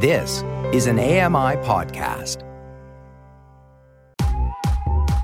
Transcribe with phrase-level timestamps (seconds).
[0.00, 2.44] This is an AMI podcast.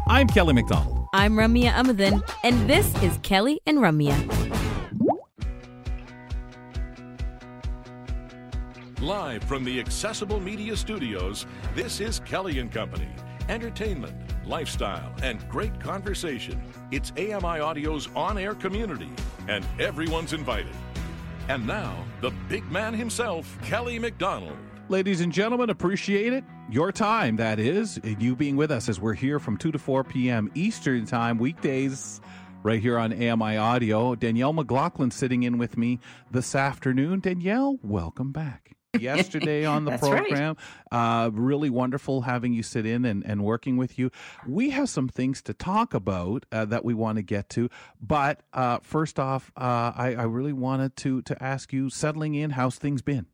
[0.09, 1.07] I'm Kelly McDonald.
[1.15, 4.19] I'm Ramya Amadin, and this is Kelly and Ramya.
[9.01, 11.47] Live from the Accessible Media Studios,
[11.77, 13.07] this is Kelly and Company.
[13.49, 16.61] Entertainment, lifestyle, and great conversation.
[16.91, 19.13] It's AMI Audio's on air community,
[19.47, 20.75] and everyone's invited.
[21.49, 24.57] And now, the big man himself, Kelly McDonald.
[24.89, 26.43] Ladies and gentlemen, appreciate it.
[26.71, 29.79] Your time, that is, and you being with us as we're here from 2 to
[29.79, 30.51] 4 p.m.
[30.55, 32.23] Eastern Time, weekdays,
[32.63, 34.15] right here on AMI Audio.
[34.15, 36.01] Danielle McLaughlin sitting in with me
[36.31, 37.21] this afternoon.
[37.21, 38.75] Danielle, welcome back.
[39.01, 40.27] Yesterday on the That's right.
[40.27, 40.57] program,
[40.91, 44.11] uh, really wonderful having you sit in and, and working with you.
[44.47, 47.69] We have some things to talk about uh, that we want to get to,
[48.01, 52.51] but uh, first off, uh, I, I really wanted to to ask you, settling in,
[52.51, 53.27] how's things been?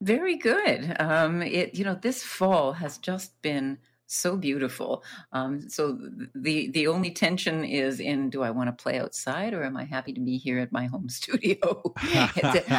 [0.00, 0.96] Very good.
[0.98, 3.78] Um, it you know this fall has just been
[4.14, 5.02] so beautiful.
[5.32, 5.98] Um, so
[6.34, 9.84] the the only tension is in do I want to play outside or am I
[9.84, 11.82] happy to be here at my home studio?
[12.02, 12.70] it's,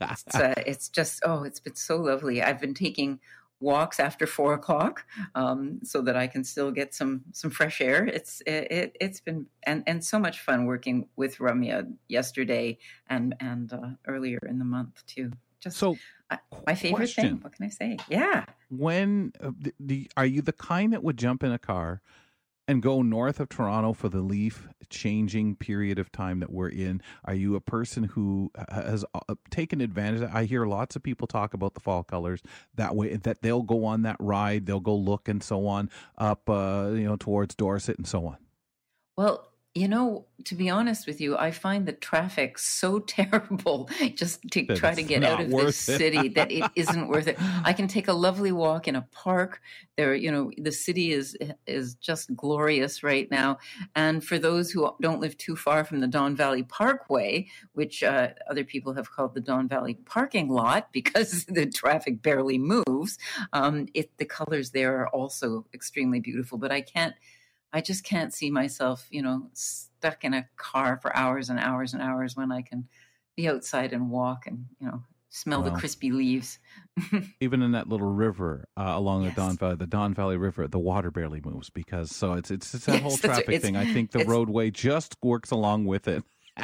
[0.00, 2.42] it's, uh, it's just oh, it's been so lovely.
[2.42, 3.20] I've been taking
[3.60, 8.06] walks after four o'clock um, so that I can still get some some fresh air.
[8.06, 13.34] It's it, it it's been and and so much fun working with Ramya yesterday and
[13.40, 15.32] and uh, earlier in the month too.
[15.60, 15.96] Just so
[16.66, 17.24] my favorite question.
[17.24, 17.38] thing.
[17.40, 17.98] What can I say?
[18.08, 18.44] Yeah.
[18.68, 22.00] when uh, the, the are you the kind that would jump in a car
[22.66, 27.02] and go north of Toronto for the leaf changing period of time that we're in?
[27.24, 30.28] Are you a person who has uh, taken advantage?
[30.32, 32.40] I hear lots of people talk about the fall colors
[32.74, 36.48] that way that they'll go on that ride, they'll go look and so on up,
[36.48, 38.38] uh, you know, towards Dorset and so on.
[39.16, 44.40] Well, you know, to be honest with you, I find the traffic so terrible just
[44.52, 45.98] to That try to get out of this it.
[45.98, 47.36] city that it isn't worth it.
[47.64, 49.60] I can take a lovely walk in a park.
[49.96, 53.58] There, you know, the city is is just glorious right now.
[53.96, 58.28] And for those who don't live too far from the Don Valley Parkway, which uh,
[58.48, 63.18] other people have called the Don Valley parking lot because the traffic barely moves,
[63.52, 66.58] um, it the colors there are also extremely beautiful.
[66.58, 67.14] But I can't
[67.74, 71.92] I just can't see myself, you know, stuck in a car for hours and hours
[71.92, 72.86] and hours when I can
[73.36, 76.60] be outside and walk and, you know, smell the crispy leaves.
[77.40, 79.34] Even in that little river uh, along Yes.
[79.34, 82.72] the Don Valley, the Don Valley River, the water barely moves because so it's it's,
[82.74, 83.20] it's that Yes, whole right.
[83.22, 83.76] traffic thing.
[83.76, 86.22] I think the roadway just works along with it.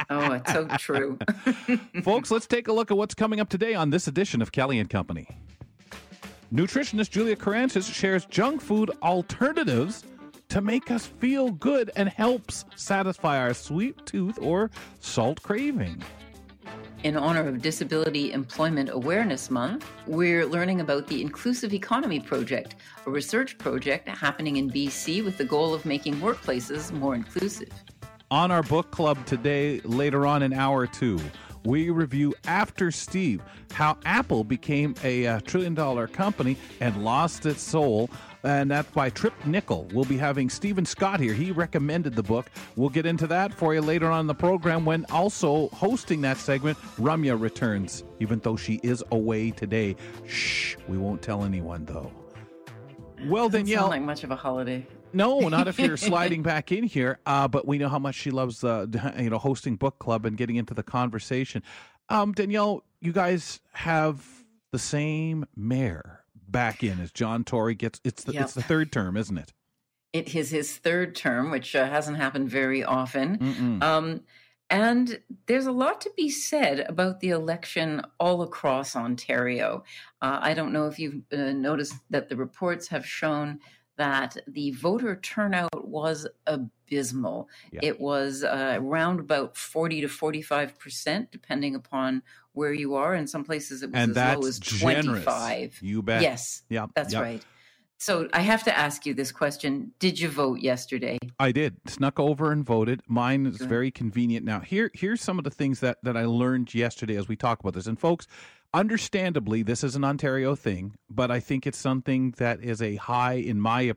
[0.09, 1.19] oh, it's so true.
[2.03, 4.79] Folks, let's take a look at what's coming up today on this edition of Kelly
[4.79, 5.27] and Company.
[6.53, 10.05] Nutritionist Julia Carantis shares junk food alternatives
[10.51, 14.69] to make us feel good and helps satisfy our sweet tooth or
[14.99, 16.03] salt craving.
[17.03, 22.75] In honor of Disability Employment Awareness Month, we're learning about the Inclusive Economy Project,
[23.05, 27.71] a research project happening in BC with the goal of making workplaces more inclusive.
[28.29, 31.17] On our book club today, later on in hour two,
[31.63, 33.41] we review After Steve
[33.71, 38.09] how Apple became a uh, trillion dollar company and lost its soul.
[38.43, 39.87] And that's by Tripp Mickle.
[39.93, 41.33] We'll be having Stephen Scott here.
[41.33, 42.49] He recommended the book.
[42.75, 46.37] We'll get into that for you later on in the program when also hosting that
[46.37, 49.95] segment, Ramya returns, even though she is away today.
[50.27, 52.11] Shh, we won't tell anyone though.
[53.25, 53.81] Well, Danielle.
[53.81, 54.87] sound like much of a holiday.
[55.13, 57.19] No, not if you're sliding back in here.
[57.25, 58.85] Uh, but we know how much she loves, uh,
[59.17, 61.63] you know, hosting book club and getting into the conversation.
[62.09, 64.25] Um, Danielle, you guys have
[64.71, 67.99] the same mayor back in as John Tory gets.
[68.03, 68.43] It's the Yep.
[68.43, 69.53] it's the third term, isn't it?
[70.13, 73.79] It is his third term, which uh, hasn't happened very often.
[73.81, 74.21] Um,
[74.69, 79.83] and there's a lot to be said about the election all across Ontario.
[80.21, 83.59] Uh, I don't know if you've uh, noticed that the reports have shown
[84.01, 87.47] that the voter turnout was abysmal.
[87.71, 87.81] Yeah.
[87.83, 92.23] It was uh, around about 40 to 45 percent, depending upon
[92.53, 93.13] where you are.
[93.13, 95.23] In some places, it was and as low as generous.
[95.23, 95.79] 25.
[95.83, 96.23] You bet.
[96.23, 97.45] Yes, Yeah, that's right.
[97.99, 101.19] So I have to ask you this question: Did you vote yesterday?
[101.39, 101.77] I did.
[101.85, 103.03] Snuck over and voted.
[103.07, 104.43] Mine is very convenient.
[104.43, 107.59] Now, here here's some of the things that that I learned yesterday as we talk
[107.59, 107.85] about this.
[107.85, 108.25] And folks,
[108.73, 113.33] understandably, this is an Ontario thing, but I think it's something that is a high
[113.33, 113.93] in my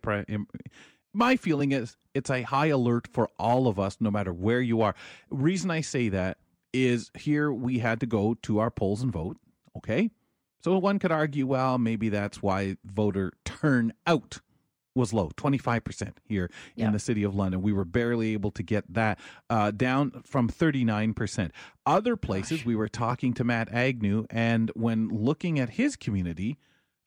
[1.12, 4.82] my feeling is it's a high alert for all of us, no matter where you
[4.82, 4.94] are.
[5.30, 6.38] Reason I say that
[6.72, 9.36] is here we had to go to our polls and vote.
[9.76, 10.10] Okay,
[10.62, 14.40] so one could argue, well, maybe that's why voter turnout
[14.94, 16.86] was low, 25% here Yeah.
[16.86, 17.62] in the city of London.
[17.62, 19.18] We were barely able to get that
[19.50, 21.50] uh, down from 39%.
[21.84, 26.58] Other places, we were talking to Matt Agnew, and when looking at his community,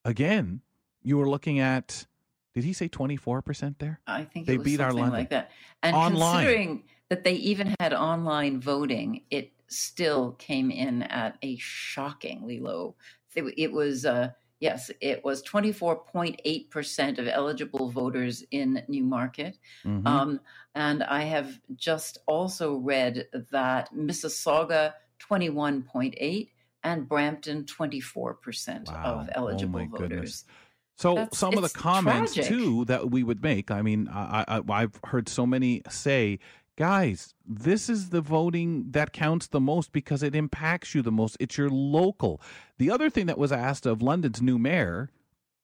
[0.03, 0.61] again,
[1.01, 2.05] you were looking at,
[2.53, 3.99] did he say 24% there?
[4.05, 5.13] I think They it was beat our London.
[5.13, 5.51] like that.
[5.81, 6.19] And Online.
[6.43, 12.95] considering that they even had online voting, it still came in at a shockingly low.
[13.35, 18.43] It, it was uh, yes, it was twenty four point eight percent of eligible voters
[18.51, 19.57] in Newmarket.
[19.85, 20.05] Mhm.
[20.07, 20.39] Um,
[20.75, 26.51] and I have just also read that Mississauga twenty one point eight
[26.83, 29.03] and Brampton twenty four percent Wow.
[29.21, 29.99] of Oh, eligible goodness.
[30.09, 30.45] voters.
[30.95, 32.51] So That's- some of the comments tragic.
[32.51, 33.69] too that we would make.
[33.69, 36.39] I mean, I, I, I've heard so many say,
[36.77, 41.35] "Guys, this is the voting that counts the most because it impacts you the most.
[41.39, 42.39] It's your local."
[42.77, 45.09] The other thing that was asked of London's new mayor,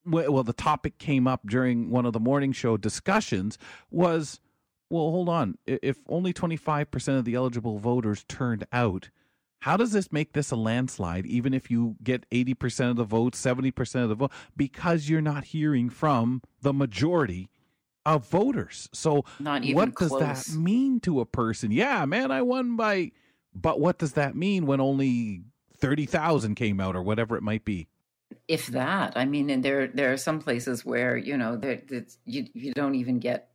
[0.05, 3.59] well, the topic came up during one of the morning show discussions
[3.91, 4.39] was,
[4.89, 5.57] "Well, hold on.
[5.67, 9.09] If only twenty five percent of the eligible voters turned out."
[9.59, 13.33] How does this make this a landslide, even if you get 80% of the vote,
[13.33, 17.49] 70% of the vote, because you're not hearing from the majority
[18.05, 18.89] of voters?
[18.93, 20.47] So, Not even what does close.
[20.47, 21.71] that mean to a person?
[21.71, 23.11] Yeah, man, I won by,
[23.53, 25.43] but what does that mean when only
[25.77, 27.87] 30,000 came out or whatever it might be?
[28.47, 32.47] if that i mean and there there are some places where you know that's you
[32.53, 33.51] you don't even get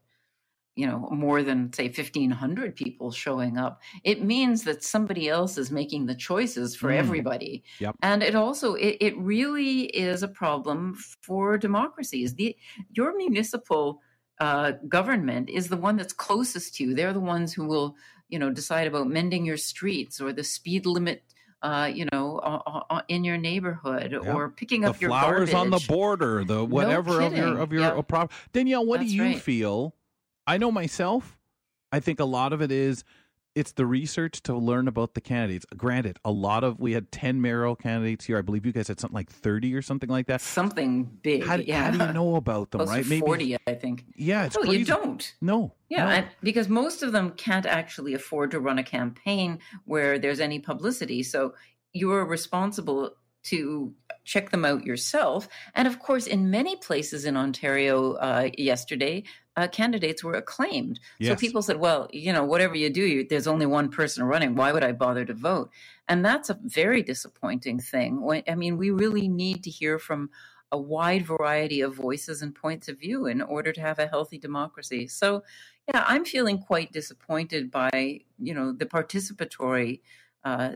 [0.76, 5.70] you know more than say 1500 people showing up it means that somebody else is
[5.72, 6.98] making the choices for Mm.
[6.98, 7.96] everybody Yep.
[8.02, 12.56] and it also it, it really is a problem for democracies the
[12.92, 14.00] your municipal
[14.40, 17.96] uh, government is the one that's closest to you they're the ones who will
[18.28, 21.22] you know decide about mending your streets or the speed limit
[21.60, 25.70] uh, you know, o- o- in your neighborhood, or picking The up your flowers on
[25.70, 28.06] the border, the whatever of your of your Yep.
[28.06, 28.32] prop.
[28.52, 29.40] Danielle, what That's do you right.
[29.42, 29.94] feel?
[30.46, 31.36] I know myself.
[31.90, 33.02] I think a lot of it is
[33.58, 35.66] it's the research to learn about the candidates.
[35.76, 38.38] Granted, a lot of we had ten mayoral candidates here.
[38.38, 40.40] I believe you guys had something like thirty or something like that.
[40.40, 41.44] Something big.
[41.44, 41.84] How, yeah.
[41.84, 42.78] how do you know about them?
[42.80, 43.04] Close right?
[43.04, 44.04] to 40, I think.
[44.14, 44.78] Yeah, it's No, crazy.
[44.78, 45.34] you don't.
[45.40, 45.74] No.
[45.88, 46.10] Yeah, no.
[46.10, 50.60] and because most of them can't actually afford to run a campaign where there's any
[50.60, 51.22] publicity.
[51.22, 51.54] So
[51.92, 53.94] you're responsible to
[54.24, 55.48] check them out yourself.
[55.74, 59.24] And of course, in many places in Ontario uh, yesterday,
[59.58, 61.00] uh, candidates were acclaimed.
[61.20, 64.54] So people said, well, you know, whatever you do, you, there's only one person running.
[64.54, 65.70] Why would I bother to vote?
[66.06, 68.22] And that's a very disappointing thing.
[68.22, 70.30] When, I mean, we really need to hear from
[70.70, 74.38] a wide variety of voices and points of view in order to have a healthy
[74.38, 75.08] democracy.
[75.08, 75.42] So,
[75.92, 80.02] yeah, I'm feeling quite disappointed by you know the participatory
[80.44, 80.74] uh,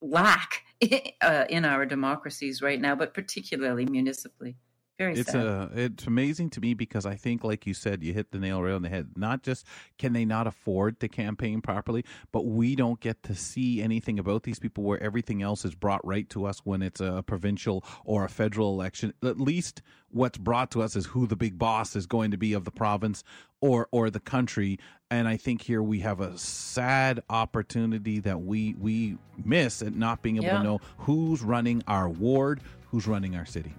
[0.00, 0.62] lack
[1.22, 4.58] uh, in our democracies right now, but particularly municipally.
[5.02, 5.44] Very it's sad.
[5.46, 8.62] a it's amazing to me because I think, like you said, you hit the nail
[8.62, 9.10] right on the head.
[9.16, 9.66] Not just
[9.98, 14.44] can they not afford to campaign properly, but we don't get to see anything about
[14.44, 18.24] these people where everything else is brought right to us when it's a provincial or
[18.24, 19.12] a federal election.
[19.24, 22.52] At least what's brought to us is who the big boss is going to be
[22.52, 23.24] of the province
[23.60, 24.78] or or the country.
[25.10, 30.22] And I think here we have a sad opportunity that we we miss at not
[30.22, 30.58] being able Yeah.
[30.58, 32.60] to know who's running our ward,
[32.90, 33.74] who's running our city.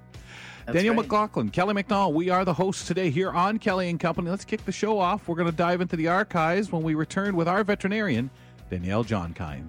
[0.65, 1.03] That's Danielle right.
[1.03, 4.29] McLaughlin, Kelly McDonald, we are the hosts today here on Kelly and Company.
[4.29, 5.27] Let's kick the show off.
[5.27, 8.29] We're going to dive into the archives when we return with our veterinarian,
[8.69, 9.67] Danielle Johnkind.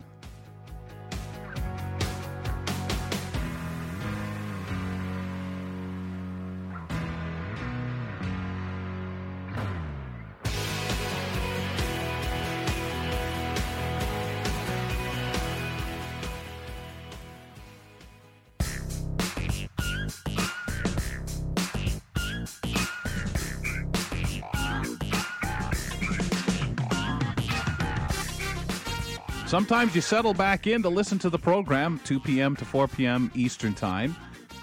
[29.54, 32.56] Sometimes you settle back in to listen to the program, 2 p.m.
[32.56, 33.30] to 4 p.m.
[33.36, 34.16] Eastern Time.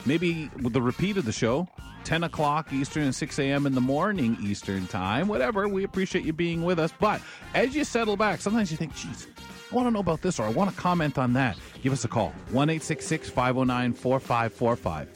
[0.05, 1.65] Maybe with the repeat of the show,
[2.03, 3.65] 10 o'clock Eastern and 6 a.m.
[3.65, 5.29] in the morning Eastern Time.
[5.29, 6.91] Whatever, we appreciate you being with us.
[6.99, 7.21] But
[7.53, 9.27] as you settle back, sometimes you think, geez,
[9.71, 11.57] I want to know about this or I want to comment on that.
[11.81, 15.07] Give us a call 1 509 4545.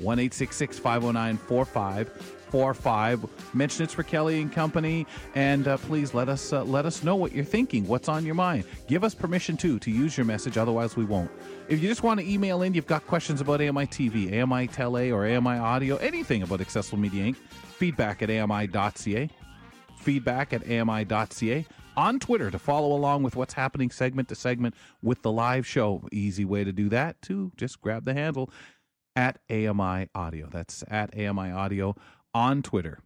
[0.00, 2.39] 1 509 4545.
[3.54, 7.16] Mention it's for Kelly and Company, and uh, please let us uh, let us know
[7.16, 7.86] what you're thinking.
[7.86, 8.64] What's on your mind?
[8.88, 10.56] Give us permission too to use your message.
[10.58, 11.30] Otherwise, we won't.
[11.68, 15.10] If you just want to email in, you've got questions about AMI TV, AMI Tele,
[15.10, 17.36] or AMI Audio, anything about Accessible Media Inc.
[17.36, 19.30] Feedback at AMI.ca.
[19.96, 21.66] Feedback at AMI.ca.
[21.96, 26.06] On Twitter to follow along with what's happening segment to segment with the live show.
[26.12, 27.52] Easy way to do that too.
[27.56, 28.50] Just grab the handle
[29.16, 30.48] at AMI Audio.
[30.50, 31.96] That's at AMI Audio
[32.34, 33.00] on Twitter.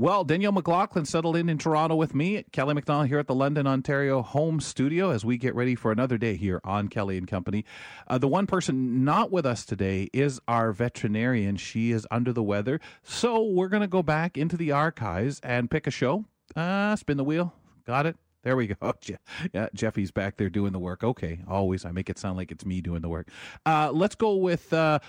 [0.00, 3.66] Well, Danielle McLaughlin settled in in Toronto with me, Kelly McDonald here at the London,
[3.66, 7.64] Ontario home studio as we get ready for another day here on Kelly and Company.
[8.06, 11.56] Uh, the one person not with us today is our veterinarian.
[11.56, 12.80] She is under the weather.
[13.02, 16.26] So we're going to go back into the archives and pick a show.
[16.54, 17.52] Uh, spin the wheel.
[17.84, 18.16] Got it?
[18.44, 18.76] There we go.
[19.52, 21.02] Yeah, Jeffy's back there doing the work.
[21.02, 23.30] Okay, always I make it sound like it's me doing the work.
[23.66, 25.00] Uh, let's go with uh,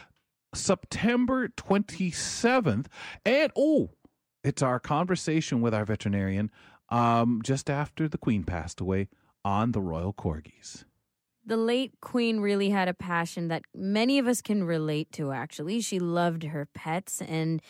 [0.54, 2.88] September 27th.
[3.26, 3.92] And oh,
[4.44, 6.52] it's our conversation with our veterinarian
[6.90, 9.10] um, just after the Queen passed away
[9.46, 10.86] on the Royal Corgis.
[11.46, 15.82] The late Queen really had a passion that many of us can relate to, actually.
[15.82, 17.62] She loved her pets and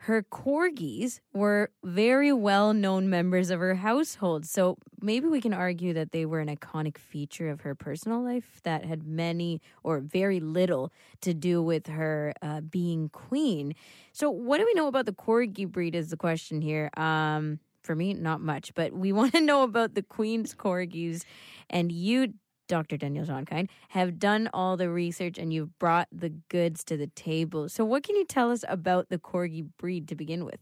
[0.00, 4.44] her corgis were very well known members of her household.
[4.46, 8.60] So maybe we can argue that they were an iconic feature of her personal life
[8.64, 13.74] that had many or very little to do with her uh, being queen.
[14.12, 15.94] So, what do we know about the corgi breed?
[15.94, 16.90] Is the question here.
[16.96, 21.24] Um, for me, not much, but we want to know about the queen's corgis.
[21.70, 22.34] And you
[22.68, 22.96] Dr.
[22.96, 27.68] Danielle Johnkind, have done all the research and you've brought the goods to the table.
[27.68, 30.60] So, what can you tell us about the Corgi breed to begin with?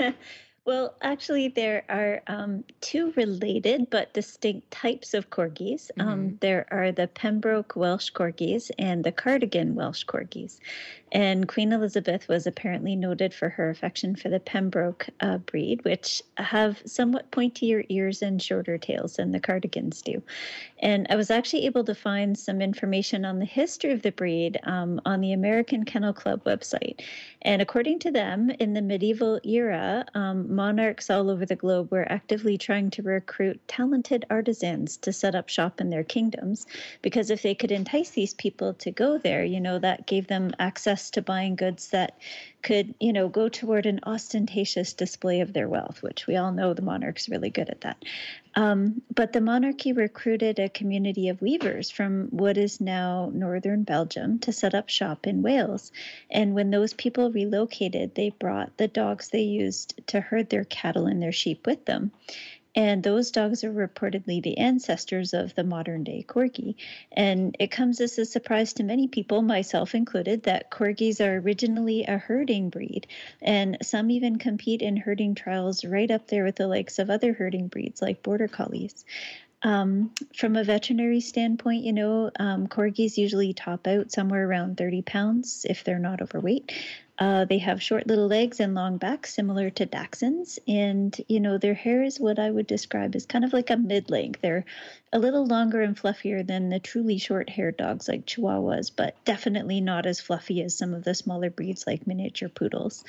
[0.66, 5.90] Well, actually, there are um, two related but distinct types of corgis.
[5.98, 6.08] Um, mm-hmm.
[6.08, 10.60] Um, there are the Pembroke Welsh corgis and the Cardigan Welsh corgis.
[11.12, 16.22] And Queen Elizabeth was apparently noted for her affection for the Pembroke uh, breed, which
[16.36, 20.22] have somewhat pointier ears and shorter tails than the Cardigans do.
[20.78, 24.60] And I was actually able to find some information on the history of the breed
[24.62, 27.02] um, on the American Kennel Club website.
[27.42, 32.10] And according to them, in the medieval era, um, monarchs all over the globe were
[32.10, 36.66] actively trying to recruit talented artisans to set up shop in their kingdoms,
[37.02, 40.52] because if they could entice these people to go there, you know, that gave them
[40.58, 42.18] access to buying goods that
[42.62, 46.74] could, you know, go toward an ostentatious display of their wealth, which we all know
[46.74, 48.04] the monarch's really good at that.
[48.54, 54.40] Um, but the monarchy recruited a community of weavers from what is now northern Belgium
[54.40, 55.92] to set up shop in Wales.
[56.30, 61.06] And when those people relocated, they brought the dogs they used to herd their cattle
[61.06, 62.10] and their sheep with them.
[62.74, 66.76] And those dogs are reportedly the ancestors of the modern day corgi.
[67.10, 72.04] And it comes as a surprise to many people, myself included, that corgis are originally
[72.04, 73.08] a herding breed.
[73.42, 77.32] And some even compete in herding trials right up there with the likes of other
[77.32, 79.04] herding breeds like border collies.
[79.62, 85.02] Um, from a veterinary standpoint, you know, um, corgis usually top out somewhere around 30
[85.02, 86.72] pounds if they're not overweight.
[87.18, 90.58] Uh, they have short little legs and long backs, similar to Dachshunds.
[90.66, 93.76] And, you know, their hair is what I would describe as kind of like a
[93.76, 94.40] mid length.
[94.40, 94.64] They're
[95.12, 99.82] a little longer and fluffier than the truly short haired dogs like Chihuahuas, but definitely
[99.82, 103.04] not as fluffy as some of the smaller breeds like miniature poodles.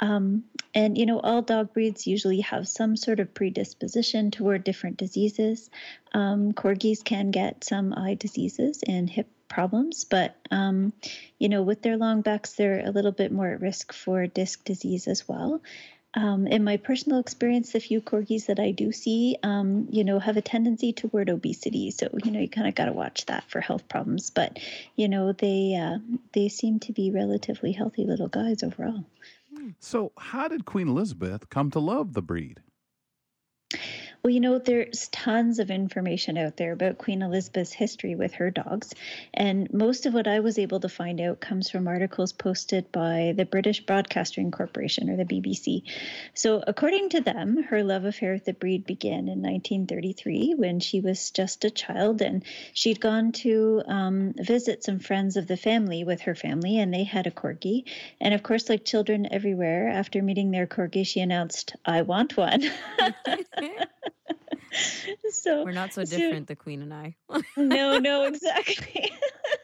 [0.00, 4.98] Um, and, you know, all dog breeds usually have some sort of predisposition toward different
[4.98, 5.70] diseases.
[6.12, 10.92] Um, corgis can get some eye diseases and hip problems, but um,
[11.38, 14.64] you know, with their long backs, they're a little bit more at risk for disc
[14.64, 15.62] disease as well.
[16.14, 20.18] Um, in my personal experience, the few corgis that I do see, um, you know,
[20.18, 21.90] have a tendency toward obesity.
[21.90, 24.30] So you know, you kind of got to watch that for health problems.
[24.30, 24.58] But
[24.96, 25.98] you know, they uh,
[26.32, 29.04] they seem to be relatively healthy little guys overall.
[29.80, 32.60] So, how did Queen Elizabeth come to love the breed?
[34.26, 38.50] Well, you know, there's tons of information out there about Queen Elizabeth's history with her
[38.50, 38.92] dogs.
[39.32, 43.34] And most of what I was able to find out comes from articles posted by
[43.36, 45.82] the British Broadcasting Corporation, or the BBC.
[46.34, 51.00] So, according to them, her love affair with the breed began in 1933 when she
[51.00, 52.42] was just a child and
[52.72, 57.04] she'd gone to um, visit some friends of the family with her family, and they
[57.04, 57.84] had a corgi.
[58.20, 62.64] And of course, like children everywhere, after meeting their corgi, she announced, I want one.
[65.30, 67.16] so we're not so different, so, the queen and I.
[67.56, 69.10] no, no, exactly.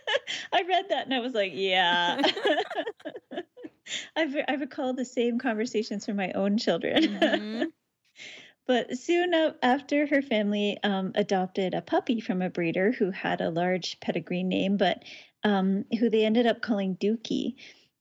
[0.52, 2.20] I read that and I was like, yeah.
[4.16, 7.02] I've I recall the same conversations from my own children.
[7.02, 7.62] Mm-hmm.
[8.66, 13.50] But soon after, her family um, adopted a puppy from a breeder who had a
[13.50, 15.02] large pedigree name, but
[15.42, 17.56] um, who they ended up calling Dookie.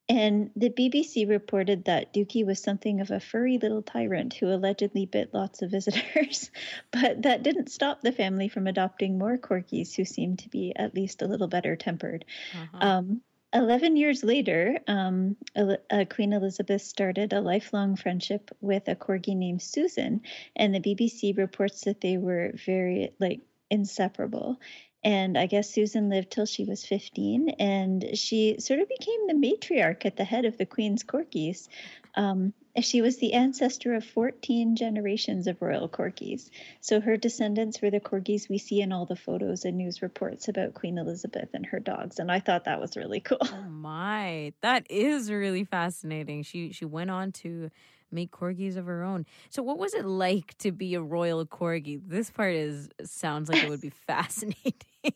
[0.09, 5.05] And the BBC reported that Dookie was something of a furry little tyrant who allegedly
[5.05, 6.51] bit lots of visitors.
[6.91, 10.95] but that didn't stop the family from adopting more corgis who seemed to be at
[10.95, 12.25] least a little better tempered.
[12.53, 12.77] Uh-huh.
[12.81, 13.21] Um,
[13.53, 19.61] 11 years later, um, uh, Queen Elizabeth started a lifelong friendship with a corgi named
[19.61, 20.21] Susan,
[20.55, 24.59] and the BBC reports that they were very like inseparable.
[25.03, 29.33] And I guess Susan lived till she was 15, and she sort of became the
[29.33, 31.67] matriarch at the head of the Queen's Corgis.
[32.15, 36.49] Um, she was the ancestor of 14 generations of royal corgis.
[36.79, 40.47] So her descendants were the corgis we see in all the photos and news reports
[40.47, 42.19] about Queen Elizabeth and her dogs.
[42.19, 43.39] And I thought that was really cool.
[43.41, 46.43] Oh my, that is really fascinating.
[46.43, 47.71] She she went on to
[48.11, 49.25] make corgis of her own.
[49.49, 51.99] So what was it like to be a royal corgi?
[52.05, 54.73] This part is sounds like it would be fascinating.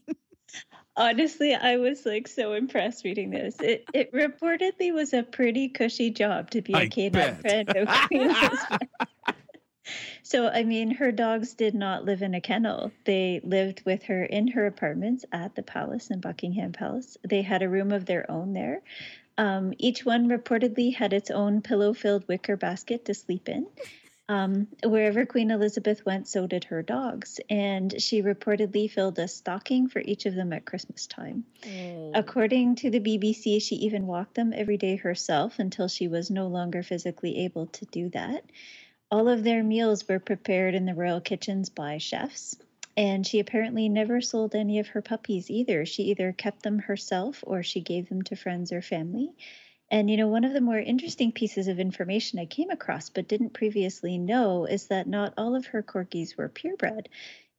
[0.98, 3.60] Honestly, I was like so impressed reading this.
[3.60, 7.88] It it reportedly was a pretty cushy job to be a I canine friend of
[8.08, 8.34] Queen
[10.24, 12.92] So, I mean, her dogs did not live in a kennel.
[13.04, 17.18] They lived with her in her apartments at the palace in Buckingham Palace.
[17.24, 18.82] They had a room of their own there.
[19.38, 23.68] Um, each one reportedly had its own pillow filled wicker basket to sleep in.
[24.28, 27.40] Um, wherever Queen Elizabeth went, so did her dogs.
[27.50, 31.46] And she reportedly filled a stocking for each of them at Christmas time.
[31.66, 32.12] Oh.
[32.16, 36.48] According to the BBC, she even walked them every day herself until she was no
[36.48, 38.44] longer physically able to do that.
[39.12, 42.56] All of their meals were prepared in the royal kitchens by chefs.
[42.98, 45.86] And she apparently never sold any of her puppies either.
[45.86, 49.34] She either kept them herself or she gave them to friends or family.
[49.92, 53.28] And, you know, one of the more interesting pieces of information I came across but
[53.28, 57.08] didn't previously know is that not all of her corgis were purebred.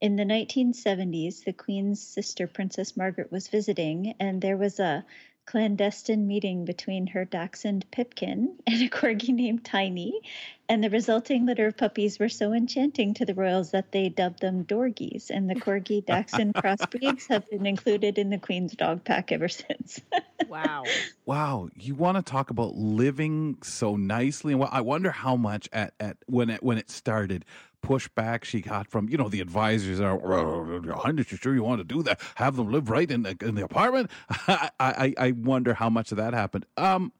[0.00, 5.04] In the 1970s, the Queen's sister, Princess Margaret, was visiting, and there was a
[5.46, 10.20] clandestine meeting between her dachshund Pipkin and a corgi named Tiny.
[10.68, 14.40] And the resulting litter of puppies were so enchanting to the royals that they dubbed
[14.40, 15.30] them Dorgies.
[15.30, 20.00] And the corgi dachshund crossbreeds have been included in the Queen's dog pack ever since.
[20.48, 20.84] wow.
[21.24, 24.54] Wow, you want to talk about living so nicely?
[24.54, 27.44] And I wonder how much at, at when it when it started
[27.86, 31.62] pushback she got from you know the advisors are "Well, your highness you sure you
[31.62, 34.10] want to do that have them live right in the, in the apartment
[34.48, 37.12] I, I i wonder how much of that happened um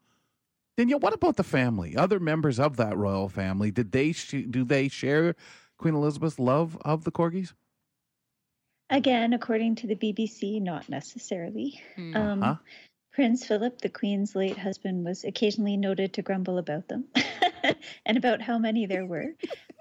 [0.77, 4.65] Danielle, what about the family other members of that royal family did they sh- do
[4.65, 5.37] they share
[5.79, 7.53] queen elizabeth's love of the corgis
[8.89, 11.81] Again, according to the BBC, not necessarily.
[11.97, 12.17] Hmm.
[12.17, 12.55] Um, Uh-huh.
[13.13, 17.05] Prince Philip, the Queen's late husband, was occasionally noted to grumble about them
[18.07, 19.35] and about how many there were.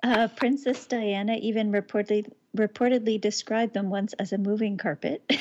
[0.04, 5.30] Uh, Princess Diana even reportedly reportedly described them once as a moving carpet.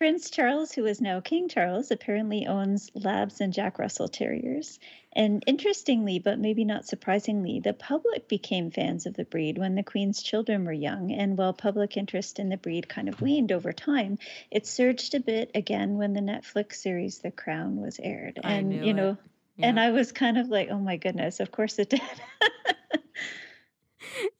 [0.00, 4.78] Prince Charles, who is now King Charles, apparently owns Labs and Jack Russell Terriers.
[5.12, 9.82] And interestingly, but maybe not surprisingly, the public became fans of the breed when the
[9.82, 11.12] Queen's children were young.
[11.12, 14.18] And while public interest in the breed kind of waned over time,
[14.50, 18.40] it surged a bit again when the Netflix series The Crown was aired.
[18.42, 18.96] I and, knew you it.
[19.62, 22.00] And I was kind of like, oh my goodness, of course it did.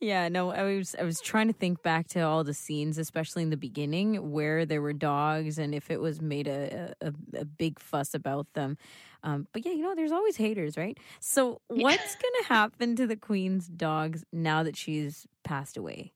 [0.00, 3.42] Yeah, no, I was I was trying to think back to all the scenes, especially
[3.42, 7.44] in the beginning, where there were dogs, and if it was made a a, a
[7.44, 8.76] big fuss about them.
[9.22, 10.98] Um, but yeah, you know, there's always haters, right?
[11.20, 16.14] So, what's gonna happen to the queen's dogs now that she's passed away?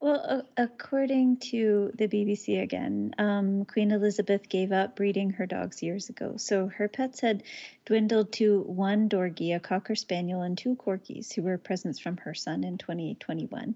[0.00, 6.08] Well, according to the BBC again, um, Queen Elizabeth gave up breeding her dogs years
[6.08, 6.36] ago.
[6.38, 7.42] So her pets had
[7.84, 12.32] dwindled to one Dorgie, a Cocker Spaniel, and two Corgis, who were presents from her
[12.32, 13.74] son in 2021.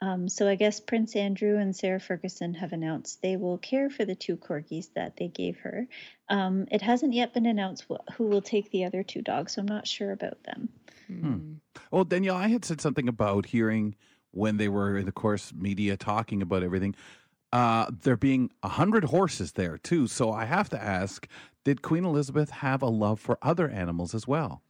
[0.00, 4.06] Um, so I guess Prince Andrew and Sarah Ferguson have announced they will care for
[4.06, 5.86] the two Corgis that they gave her.
[6.30, 9.60] Um, it hasn't yet been announced wh- who will take the other two dogs, so
[9.60, 10.70] I'm not sure about them.
[11.08, 11.52] Hmm.
[11.90, 13.96] Well, Danielle, I had said something about hearing
[14.32, 16.94] when they were in the course media talking about everything.
[17.52, 20.06] Uh, there being a hundred horses there too.
[20.06, 21.26] So I have to ask:
[21.64, 24.62] Did Queen Elizabeth have a love for other animals as well?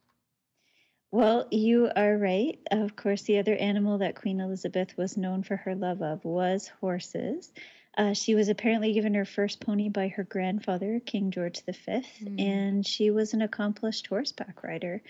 [1.11, 2.59] Well, you are right.
[2.71, 6.67] Of course, the other animal that Queen Elizabeth was known for her love of was
[6.79, 7.51] horses.
[7.97, 12.39] Uh, she was apparently given her first pony by her grandfather, King George V, Mm.
[12.39, 15.01] and she was an accomplished horseback rider.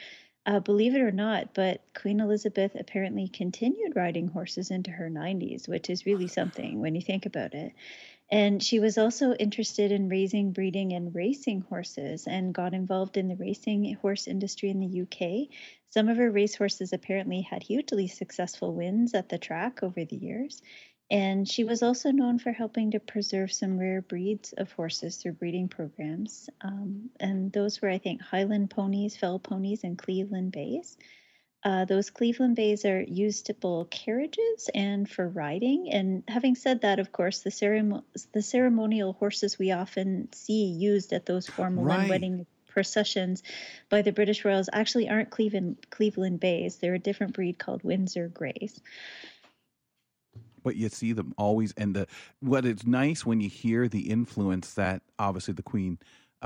[0.45, 5.67] Uh, believe it or not, but Queen Elizabeth apparently continued riding horses into her 90s,
[5.67, 7.73] which is really something when you think about it.
[8.31, 13.27] And she was also interested in raising, breeding, and racing horses and got involved in
[13.27, 15.49] the racing horse industry in the UK.
[15.89, 20.61] Some of her racehorses apparently had hugely successful wins at the track over the years.
[21.11, 25.33] And she was also known for helping to preserve some rare breeds of horses through
[25.33, 26.49] breeding programs.
[26.61, 30.97] Um, and those were, I think, Highland ponies, Fell ponies, and Cleveland Bays.
[31.63, 35.91] Uh, those Cleveland Bays are usable carriages and for riding.
[35.91, 41.11] And having said that, of course, the, ceremo- the ceremonial horses we often see used
[41.11, 42.09] at those formal Right.
[42.09, 43.41] wedding processions
[43.89, 46.77] by the British royals actually aren't Cleveland Cleveland Bays.
[46.77, 48.79] They're a different breed called Windsor Greys.
[50.69, 51.73] But you see them always.
[51.77, 52.05] And the
[52.41, 55.97] what is nice when you hear the influence that obviously the queen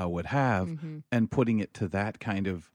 [0.01, 0.99] uh, would have, Mm-hmm.
[1.11, 2.71] and putting it to that kind of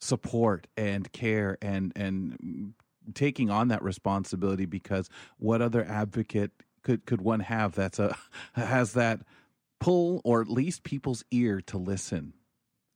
[0.00, 2.74] support and care and and
[3.14, 6.52] taking on that responsibility because what other advocate
[6.82, 8.16] could could one have that's a
[8.54, 9.20] has that
[9.80, 12.34] pull or at least people's ear to listen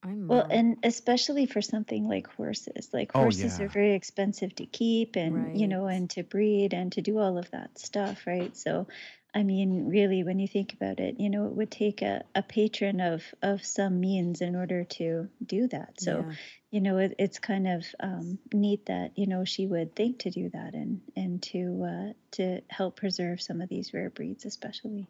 [0.02, 2.90] I'm Well, marv- and especially for something like horses.
[2.92, 3.64] Like Oh, horses yeah.
[3.64, 7.38] are very expensive to keep and, you know, and to breed and to do all
[7.38, 8.56] of that stuff, right?
[8.56, 8.88] So,
[9.34, 12.42] I mean, really, when you think about it, you know, it would take a, a
[12.42, 16.00] patron of, of some means in order to do that.
[16.00, 16.34] So, Yeah.
[16.70, 20.30] you know, it, it's kind of um, neat that, you know, she would think to
[20.30, 25.08] do that and, and to, uh, to help preserve some of these rare breeds, especially.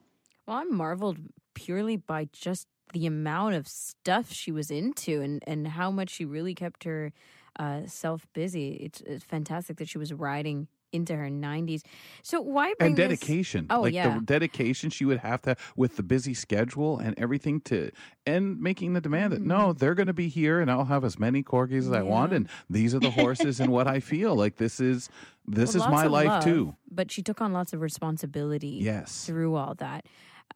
[0.48, 1.18] Well, I'm marveled
[1.54, 6.24] purely by just the amount of stuff she was into and, and how much she
[6.24, 7.12] really kept her
[7.58, 8.70] uh, self busy.
[8.80, 11.82] It's, it's fantastic that she was riding into her 90s.
[12.22, 14.14] So why bring and this- dedication Oh, like yeah.
[14.20, 17.90] the dedication she would have to with the busy schedule and everything to
[18.24, 21.18] and making the demand that no they're going to be here and i'll have as
[21.18, 22.36] many corgis as i want Mm-hmm.
[22.36, 25.10] And these are the horses and what i feel like this is
[25.46, 29.26] this Well, is my life love, too But she took on lots of responsibility yes
[29.26, 30.06] through all that.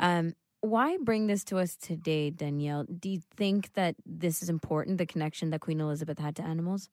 [0.00, 2.84] Um, why bring this to us today, Danielle?
[2.84, 6.88] Do you think that this is important, the connection that Queen Elizabeth had to animals?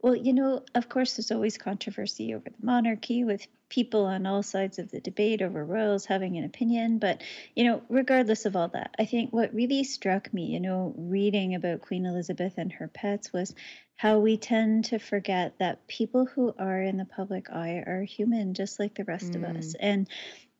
[0.00, 4.42] Well, you know, of course, there's always controversy over the monarchy with people on all
[4.42, 6.98] sides of the debate over royals having an opinion.
[6.98, 7.22] But,
[7.54, 11.54] you know, regardless of all that, I think what really struck me, you know, reading
[11.54, 13.54] about Queen Elizabeth and her pets was
[13.94, 18.54] how we tend to forget that people who are in the public eye are human,
[18.54, 19.76] just like the rest of us.
[19.78, 20.08] And,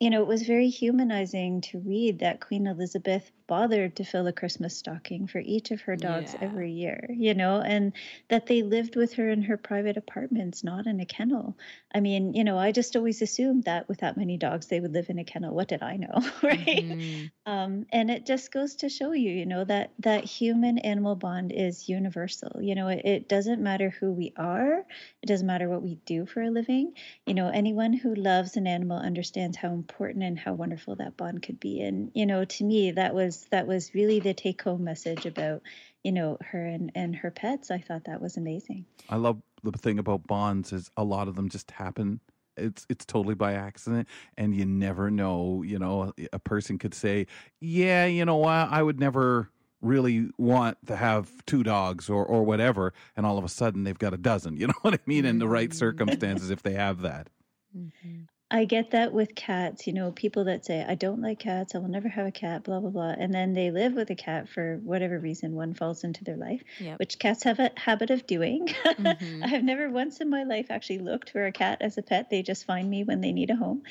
[0.03, 4.33] you know, it was very humanizing to read that Queen Elizabeth bothered to fill a
[4.33, 6.41] Christmas stocking for each of her dogs Yeah.
[6.41, 7.93] every year, you know, and
[8.29, 11.57] that they lived with her in her private apartments, not in a kennel.
[11.95, 14.93] I mean, you know, I just always assumed that with that many dogs, they would
[14.95, 15.55] live in a kennel.
[15.55, 16.87] What did I know, right?
[16.87, 17.31] Mhm.
[17.45, 21.53] Um, and it just goes to show you, you know, that that human animal bond
[21.53, 22.53] is universal.
[22.63, 24.79] You know, it, it doesn't matter who we are,
[25.23, 26.95] it doesn't matter what we do for a living.
[27.27, 31.43] You know, anyone who loves an animal understands how important and how wonderful that bond
[31.43, 31.81] could be.
[31.83, 35.63] And you know, to me, that was that was really the take home message about
[36.03, 37.71] you know her and and her pets.
[37.71, 38.87] I thought that was amazing.
[39.09, 42.21] I love the thing about bonds is a lot of them just happen.
[42.57, 45.63] It's it's totally by accident, and you never know.
[45.63, 47.27] You know, a person could say,
[47.61, 48.69] "Yeah, you know what?
[48.71, 49.51] I would never
[49.81, 53.99] really want to have two dogs or or whatever," and all of a sudden they've
[53.99, 54.57] got a dozen.
[54.57, 55.25] You know what I mean?
[55.25, 57.29] In the right circumstances, if they have that.
[57.77, 58.27] Mhm.
[58.53, 61.79] I get that with cats, you know, people that say, I don't like cats, I
[61.79, 63.15] will never have a cat, blah, blah, blah.
[63.19, 66.63] And then they live with a cat for whatever reason, one falls into their life,
[66.79, 67.01] Yep.
[67.01, 68.69] which cats have a habit of doing.
[68.99, 69.43] Mhm.
[69.43, 72.29] I have never once in my life actually looked for a cat as a pet.
[72.31, 73.83] They just find me when they need a home.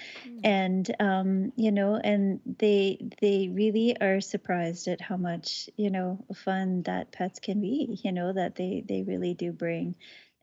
[0.43, 6.26] And, um, you know, and they, they really are surprised at how much, you know,
[6.36, 9.95] fun that pets can be, you know, that they, they really do bring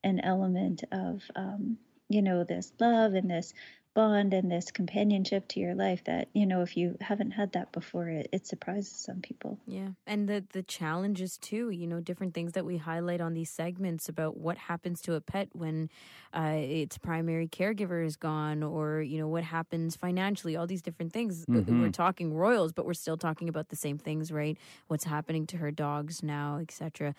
[0.04, 1.78] an element of, um,
[2.08, 3.52] you know, this love and this
[3.98, 7.72] bond and this companionship to your life that you know if you haven't had that
[7.72, 11.68] before it, it surprises some people Yeah, and the the challenges too.
[11.68, 15.20] You know, different things that we highlight on these segments about what happens to a
[15.20, 15.90] pet when
[16.32, 20.56] uh, its primary caregiver is gone, or you know what happens financially.
[20.56, 21.44] All these different things.
[21.54, 21.80] Uh, Mhm.
[21.82, 24.56] We're talking royals, but we're still talking about the same things, right?
[24.86, 27.14] What's happening to her dogs now, etc.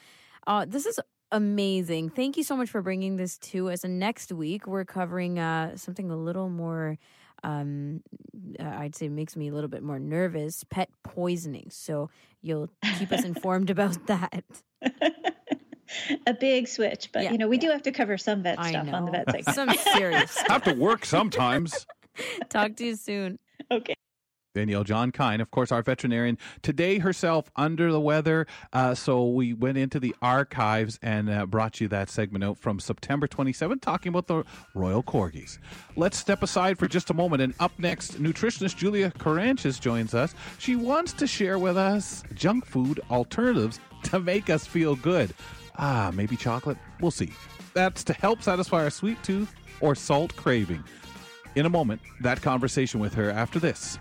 [0.48, 1.00] Uh, this is
[1.32, 2.10] amazing.
[2.10, 3.84] Thank you so much for bringing this to us.
[3.84, 6.98] And next week we're covering uh, something a little more.
[7.44, 8.02] Um,
[8.60, 10.64] I'd say makes me a little bit more nervous.
[10.70, 11.70] Pet poisoning.
[11.72, 12.10] So
[12.42, 14.44] you'll keep us informed about that.
[16.28, 17.62] a big switch but Yeah, you know we yeah.
[17.62, 19.24] do have to cover some vet I stuff on the know.
[19.26, 20.38] vet segment Some serious.
[20.48, 21.86] Have to work sometimes.
[22.50, 23.40] Talk to you soon.
[23.72, 23.96] okay
[24.54, 28.48] Danielle John Kine, of course, our veterinarian, today herself under the weather.
[28.74, 32.80] Uh, so we went into the archives and uh, brought you that segment out from
[32.80, 35.60] September 27th, talking about the Royal Corgis.
[35.96, 37.42] Let's step aside for just a moment.
[37.42, 40.34] And up next, nutritionist Julia Caranches joins us.
[40.58, 45.34] She wants to share with us junk food alternatives to make us feel good.
[45.78, 46.78] Ah, maybe chocolate?
[47.00, 47.32] We'll see.
[47.74, 50.84] That's to help satisfy our sweet tooth or salt craving.
[51.56, 53.98] In a moment, that conversation with her after this.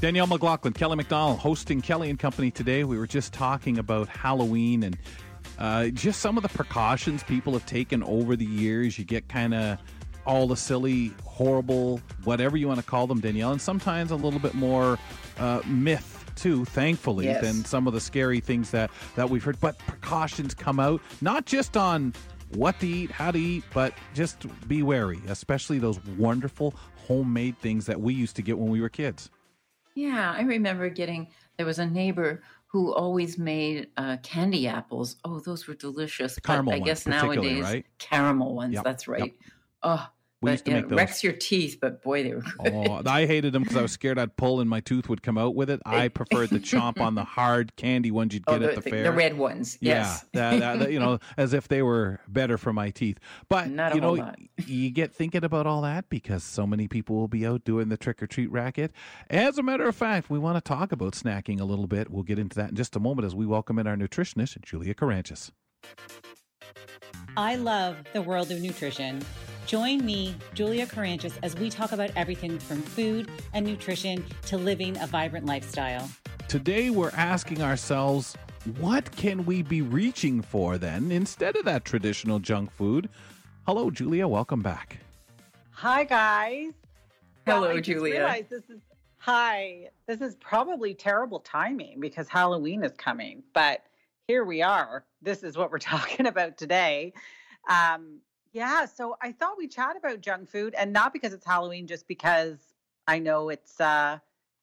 [0.00, 2.84] Danielle McLaughlin, Kelly McDonald, hosting Kelly and Company today.
[2.84, 4.96] We were just talking about Halloween and
[5.58, 8.98] uh, just some of the precautions people have taken over the years.
[8.98, 9.78] You get kind of
[10.24, 14.40] all the silly, horrible, whatever you want to call them, Danielle, and sometimes a little
[14.40, 14.98] bit more
[15.38, 17.42] uh, myth too, thankfully, Yes.
[17.42, 19.60] than some of the scary things that that we've heard.
[19.60, 22.14] But precautions come out not just on
[22.54, 26.74] what to eat, how to eat, but just be wary, especially those wonderful
[27.06, 29.28] homemade things that we used to get when we were kids.
[29.94, 31.28] Yeah, I remember getting.
[31.56, 35.16] There was a neighbor who always made uh, candy apples.
[35.24, 36.38] Oh, those were delicious.
[36.38, 37.86] Caramel I ones, guess nowadays right?
[37.98, 38.74] caramel ones.
[38.74, 39.18] Yep, That's yep.
[39.18, 39.34] right.
[39.82, 40.06] Oh,
[40.42, 40.96] We but used to yeah, make it those.
[40.96, 42.88] wrecks your teeth, but boy, they were oh, good.
[43.06, 45.36] Oh, I hated them because I was scared I'd pull and my tooth would come
[45.36, 45.82] out with it.
[45.84, 48.80] I preferred the chomp on the hard candy ones you'd Oh, get the, at the,
[48.80, 49.02] the- fair.
[49.04, 49.76] the red ones.
[49.82, 50.24] Yes.
[50.32, 53.18] Yeah, that, that- you know, as if they were better for my teeth.
[53.50, 54.38] But Not you know, lot.
[54.66, 57.98] you get thinking about all that because so many people will be out doing the
[57.98, 58.92] trick or treat racket.
[59.28, 62.10] As a matter of fact, we want to talk about snacking a little bit.
[62.10, 64.94] We'll get into that in just a moment as we welcome in our nutritionist, Julia
[64.94, 65.50] Caranchis.
[67.36, 69.20] I love the world of nutrition.
[69.70, 74.96] Join me, Julia Caranchis, as we talk about everything from food and nutrition to living
[74.98, 76.10] a vibrant lifestyle.
[76.48, 78.36] Today, we're asking ourselves,
[78.80, 83.08] what can we be reaching for then instead of that traditional junk food?
[83.64, 84.26] Hello, Julia.
[84.26, 84.98] Welcome back.
[85.70, 86.72] Hi, guys.
[87.46, 88.14] Hello, I just Julia.
[88.14, 88.80] realized this is
[89.18, 89.88] hi.
[90.08, 93.84] This is probably terrible timing because Halloween is coming, but
[94.26, 95.04] here we are.
[95.22, 97.12] This is what we're talking about today.
[97.68, 98.18] Um,
[98.52, 102.08] yeah, so I thought we'd chat about junk food, and not because it's Halloween, just
[102.08, 102.58] because
[103.06, 104.18] I know it's uh,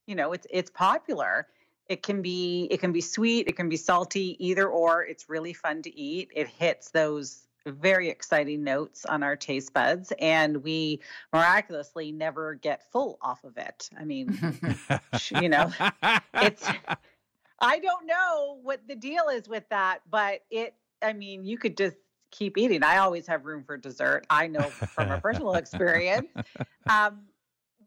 [0.06, 1.47] you know it's it's popular.
[1.88, 5.04] It can be it can be sweet, it can be salty, either or.
[5.04, 6.32] It's really fun to eat.
[6.36, 11.02] It hits those very exciting notes on our taste buds, and we
[11.34, 13.89] miraculously never get full off of it.
[13.97, 14.38] I mean,
[15.41, 15.71] you know,
[16.34, 16.69] it's
[17.60, 21.78] I don't know what the deal is with that, but it I mean, you could
[21.78, 21.97] just
[22.32, 22.84] keep eating.
[22.84, 24.26] I always have room for dessert.
[24.30, 26.28] I know from a personal experience.
[26.90, 27.24] Um,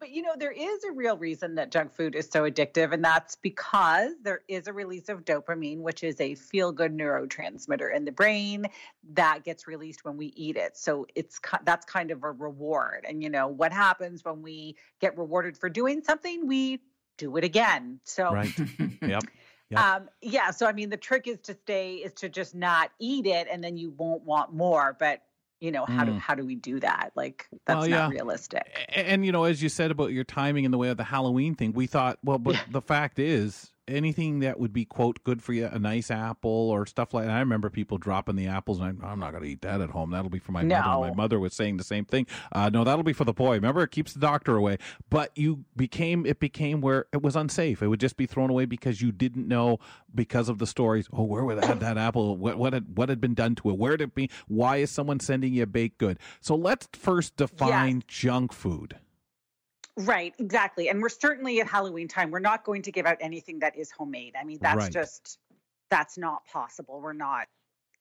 [0.00, 3.05] but you know, there is a real reason that junk food is so addictive, and
[3.05, 8.07] that's because there is a release of dopamine, which is a feel good neurotransmitter in
[8.07, 8.66] the brain
[9.12, 10.76] that gets released when we eat it.
[10.76, 13.05] So it's that's kind of a reward.
[13.07, 16.46] And you know, what happens when we get rewarded for doing something?
[16.46, 16.81] We
[17.18, 18.00] do it again.
[18.05, 18.53] So right.
[19.03, 19.24] Yep.
[19.70, 19.80] Yep.
[19.80, 23.26] um, yeah, so I mean, the trick is to stay is to just not eat
[23.26, 24.96] it, and then you won't want more.
[24.98, 25.22] But
[25.61, 26.18] you know, how do Mm.
[26.20, 27.12] how do we do that?
[27.14, 28.09] Like that's Well, not yeah.
[28.09, 28.62] realistic.
[28.88, 31.04] A- And, you know, as you said about your timing and the way of the
[31.04, 32.62] Halloween thing, we thought, well, but Yeah.
[32.70, 36.87] the fact is, anything that would be quote good for you, a nice apple or
[36.87, 37.26] stuff like.
[37.26, 37.33] that.
[37.33, 39.90] I remember people dropping the apples, and I, I'm not going to eat that at
[39.90, 40.11] home.
[40.11, 41.09] That'll be for my mother.
[41.09, 42.26] My mother was saying the same thing.
[42.53, 43.55] Uh, no, that'll be for the boy.
[43.55, 44.79] Remember, it keeps the doctor away.
[45.09, 47.83] But you became it became where it was unsafe.
[47.83, 49.79] It would just be thrown away because you didn't know
[50.14, 51.09] because of the stories.
[51.12, 52.37] Oh, where would that, that apple?
[52.37, 53.79] What what had what had been done to it?
[53.79, 54.31] Where did it be?
[54.48, 56.18] Why is someone sending you a baked good?
[56.40, 58.96] So let's first define junk food.
[59.96, 60.88] Right, exactly.
[60.88, 62.31] And we're certainly at Halloween time.
[62.31, 64.35] We're not going to give out anything that is homemade.
[64.38, 64.92] I mean, that's Right.
[64.92, 65.38] just
[65.90, 67.00] that's not possible.
[67.00, 67.48] We're not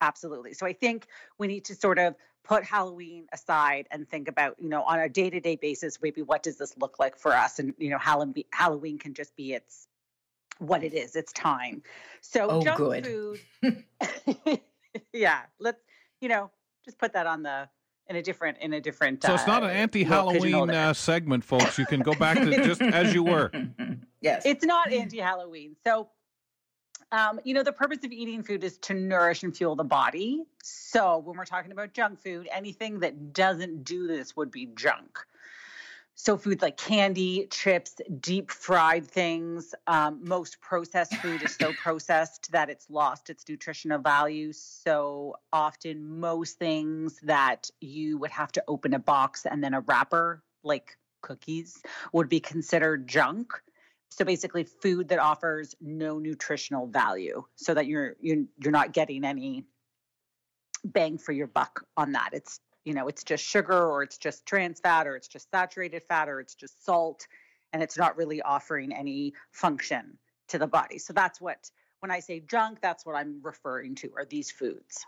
[0.02, 0.54] absolutely.
[0.54, 4.70] So I think we need to sort of put Halloween aside and think about, you
[4.70, 7.60] know, on a day-to-day basis, maybe what does this look like for us?
[7.60, 9.88] And you know, Halloween Halloween can just be its
[10.60, 11.84] what it is, it's time.
[12.22, 13.06] So Oh, junk good.
[13.06, 13.84] food.
[15.14, 15.82] yeah, let's
[16.22, 16.52] you know,
[16.86, 17.70] just put that on the
[18.10, 21.78] in a different in a different So it's not an uh, anti-Halloween uh, segment, folks.
[21.78, 23.52] You can go back to just as you were.
[24.22, 24.46] yes.
[24.46, 26.10] it's not anti-halloween so
[27.12, 30.44] um, you know the purpose of eating food is to nourish and fuel the body
[30.62, 35.20] so when we're talking about junk food anything that doesn't do this would be junk
[36.22, 42.52] so foods like candy chips deep fried things um, most processed food is so processed
[42.52, 44.52] that it's lost its nutritional value.
[44.52, 49.80] So often most things that you would have to open a box and then a
[49.80, 53.54] wrapper like cookies would be considered junk.
[54.10, 59.24] So basically food that offers no nutritional value so that you're you're, you're not getting
[59.24, 59.64] any
[60.84, 62.32] bang for your buck on that.
[62.34, 66.02] It's you know it's just sugar or it's just trans fat or it's just saturated
[66.10, 67.28] fat or it's just salt
[67.72, 70.98] and it's not really offering any function to the body.
[70.98, 75.06] So that's what when i say junk that's what i'm referring to are these foods.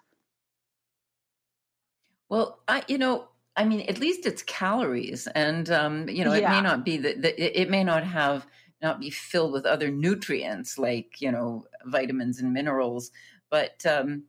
[2.29, 6.47] Well, I, you know, I mean, at least it's calories, and um, you know, it
[6.47, 8.45] may not be that it may not have
[8.81, 13.11] not be filled with other nutrients like you know vitamins and minerals,
[13.49, 14.23] but um,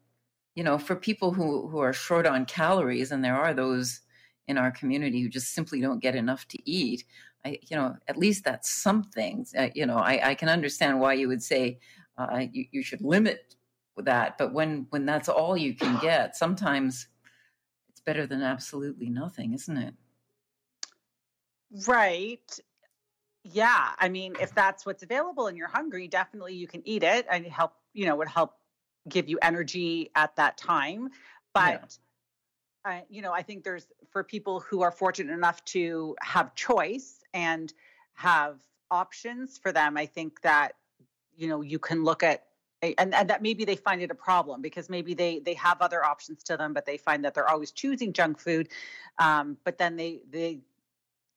[0.55, 4.01] you know, for people who who are short on calories, and there are those
[4.49, 7.05] in our community who just simply don't get enough to eat.
[7.45, 9.47] I, you know, at least that's something.
[9.57, 11.81] Uh, you know, I, I, can understand why you would say
[12.17, 13.57] uh, you, you should limit
[13.97, 17.09] that, but when when that's all you can get, sometimes
[17.91, 19.95] it's better than absolutely nothing, isn't it?
[21.87, 22.61] Right.
[23.45, 23.89] Yeah.
[23.99, 27.45] I mean, if that's what's available and you're hungry, definitely you can eat it and
[27.47, 28.55] help, you know, would help
[29.09, 31.11] give you energy at that time.
[31.55, 31.99] But,
[32.85, 32.99] yeah.
[32.99, 37.21] uh, you know, I think there's for people who are fortunate enough to have choice
[37.35, 37.73] and
[38.15, 38.61] have
[38.91, 40.73] options for them, I think that,
[41.35, 42.45] you know, you can look at
[42.83, 46.05] and, and that maybe they find it a problem because maybe they they have other
[46.05, 48.69] options to them but they find that they're always choosing junk food
[49.21, 50.59] um, but then they they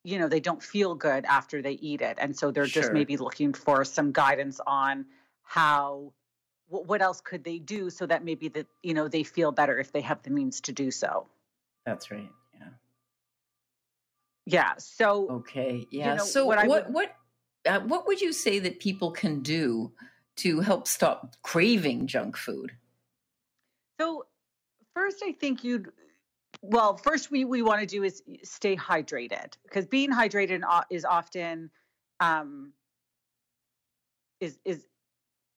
[0.02, 2.82] you know they don't feel good after they eat it and so they're sure.
[2.82, 5.06] just maybe looking for some guidance on
[5.44, 6.12] how
[6.68, 9.92] what else could they do so that maybe that you know they feel better if
[9.92, 11.26] they have the means to do so?
[11.84, 12.68] That's right yeah.
[14.46, 17.16] Yeah so okay yeah you know, so what what would, what,
[17.66, 19.92] uh, what would you say that people can do
[20.36, 22.72] to help stop craving junk food?
[24.00, 24.26] So
[24.94, 25.92] first i think you'd
[26.62, 31.70] well, first we we want to do is stay hydrated because being hydrated is often
[32.20, 32.72] um,
[34.40, 34.86] is is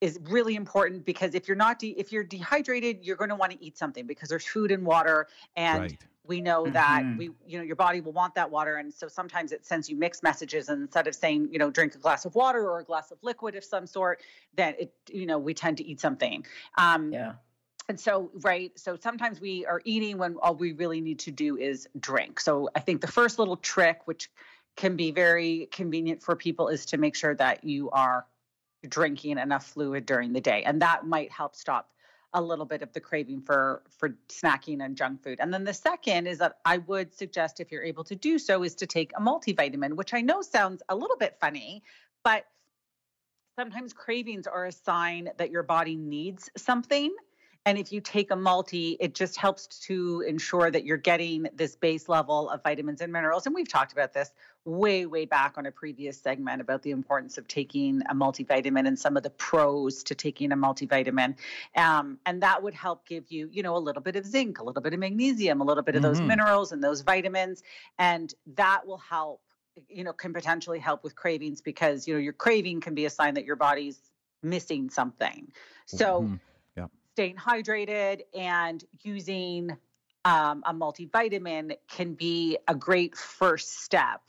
[0.00, 3.52] is really important because if you're not de- if you're dehydrated, you're going to want
[3.52, 5.82] to eat something because there's food and water and.
[5.82, 5.98] Right.
[6.26, 7.16] We know that mm-hmm.
[7.16, 9.96] we, you know, your body will want that water, and so sometimes it sends you
[9.96, 10.68] mixed messages.
[10.68, 13.18] And instead of saying, you know, drink a glass of water or a glass of
[13.22, 14.20] liquid of some sort,
[14.54, 16.46] then it, you know, we tend to eat something.
[16.78, 17.32] Um, yeah
[17.90, 21.56] and so, right, so sometimes we are eating when all we really need to do
[21.56, 22.38] is drink.
[22.38, 24.30] So I think the first little trick, which
[24.76, 28.26] can be very convenient for people, is to make sure that you are
[28.88, 30.62] drinking enough fluid during the day.
[30.64, 31.90] And that might help stop
[32.32, 35.38] a little bit of the craving for for snacking and junk food.
[35.40, 38.62] And then the second is that I would suggest if you're able to do so
[38.62, 41.82] is to take a multivitamin, which I know sounds a little bit funny,
[42.22, 42.46] but
[43.58, 47.14] sometimes cravings are a sign that your body needs something
[47.66, 51.76] and if you take a multi, it just helps to ensure that you're getting this
[51.76, 53.44] base level of vitamins and minerals.
[53.44, 54.30] And we've talked about this
[54.64, 58.98] way, way back on a previous segment about the importance of taking a multivitamin and
[58.98, 61.36] some of the pros to taking a multivitamin.
[61.76, 64.64] Um, and that would help give you, you know, a little bit of zinc, a
[64.64, 66.12] little bit of magnesium, a little bit of mm-hmm.
[66.12, 67.62] those minerals and those vitamins.
[67.98, 69.42] And that will help,
[69.86, 73.10] you know, can potentially help with cravings because, you know, your craving can be a
[73.10, 74.00] sign that your body's
[74.42, 75.52] missing something.
[75.84, 76.34] So, mm-hmm
[77.14, 79.76] staying hydrated and using
[80.24, 84.20] um, a multivitamin can be a great first step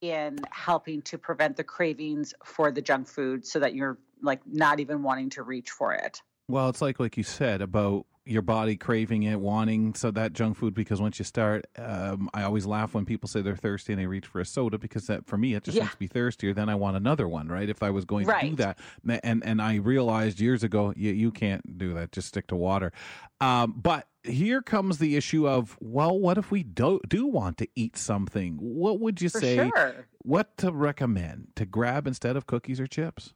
[0.00, 4.80] in helping to prevent the cravings for the junk food so that you're like not
[4.80, 6.20] even wanting to reach for it.
[6.48, 10.56] Well, it's like like you said about your body craving it, wanting so that junk
[10.56, 10.74] food.
[10.74, 14.06] Because once you start, um, I always laugh when people say they're thirsty and they
[14.06, 15.84] reach for a soda because that for me it just yeah.
[15.84, 16.52] makes me thirstier.
[16.52, 17.68] Then I want another one, right?
[17.68, 18.42] If I was going right.
[18.42, 18.78] to do that,
[19.22, 22.12] and and I realized years ago, you you can't do that.
[22.12, 22.92] Just stick to water.
[23.40, 27.68] Um, but here comes the issue of well, what if we do do want to
[27.76, 28.56] eat something?
[28.60, 29.56] What would you for say?
[29.56, 30.06] Sure.
[30.18, 33.32] What to recommend to grab instead of cookies or chips?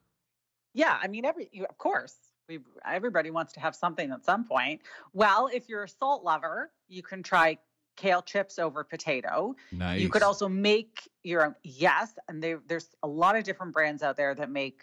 [0.74, 2.16] Yeah, I mean, every of course
[2.50, 4.80] we everybody wants to have something at some point.
[5.12, 7.58] Well, if you're a salt lover, you can try
[7.96, 9.54] kale chips over potato.
[9.72, 10.00] Nice.
[10.00, 11.54] You could also make your own.
[11.62, 14.82] Yes, and there, there's a lot of different brands out there that make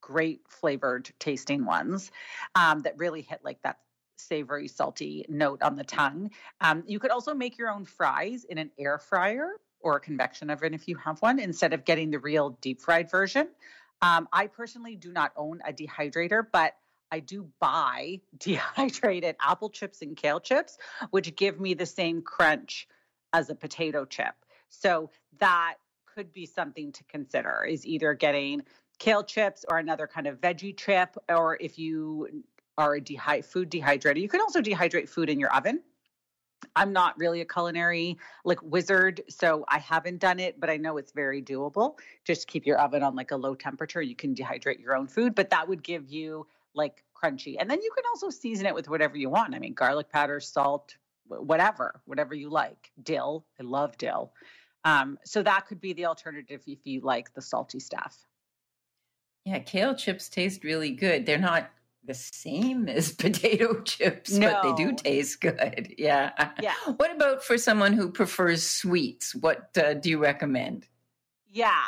[0.00, 2.10] great flavored tasting ones
[2.54, 3.78] um, that really hit like that
[4.16, 6.30] savory, salty note on the tongue.
[6.60, 9.48] Um, you could also make your own fries in an air fryer
[9.80, 13.10] or a convection oven if you have one, instead of getting the real deep fried
[13.10, 13.48] version.
[14.00, 16.74] Um, I personally do not own a dehydrator, but
[17.10, 20.78] I do buy dehydrated apple chips and kale chips,
[21.10, 22.88] which give me the same crunch
[23.32, 24.34] as a potato chip.
[24.68, 25.74] So that
[26.06, 28.62] could be something to consider is either getting
[28.98, 32.44] kale chips or another kind of veggie chip, or if you
[32.78, 35.80] are a dehy- food dehydrator, you can also dehydrate food in your oven.
[36.76, 40.96] I'm not really a culinary like wizard, so I haven't done it, but I know
[40.96, 41.98] it's very doable.
[42.24, 44.00] Just keep your oven on like a low temperature.
[44.00, 47.56] You can dehydrate your own food, but that would give you like crunchy.
[47.58, 49.54] And then you can also season it with whatever you want.
[49.54, 52.90] I mean, garlic powder, salt, whatever, whatever you like.
[53.02, 54.32] Dill, I love dill.
[54.84, 58.16] Um, so that could be the alternative if you like the salty stuff.
[59.44, 61.26] Yeah, kale chips taste really good.
[61.26, 61.70] They're not
[62.04, 64.50] the same as potato chips, no.
[64.50, 65.94] but they do taste good.
[65.98, 66.50] Yeah.
[66.60, 66.74] Yeah.
[66.96, 69.34] What about for someone who prefers sweets?
[69.34, 70.86] What uh, do you recommend?
[71.50, 71.82] Yeah.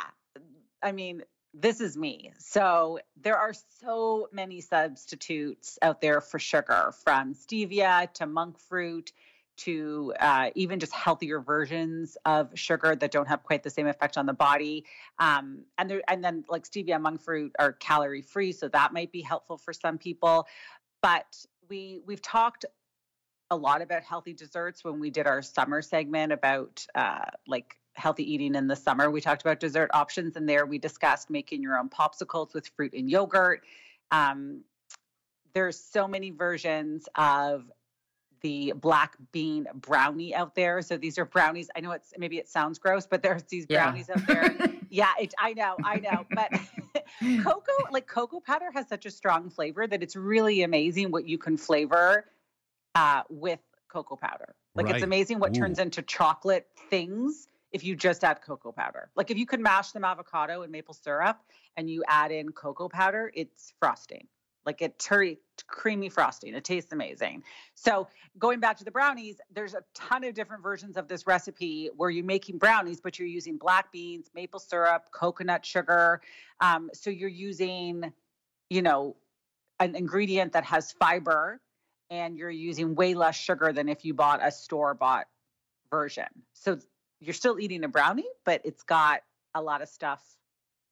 [0.81, 1.23] I mean,
[1.59, 2.31] this is me.
[2.37, 9.11] So there are so many substitutes out there for sugar, from stevia to monk fruit
[9.57, 14.17] to uh, even just healthier versions of sugar that don't have quite the same effect
[14.17, 14.85] on the body.
[15.17, 18.93] Um, and there, and then like stevia and monk fruit are calorie free, so that
[18.93, 20.47] might be helpful for some people.
[21.01, 21.25] But
[21.69, 22.65] we we've talked
[23.49, 28.31] a lot about healthy desserts when we did our summer segment about uh, like healthy
[28.31, 29.09] eating in the summer.
[29.09, 32.93] We talked about dessert options, and there we discussed making your own popsicles with fruit
[32.93, 33.63] and yogurt.
[34.11, 34.61] Um,
[35.53, 37.71] there's so many versions of
[38.41, 40.81] the black bean brownie out there.
[40.81, 41.69] So these are brownies.
[41.75, 44.15] I know it's maybe it sounds gross, but there's these brownies yeah.
[44.15, 44.73] out there.
[44.89, 46.25] yeah, it, I know, I know.
[46.29, 46.51] But
[47.43, 51.39] cocoa, like cocoa powder, has such a strong flavor that it's really amazing what you
[51.39, 52.25] can flavor
[52.93, 54.53] uh, with cocoa powder.
[54.75, 54.95] Like right.
[54.95, 55.59] it's amazing what Ooh.
[55.59, 57.47] turns into chocolate things
[57.77, 59.11] if you just add cocoa powder.
[59.15, 61.37] Like if you could mash some avocado and maple syrup
[61.75, 64.27] and you add in cocoa powder, it's frosting.
[64.65, 66.55] Like it turry creamy frosting.
[66.55, 67.43] It tastes amazing.
[67.75, 68.07] So
[68.39, 72.09] going back to the brownies, there's a ton of different versions of this recipe where
[72.09, 76.19] you're making brownies, but you're using black beans, maple syrup, coconut sugar.
[76.59, 78.11] Um, so you're using,
[78.71, 79.15] you know,
[79.79, 81.61] an ingredient that has fiber
[82.09, 85.27] and you're using way less sugar than if you bought a store bought
[85.91, 86.25] version.
[86.53, 86.79] So
[87.19, 89.21] you're still eating a brownie, but it's got
[89.55, 90.21] a lot of stuff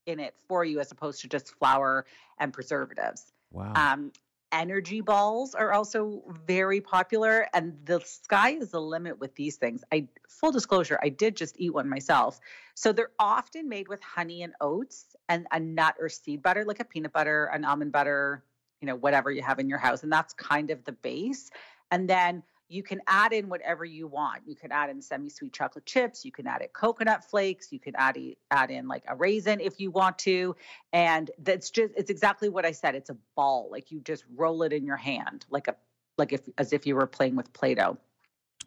[0.05, 2.05] in it for you as opposed to just flour
[2.39, 3.33] and preservatives.
[3.51, 3.73] Wow.
[3.75, 4.11] Um,
[4.51, 9.83] energy balls are also very popular and the sky is the limit with these things.
[9.91, 12.39] I full disclosure, I did just eat one myself.
[12.75, 16.79] So they're often made with honey and oats and a nut or seed butter like
[16.79, 18.43] a peanut butter, an almond butter,
[18.81, 21.49] you know, whatever you have in your house and that's kind of the base.
[21.91, 24.41] And then you can add in whatever you want.
[24.47, 26.25] You can add in semi-sweet chocolate chips.
[26.25, 27.71] You can add in coconut flakes.
[27.71, 28.17] You can add
[28.51, 30.55] add in like a raisin if you want to,
[30.91, 32.95] and that's just it's exactly what I said.
[32.95, 35.75] It's a ball, like you just roll it in your hand, like a
[36.17, 37.97] like if as if you were playing with Play-Doh,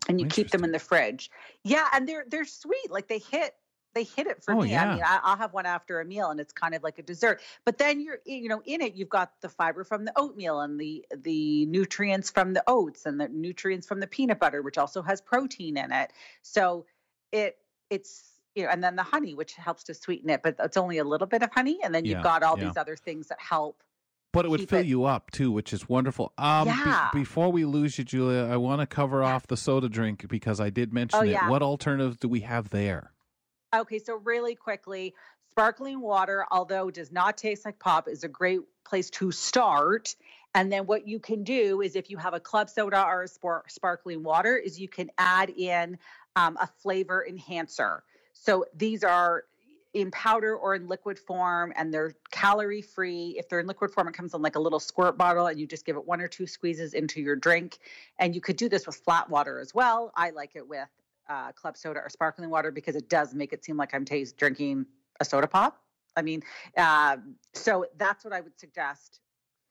[0.08, 1.30] and you keep them in the fridge.
[1.64, 2.90] Yeah, and they're they're sweet.
[2.90, 3.54] Like they hit
[3.94, 4.70] they hit it for oh, me.
[4.70, 4.84] Yeah.
[4.84, 7.02] I mean, I, will have one after a meal, and it's kind of like a
[7.02, 7.40] dessert.
[7.64, 10.78] But then you're, you know, in it, you've got the fiber from the oatmeal and
[10.78, 15.02] the the nutrients from the oats and the nutrients from the peanut butter, which also
[15.02, 16.12] has protein in it.
[16.42, 16.86] So
[17.32, 17.56] it
[17.90, 18.22] it's
[18.54, 21.04] you know, and then the honey, which helps to sweeten it, but it's only a
[21.04, 22.66] little bit of honey, and then you've yeah, got all yeah.
[22.66, 23.82] these other things that help.
[24.32, 24.86] But it would fill it.
[24.86, 26.32] you up too, which is wonderful.
[26.36, 27.08] Um, yeah.
[27.12, 30.60] Be- before we lose you, Julia, I want to cover off the soda drink because
[30.60, 31.38] I did mention oh, it.
[31.48, 33.12] What alternatives do we have there?
[33.74, 35.14] Okay, so really quickly,
[35.50, 40.16] sparkling water, although does not taste like pop, is a great place to start.
[40.54, 43.28] And then what you can do is if you have a club soda or a
[43.68, 45.98] sparkling water, is you can add in
[46.34, 48.02] um, a flavor enhancer.
[48.32, 49.44] So these are
[49.92, 53.34] in powder or in liquid form and they're calorie free.
[53.38, 55.66] If they're in liquid form, it comes in like a little squirt bottle and you
[55.66, 57.78] just give it one or two squeezes into your drink.
[58.18, 60.10] And you could do this with flat water as well.
[60.16, 60.88] I like it with
[61.28, 64.36] uh, club soda or sparkling water because it does make it seem like I'm taste
[64.36, 64.86] drinking
[65.20, 65.80] a soda pop.
[66.16, 66.42] I mean,
[66.76, 67.18] uh,
[67.54, 69.20] so that's what I would suggest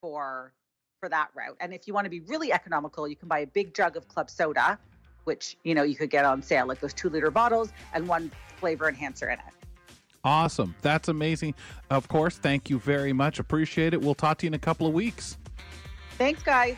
[0.00, 0.52] for
[1.00, 1.56] for that route.
[1.60, 4.08] And if you want to be really economical, you can buy a big jug of
[4.08, 4.78] club soda,
[5.24, 8.30] which you know you could get on sale, like those two liter bottles, and one
[8.56, 9.54] flavor enhancer in it.
[10.24, 10.74] Awesome.
[10.82, 11.54] That's amazing.
[11.90, 13.38] Of course, thank you very much.
[13.38, 14.00] Appreciate it.
[14.00, 15.38] We'll talk to you in a couple of weeks.
[16.18, 16.76] Thanks, guys.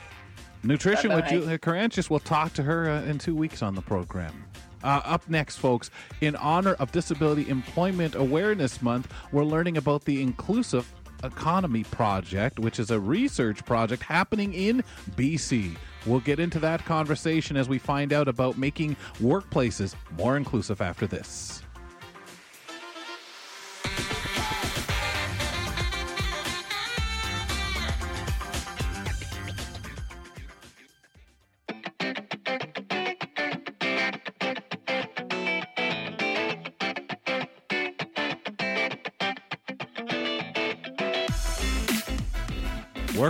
[0.63, 1.21] Nutrition Bye-bye.
[1.23, 2.11] with Julia Caranches.
[2.11, 4.45] We'll talk to her uh, in two weeks on the program.
[4.83, 10.23] Uh, up next, folks, in honor of Disability Employment Awareness Month, we're learning about the
[10.23, 10.91] Inclusive
[11.23, 14.83] Economy Project, which is a research project happening in
[15.17, 15.77] BC.
[16.07, 21.07] We'll get into that conversation as we find out about making workplaces more inclusive after
[21.07, 21.63] this.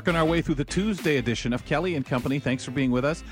[0.01, 2.39] Working our way through the Tuesday edition of Kelly and Company.
[2.39, 3.23] Thanks for being with us.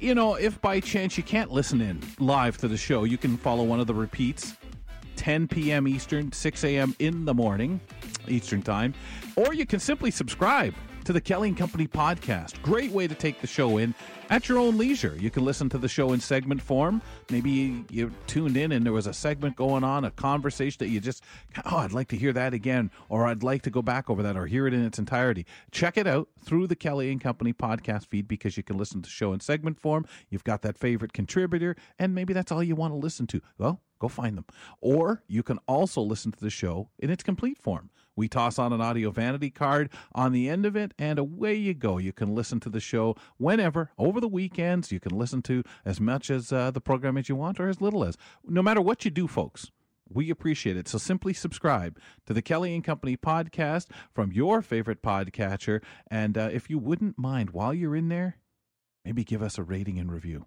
[0.00, 3.36] You know, if by chance you can't listen in live to the show, you can
[3.36, 4.56] follow one of the repeats
[5.16, 5.86] 10 p.m.
[5.86, 6.96] Eastern, 6 a.m.
[6.98, 7.78] in the morning,
[8.26, 8.94] Eastern Time.
[9.36, 10.72] Or you can simply subscribe
[11.04, 12.60] to the Kelly and Company podcast.
[12.62, 13.94] Great way to take the show in
[14.30, 15.16] at your own leisure.
[15.18, 17.02] You can listen to the show in segment form.
[17.30, 21.00] Maybe you tuned in and there was a segment going on, a conversation that you
[21.00, 21.22] just,
[21.66, 24.36] oh, I'd like to hear that again, or I'd like to go back over that
[24.36, 25.44] or hear it in its entirety.
[25.70, 29.06] Check it out through the Kelly and Company podcast feed because you can listen to
[29.06, 30.06] the show in segment form.
[30.30, 33.40] You've got that favorite contributor, and maybe that's all you want to listen to.
[33.58, 34.44] Well, Go find them.
[34.82, 37.88] Or you can also listen to the show in its complete form.
[38.16, 41.74] We toss on an audio vanity card on the end of it, and away you
[41.74, 41.98] go.
[41.98, 44.92] You can listen to the show whenever, over the weekends.
[44.92, 47.80] You can listen to as much as uh, the program as you want or as
[47.80, 48.16] little as.
[48.44, 49.70] No matter what you do, folks,
[50.08, 50.88] we appreciate it.
[50.88, 55.82] So simply subscribe to the Kelly and Company podcast from your favorite podcatcher.
[56.10, 58.36] And uh, if you wouldn't mind, while you're in there,
[59.04, 60.46] maybe give us a rating and review.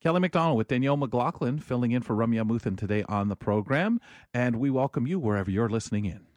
[0.00, 4.00] Kelly McDonald with Danielle McLaughlin filling in for Ramya Amuthan today on the program.
[4.32, 6.27] And we welcome you wherever you're listening in.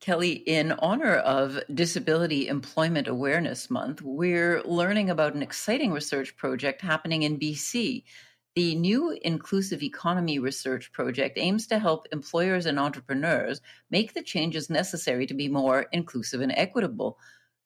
[0.00, 6.80] Kelly, in honor of Disability Employment Awareness Month, we're learning about an exciting research project
[6.80, 8.04] happening in BC.
[8.54, 14.70] The new Inclusive Economy Research Project aims to help employers and entrepreneurs make the changes
[14.70, 17.18] necessary to be more inclusive and equitable.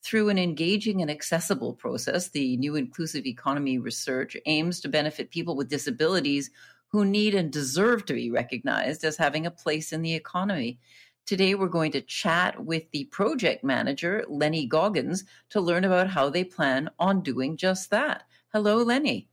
[0.03, 5.55] Through an engaging and accessible process, the new Inclusive Economy Research aims to benefit people
[5.55, 6.51] with disabilities
[6.89, 10.79] who need and deserve to be recognized as having a place in the economy.
[11.25, 16.29] Today, we're going to chat with the project manager, Lenny Goggins, to learn about how
[16.29, 18.25] they plan on doing just that.
[18.53, 19.29] Hello, Lenny.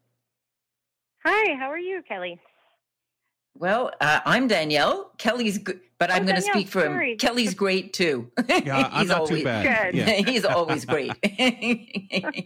[1.25, 2.39] Hi, how are you, Kelly?
[3.59, 5.11] Well, uh, I'm Danielle.
[5.17, 7.11] Kelly's good, but I'm Oh, going to speak for sorry.
[7.11, 7.17] him.
[7.17, 8.31] Kelly's great too.
[8.47, 9.91] Yeah, I'm he's not always, too bad.
[9.93, 9.95] Good.
[9.97, 10.05] Yeah.
[10.31, 11.11] he's always great.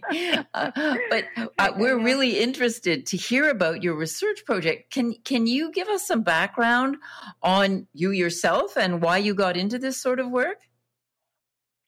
[0.54, 0.70] Uh,
[1.10, 1.24] but
[1.58, 4.92] uh, we're really interested to hear about your research project.
[4.92, 6.96] Can can you give us some background
[7.42, 10.58] on you yourself and why you got into this sort of work?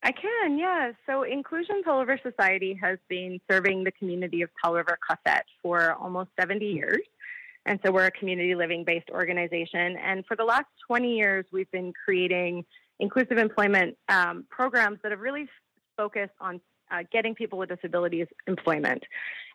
[0.02, 0.92] I can, yeah.
[1.06, 5.94] So Inclusion Powell River Society has been serving the community of Powell River qathet for
[5.94, 7.00] almost 70 years.
[7.66, 9.96] And so we're a community living based organization.
[9.98, 12.64] And for the last 20 years, we've been creating
[13.00, 15.46] inclusive employment um, programs that have really
[15.96, 16.60] focused on
[16.90, 19.02] uh, getting people with disabilities employment.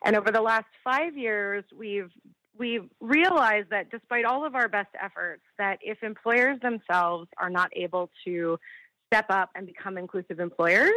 [0.04, 2.10] And over the last five years, we've
[2.58, 7.70] we've realized that despite all of our best efforts, that if employers themselves are not
[7.74, 8.58] able to
[9.06, 10.92] step up and become inclusive employers,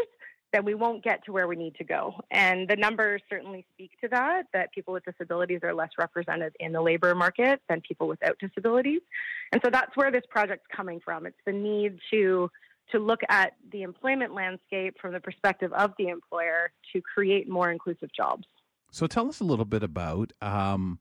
[0.56, 2.16] then we won't get to where we need to go.
[2.32, 6.72] And the numbers certainly speak to that, that people with disabilities are less represented in
[6.72, 9.02] the labor market than people without disabilities.
[9.52, 11.26] And so that's where this project's coming from.
[11.26, 12.50] It's the need to
[12.92, 17.72] to look at the employment landscape from the perspective of the employer to create more
[17.72, 18.46] inclusive jobs.
[18.92, 21.00] So tell us a little bit about um,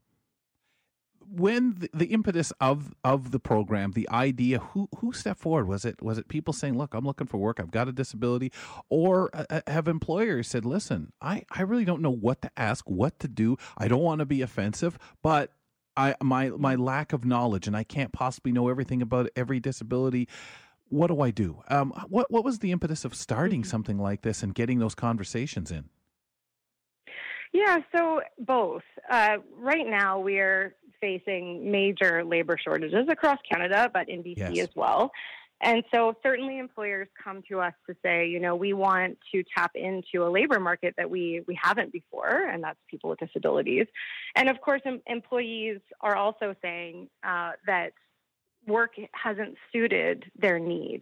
[1.31, 4.59] when the, the impetus of of the program, the idea.
[4.59, 5.69] Who who stepped forward?
[5.69, 7.61] Was it was it people saying, "Look, I'm looking for work.
[7.61, 8.53] I've got a disability,"
[8.89, 12.89] or uh, uh, have employers said, "Listen, I I really don't know what to ask,
[12.89, 13.57] what to do.
[13.77, 15.53] I don't want to be offensive, but."
[15.97, 20.29] I my my lack of knowledge and I can't possibly know everything about every disability.
[20.89, 21.63] What do I do?
[21.69, 25.71] Um, what what was the impetus of starting something like this and getting those conversations
[25.71, 25.89] in?
[27.55, 28.83] Yeah, so both.
[29.09, 34.69] Uh, right now, we are facing major labor shortages across Canada, but in BC Yes.
[34.69, 35.13] as well.
[35.61, 39.73] And so, certainly, employers come to us to say, you know, we want to tap
[39.75, 43.87] into a labor market that we we haven't before, and that's people with disabilities.
[44.35, 47.93] And of course, em- employees are also saying uh, that
[48.67, 51.01] work hasn't suited their need.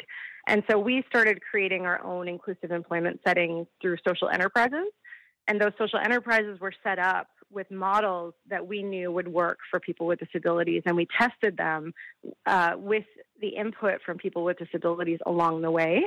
[0.48, 4.90] And so, we started creating our own inclusive employment settings through social enterprises.
[5.48, 9.78] And those social enterprises were set up with models that we knew would work for
[9.78, 10.82] people with disabilities.
[10.86, 11.92] And we tested them
[12.46, 13.04] uh, with
[13.40, 16.02] the input from people with disabilities along the way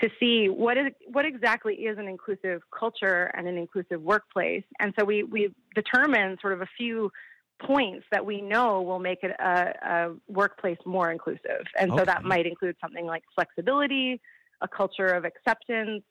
[0.00, 4.64] to see what is what exactly is an inclusive culture and an inclusive workplace.
[4.80, 7.10] And so we we determined sort of a few
[7.60, 11.64] points that we know will make it a, a workplace more inclusive.
[11.78, 14.20] And so that might include something like flexibility,
[14.60, 16.02] a culture of acceptance,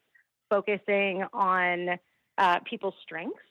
[0.49, 1.99] focusing on
[2.37, 3.41] uh, people's strengths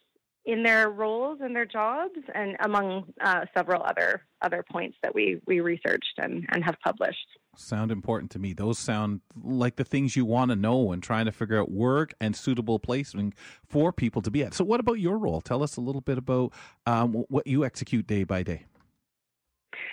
[0.44, 5.40] in their roles and their jobs, and among uh, several other other points that we
[5.46, 7.26] we researched and, and have published.
[7.56, 8.52] sound important to me.
[8.52, 12.14] Those sound like the things you want to know when trying to figure out work
[12.20, 13.34] and suitable placement
[13.66, 14.54] for people to be at.
[14.54, 15.40] So, what about your role?
[15.40, 16.52] Tell us a little bit about
[16.86, 18.64] um, what you execute day by day.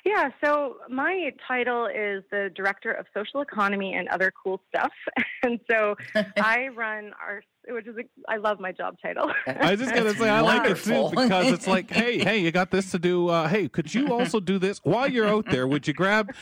[0.07, 4.91] Yeah, so my title is the Director of Social Economy and Other Cool Stuff.
[5.43, 5.95] And so
[6.37, 9.31] I run our, which is, a, I love my job title.
[9.45, 12.39] I was just gonna That's say I like it too because it's like, hey, hey,
[12.39, 13.29] you got this to do.
[13.29, 15.67] Uh, hey, could you also do this while you're out there?
[15.67, 16.33] Would you grab?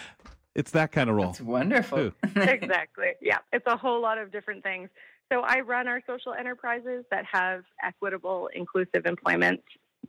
[0.55, 1.31] It's that kind of role.
[1.31, 1.99] It's wonderful.
[1.99, 2.13] Ooh.
[2.35, 3.11] exactly.
[3.21, 4.89] Yeah, it's a whole lot of different things.
[5.31, 9.61] So I run our social enterprises that have equitable, inclusive employment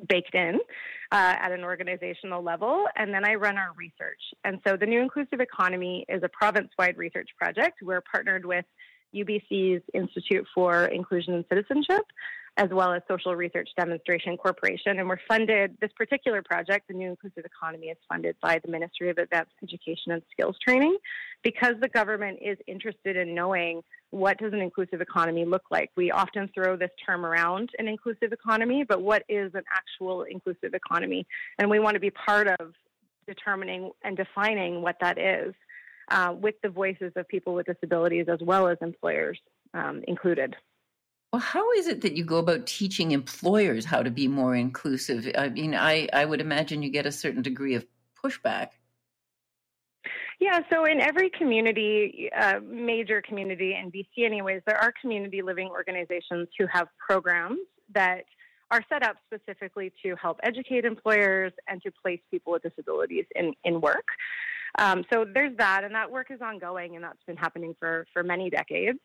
[0.08, 0.58] baked in
[1.12, 4.20] uh, at an organizational level, and then I run our research.
[4.44, 7.78] And so the New Inclusive Economy is a province-wide research project.
[7.82, 8.64] We're partnered with
[9.14, 12.04] UBC's Institute for Inclusion and Citizenship.
[12.58, 14.98] As well as Social Research Demonstration Corporation.
[14.98, 19.10] And we're funded, this particular project, the New Inclusive Economy, is funded by the Ministry
[19.10, 20.96] of Advanced Education and Skills Training
[21.42, 25.90] because the government is interested in knowing what does an inclusive economy look like.
[25.96, 30.72] We often throw this term around an inclusive economy, but what is an actual inclusive
[30.72, 31.26] economy?
[31.58, 32.72] And we want to be part of
[33.26, 35.54] determining and defining what that is
[36.10, 39.38] uh, with the voices of people with disabilities as well as employers
[39.74, 40.56] um, included.
[41.36, 45.30] Well, how is it that you go about teaching employers how to be more inclusive?
[45.36, 47.84] I mean, I, I would imagine you get a certain degree of
[48.24, 48.68] pushback.
[50.40, 55.68] Yeah, so in every community, uh, major community in BC, anyways, there are community living
[55.68, 57.60] organizations who have programs
[57.92, 58.24] that
[58.70, 63.52] are set up specifically to help educate employers and to place people with disabilities in,
[63.62, 64.06] in work.
[64.78, 68.22] Um, so there's that, and that work is ongoing, and that's been happening for, for
[68.22, 69.00] many decades.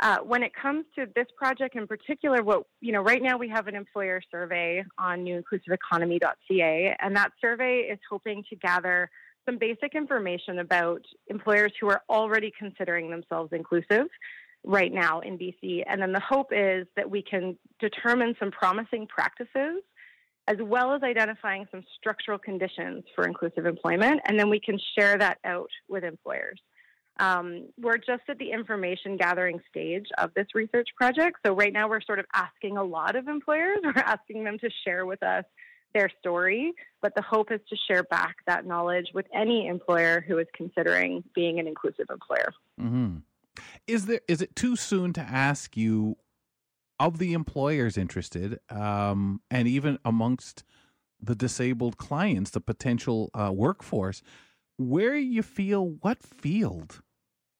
[0.00, 3.48] Uh, when it comes to this project in particular, what you know, right now we
[3.48, 9.10] have an employer survey on newinclusiveeconomy.ca, and that survey is hoping to gather
[9.44, 14.06] some basic information about employers who are already considering themselves inclusive
[14.64, 15.82] right now in BC.
[15.86, 19.82] And then the hope is that we can determine some promising practices
[20.46, 25.18] as well as identifying some structural conditions for inclusive employment, and then we can share
[25.18, 26.58] that out with employers.
[27.18, 31.38] Um, we're just at the information gathering stage of this research project.
[31.44, 33.78] So, right now, we're sort of asking a lot of employers.
[33.84, 35.44] We're asking them to share with us
[35.94, 40.38] their story, but the hope is to share back that knowledge with any employer who
[40.38, 42.52] is considering being an inclusive employer.
[42.80, 43.16] Mm-hmm.
[43.86, 46.16] Is there is it too soon to ask you
[47.00, 50.64] of the employers interested, um, and even amongst
[51.20, 54.22] the disabled clients, the potential uh, workforce,
[54.76, 57.02] where you feel what field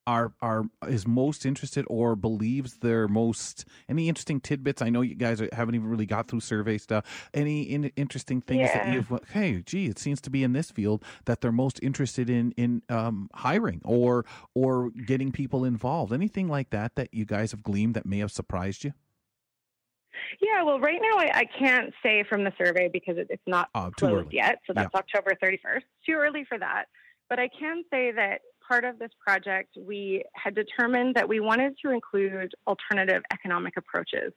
[0.07, 5.15] are are is most interested or believes they're most any interesting tidbits i know you
[5.15, 8.85] guys haven't even really got through survey stuff any in, interesting things yeah.
[8.85, 12.29] that you've hey gee it seems to be in this field that they're most interested
[12.29, 14.25] in in um, hiring or
[14.55, 18.31] or getting people involved anything like that that you guys have gleaned that may have
[18.31, 18.93] surprised you
[20.41, 23.69] yeah, well, right now I, I can't say from the survey because it, it's not
[23.75, 24.59] oh, closed yet.
[24.67, 24.99] So that's yeah.
[24.99, 25.81] October 31st.
[26.05, 26.85] Too early for that.
[27.29, 31.73] But I can say that part of this project, we had determined that we wanted
[31.83, 34.31] to include alternative economic approaches.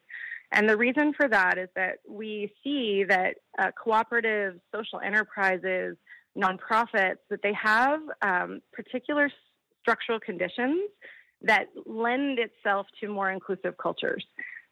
[0.52, 5.96] And the reason for that is that we see that uh, cooperative social enterprises,
[6.36, 9.30] nonprofits, that they have um, particular
[9.80, 10.80] structural conditions
[11.42, 14.24] that lend itself to more inclusive cultures.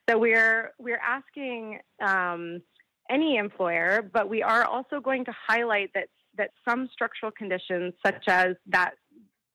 [0.08, 2.62] So we're we're asking um,
[3.11, 8.24] any employer, but we are also going to highlight that that some structural conditions, such
[8.28, 8.92] as that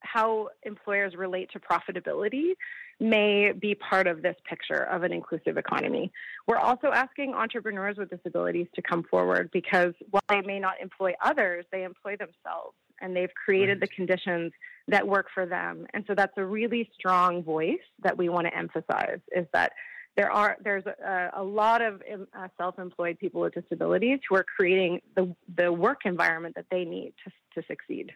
[0.05, 2.53] how employers relate to profitability
[2.99, 6.11] may be part of this picture of an inclusive economy.
[6.47, 11.13] We're also asking entrepreneurs with disabilities to come forward because while they may not employ
[11.23, 13.81] others, they employ themselves and they've created right.
[13.81, 14.53] the conditions
[14.87, 15.85] that work for them.
[15.93, 19.73] And so that's a really strong voice that we want to emphasize is that
[20.15, 25.01] there are there's a, a lot of uh, self-employed people with disabilities who are creating
[25.15, 28.11] the the work environment that they need to to succeed.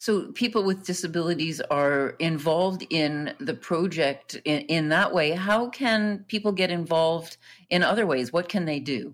[0.00, 5.32] So people with disabilities are involved in the project in, in, that way.
[5.32, 7.36] How can people get involved
[7.68, 8.32] in other ways?
[8.32, 9.12] What can they do?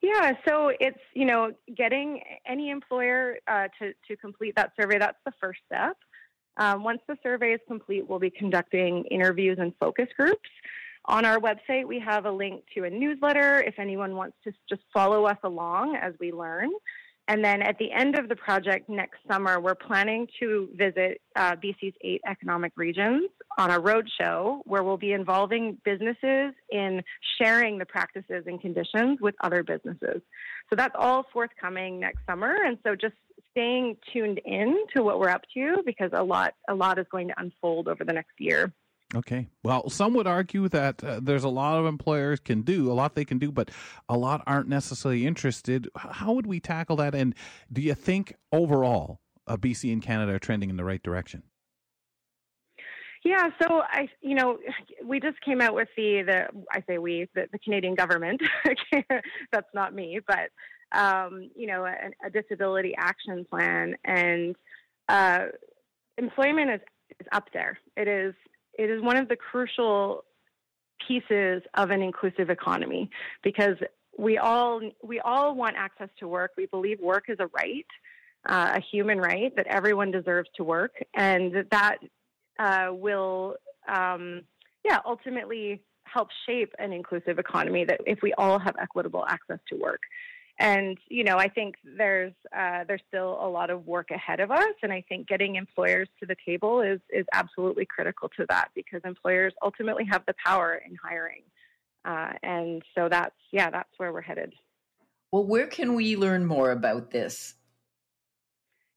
[0.00, 4.98] Yeah, so it's you know getting any employer uh, to to complete that survey.
[4.98, 5.98] That's the first step.
[6.56, 10.48] Um, once the survey is complete, we'll be conducting interviews and focus groups.
[11.06, 14.82] On our website, we have a link to a newsletter if anyone wants to just
[14.94, 16.70] follow us along as we learn.
[17.28, 21.56] And then at the end of the project next summer, we're planning to visit uh,
[21.56, 27.02] BC's eight economic regions on a roadshow where we'll be involving businesses in
[27.38, 30.22] sharing the practices and conditions with other businesses.
[30.70, 32.54] So that's all forthcoming next summer.
[32.64, 33.14] And so just
[33.50, 37.28] staying tuned in to what we're up to because a lot, a lot is going
[37.28, 38.72] to unfold over the next year.
[39.16, 39.48] Okay.
[39.62, 43.14] Well, some would argue that uh, there's a lot of employers can do a lot
[43.14, 43.70] they can do, but
[44.10, 45.88] a lot aren't necessarily interested.
[45.96, 47.14] How would we tackle that?
[47.14, 47.34] And
[47.72, 51.44] do you think overall, uh, BC and Canada are trending in the right direction?
[53.24, 54.58] Yeah, so I, you know,
[55.04, 58.42] we just came out with the the I say we the, the Canadian government.
[59.50, 60.50] That's not me, but
[60.92, 64.54] um, you know, a, a, disability action plan and
[65.08, 65.46] uh,
[66.18, 66.80] employment is
[67.18, 67.78] is up there.
[67.96, 68.34] It is
[68.78, 70.24] it is one of the crucial
[71.06, 73.10] pieces of an inclusive economy
[73.42, 73.76] because
[74.18, 76.52] we all we all want access to work.
[76.56, 77.86] We believe work is a right,
[78.48, 81.98] uh, a human right that everyone deserves to work, and that
[82.58, 83.56] uh, will,
[83.88, 84.42] um,
[84.84, 89.76] yeah, ultimately help shape an inclusive economy that if we all have equitable access to
[89.76, 90.00] work.
[90.58, 94.50] And you know, I think there's uh, there's still a lot of work ahead of
[94.50, 98.68] us, and I think getting employers to the table is is absolutely critical to that
[98.74, 101.42] because employers ultimately have the power in hiring,
[102.06, 104.54] uh, and so that's yeah, that's where we're headed.
[105.30, 107.54] Well, where can we learn more about this?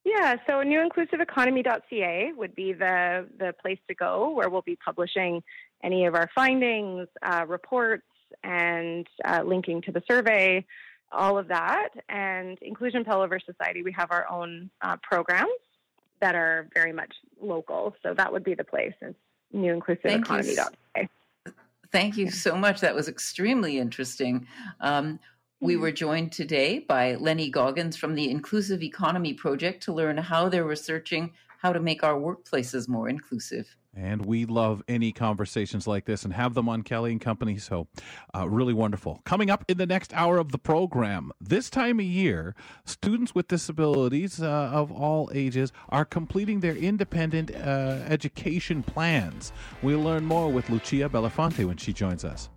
[0.05, 5.43] Yeah, so newinclusiveeconomy.ca would be the the place to go where we'll be publishing
[5.83, 8.05] any of our findings, uh, reports,
[8.43, 10.65] and uh, linking to the survey
[11.11, 11.89] all of that.
[12.07, 15.51] And Inclusion Powell River Society, we have our own uh, programs
[16.21, 17.95] that are very much local.
[18.03, 18.93] So that would be the place.
[19.01, 19.15] It's
[19.53, 21.09] newinclusiveeconomy.ca.
[21.91, 22.81] Thank you so much.
[22.81, 24.47] That was extremely interesting.
[24.79, 25.19] Um,
[25.59, 25.81] we mm-hmm.
[25.81, 30.63] were joined today by Lenny Goggins from the Inclusive Economy Project to learn how they're
[30.63, 31.31] researching
[31.61, 33.75] how to make our workplaces more inclusive.
[33.95, 37.57] And we love any conversations like this and have them on Kelly and Company.
[37.57, 37.87] So,
[38.33, 39.21] uh, really wonderful.
[39.25, 42.55] Coming up in the next hour of the program, this time of year,
[42.85, 49.51] students with disabilities uh, of all ages are completing their independent uh, education plans.
[49.81, 52.49] We'll learn more with Lucia Belafonte when she joins us.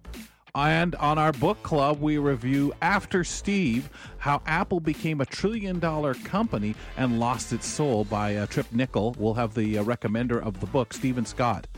[0.55, 3.89] And on our book club, we review After Steve
[4.19, 9.17] How Apple Became a Trillion Dollar Company and Lost Its Soul by uh, Tripp Mickle.
[9.19, 11.69] We'll have the uh, recommender of the book, Stephen Scott.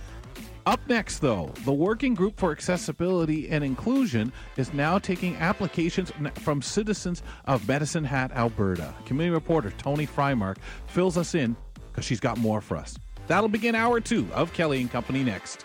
[0.67, 6.11] Up next, though, the Working Group for Accessibility and Inclusion is now taking applications
[6.41, 8.93] from citizens of Medicine Hat, Alberta.
[9.07, 10.57] Community reporter Tony Frymark
[10.89, 11.55] fills us in
[11.93, 12.99] because she's got more for us.
[13.29, 15.65] That'll begin hour two of Kelly and Company next.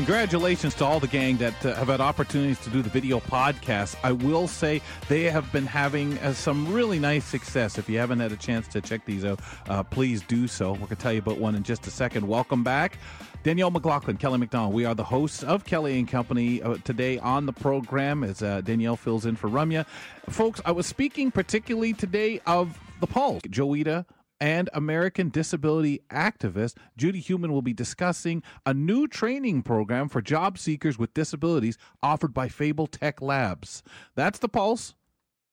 [0.00, 3.96] Congratulations to all the gang that uh, have had opportunities to do the video podcast.
[4.02, 4.80] I will say
[5.10, 7.76] they have been having uh, some really nice success.
[7.76, 10.72] If you haven't had a chance to check these out, uh, please do so.
[10.72, 12.26] We're going to tell you about one in just a second.
[12.26, 12.96] Welcome back.
[13.42, 14.72] Danielle McLaughlin, Kelly McDonald.
[14.72, 18.62] We are the hosts of Kelly and Company uh, today on the program as uh,
[18.62, 19.84] Danielle fills in for Ramya.
[20.30, 23.42] Folks, I was speaking particularly today of the Pulse.
[23.42, 24.06] Joita
[24.40, 30.58] and American disability activist Judy Heumann will be discussing a new training program for job
[30.58, 33.82] seekers with disabilities offered by Fable Tech Labs.
[34.14, 34.94] That's the Pulse.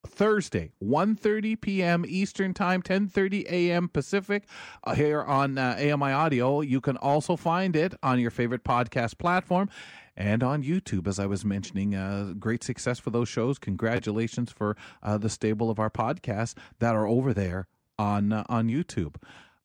[0.06, 2.06] Thursday, 1.30 p.m.
[2.08, 3.90] Eastern Time, 10.30 a.m.
[3.90, 4.48] Pacific,
[4.86, 6.62] uh, here on uh, AMI Audio.
[6.62, 9.70] You can also find it on your favorite podcast platform
[10.16, 11.94] and on YouTube, as I was mentioning.
[11.94, 13.60] Uh, great success for those shows.
[13.60, 17.68] Congratulations for uh, the stable of our podcasts that are over there
[17.98, 19.16] on uh, on YouTube.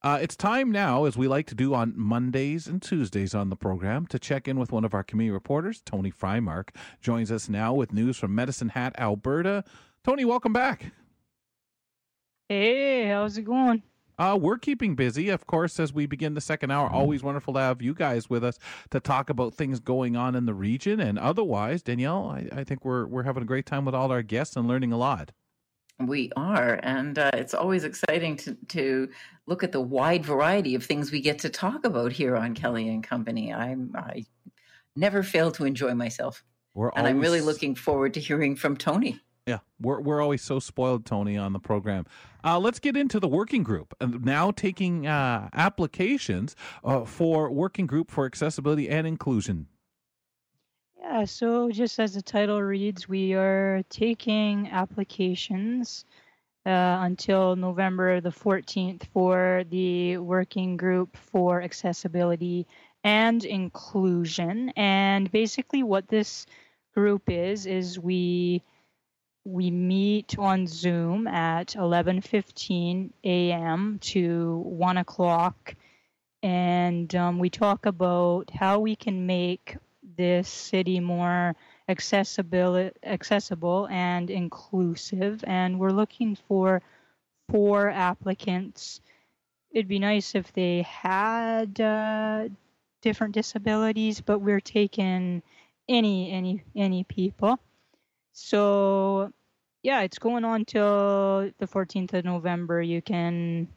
[0.05, 3.57] Uh, it's time now, as we like to do on Mondays and Tuesdays on the
[3.57, 5.81] program, to check in with one of our community reporters.
[5.85, 6.71] Tony Frymark
[7.01, 9.63] joins us now with news from Medicine Hat, Alberta.
[10.03, 10.93] Tony, welcome back.
[12.49, 13.85] Hey, how's it going?
[14.19, 16.91] Uh, we're keeping busy, of course, as we begin the second hour.
[16.91, 18.59] Always wonderful to have you guys with us
[18.91, 21.83] to talk about things going on in the region and otherwise.
[21.83, 24.69] Danielle, I, I think we're we're having a great time with all our guests and
[24.69, 25.33] learning a lot.
[25.99, 29.09] We are, and uh, it's always exciting to to
[29.47, 32.89] look at the wide variety of things we get to talk about here on Kelly
[32.89, 33.53] and Company.
[33.53, 34.25] I'm I
[34.97, 38.77] never fail to enjoy myself, we're and always, I'm really looking forward to hearing from
[38.77, 39.21] Tony.
[39.47, 42.07] Yeah, we're we're always so spoiled, Tony, on the program.
[42.45, 43.95] Uh, let's get into the working group.
[44.01, 49.67] Now taking uh, applications uh, for working group for accessibility and inclusion.
[51.03, 56.05] Yeah, so just as the title reads, we are taking applications
[56.65, 62.69] uh, until November the 14th for the working group for accessibility
[63.03, 64.71] and inclusion.
[64.77, 66.47] And basically, what this
[66.95, 68.63] group is is we
[69.45, 73.99] we meet on Zoom at 11:15 a.m.
[74.03, 75.75] to one o'clock,
[76.45, 79.77] and um, we talk about how we can make
[80.17, 81.55] this city more
[81.89, 85.45] accessible, accessible and inclusive.
[85.47, 86.83] And we're looking for
[87.49, 89.01] four applicants.
[89.71, 92.49] It'd be nice if they had uh,
[93.01, 95.43] different disabilities, but we're taking
[95.89, 97.59] any any any people.
[98.33, 99.33] So
[99.83, 102.81] yeah, it's going on till the 14th of November.
[102.81, 103.69] You can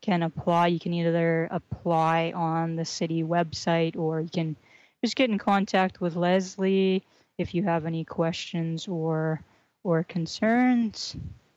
[0.00, 0.68] can apply.
[0.68, 4.56] You can either apply on the city website or you can
[5.04, 7.04] just get in contact with Leslie
[7.36, 9.38] if you have any questions or
[9.82, 11.14] or concerns.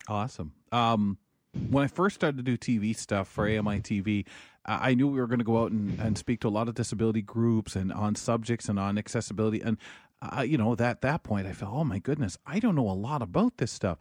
[0.10, 0.52] Awesome.
[0.74, 1.18] Um,
[1.70, 4.26] when I first started to do TV stuff for AMI TV,
[4.66, 6.76] I knew we were going to go out and, and speak to a lot of
[6.76, 9.62] disability groups and on subjects and on accessibility.
[9.62, 9.78] And,
[10.22, 12.91] uh, you know, at that point, I felt, oh my goodness, I don't know a
[12.91, 13.98] lot about this stuff.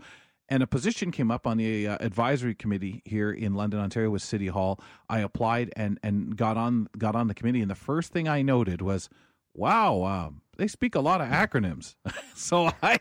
[0.49, 4.23] And a position came up on the uh, advisory committee here in London, Ontario, with
[4.23, 4.81] City Hall.
[5.09, 8.43] I applied and and got on got on the committee, and the first thing I
[8.43, 9.09] noted was,
[9.57, 11.95] "Wow, um, they speak a lot of acronyms."
[12.35, 12.99] so I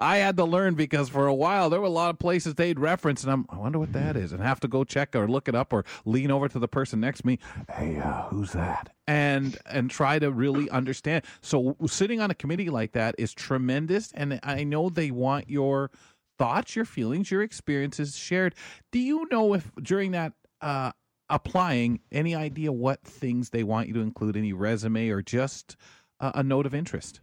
[0.00, 2.78] I had to learn because for a while there were a lot of places they'd
[2.78, 5.48] reference, and I'm I wonder what that is, and have to go check or look
[5.48, 7.38] it up or lean over to the person next to me.
[7.70, 8.94] Hey, uh, who's that?
[9.06, 11.24] And and try to really understand.
[11.40, 15.90] So sitting on a committee like that is tremendous, and I know they want your
[16.38, 18.54] thoughts, your feelings, your experiences shared.
[18.92, 20.92] Do you know if during that uh,
[21.30, 25.76] applying, any idea what things they want you to include, any resume or just
[26.20, 27.20] uh, a note of interest?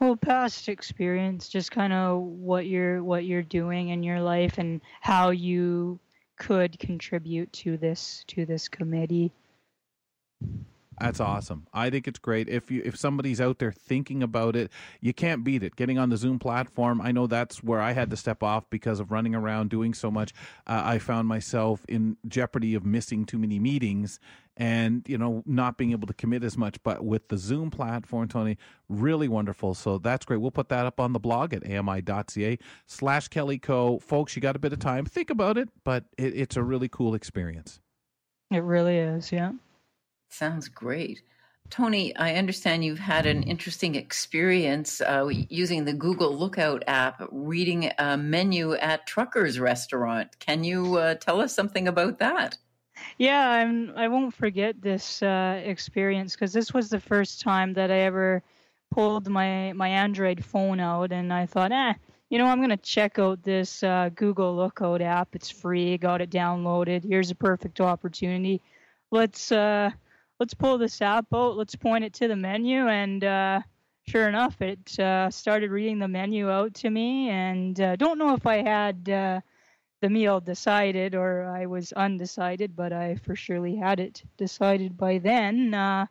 [0.00, 4.80] Well, past experience, just kind of what you're what you're doing in your life and
[5.00, 6.00] how you
[6.36, 9.32] could contribute to this to this committee.
[11.00, 11.66] That's awesome.
[11.72, 12.48] I think it's great.
[12.48, 14.70] If you if somebody's out there thinking about it,
[15.00, 15.76] you can't beat it.
[15.76, 19.00] Getting on the Zoom platform, I know that's where I had to step off because
[19.00, 20.32] of running around doing so much.
[20.66, 24.18] Uh, I found myself in jeopardy of missing too many meetings
[24.58, 26.82] and you know not being able to commit as much.
[26.82, 29.74] But with the Zoom platform, Tony, really wonderful.
[29.74, 30.40] So that's great.
[30.40, 33.98] We'll put that up on the blog at ami.ca slash Kelly Co.
[34.00, 35.06] Folks, you got a bit of time.
[35.06, 37.80] Think about it, but it, it's a really cool experience.
[38.50, 39.52] It really is, yeah.
[40.28, 41.22] Sounds great.
[41.70, 47.90] Tony, I understand you've had an interesting experience uh, using the Google Lookout app, reading
[47.98, 50.38] a menu at Trucker's Restaurant.
[50.38, 52.56] Can you uh, tell us something about that?
[53.18, 53.92] Yeah, I'm.
[53.96, 58.42] I won't forget this uh, experience because this was the first time that I ever
[58.90, 61.94] pulled my my Android phone out, and I thought, eh,
[62.30, 65.34] you know, I'm gonna check out this uh, Google Lookout app.
[65.34, 65.98] It's free.
[65.98, 67.04] Got it downloaded.
[67.04, 68.62] Here's a perfect opportunity.
[69.10, 69.90] Let's uh,
[70.38, 73.60] let's pull this out, let's point it to the menu, and uh,
[74.08, 77.28] sure enough, it uh, started reading the menu out to me.
[77.28, 79.40] And uh, don't know if I had uh,
[80.00, 85.18] the meal decided or I was undecided, but I for surely had it decided by
[85.18, 85.74] then.
[85.74, 86.06] Uh,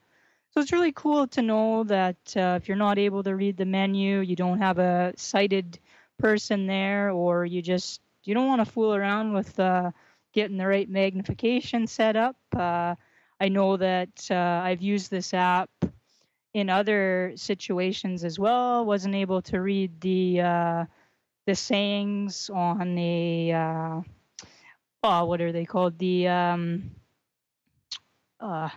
[0.52, 3.66] so it's really cool to know that uh, if you're not able to read the
[3.66, 5.80] menu, you don't have a sighted
[6.20, 9.56] person there, or you just you don't want to fool around with
[10.34, 12.36] getting the right magnification set up.
[13.40, 15.70] I know that uh, I've used this app
[16.54, 18.86] in other situations as well.
[18.86, 20.86] Wasn't able to read the uh,
[21.46, 24.02] the sayings on the uh,
[25.04, 26.00] oh, what are they called?
[26.00, 26.92] The um,
[28.40, 28.70] uh,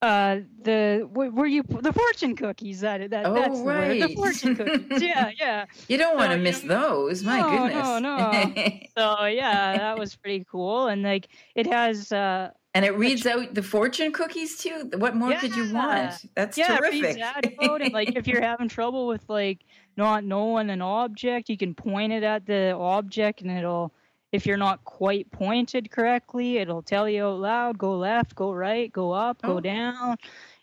[0.00, 2.80] uh, the were you the fortune cookies?
[2.80, 4.00] That that oh, that's right.
[4.00, 5.02] the, the fortune cookies.
[5.02, 5.66] Yeah, yeah.
[5.88, 7.22] You don't want So, to miss those.
[7.22, 7.84] My no, goodness.
[7.84, 8.80] no, no.
[8.98, 10.88] so yeah, that was pretty cool.
[10.88, 14.90] And like it has uh, and it reads out the fortune cookies too.
[14.96, 16.24] What more could you want?
[16.34, 17.02] That's yeah, terrific.
[17.02, 19.60] reads that out, and like if you're having trouble with like
[19.96, 23.92] not knowing an object, you can point it at the object, and it'll.
[24.32, 28.90] If you're not quite pointed correctly, it'll tell you out loud, go left, go right,
[28.90, 29.48] go up, Oh.
[29.54, 30.16] go down.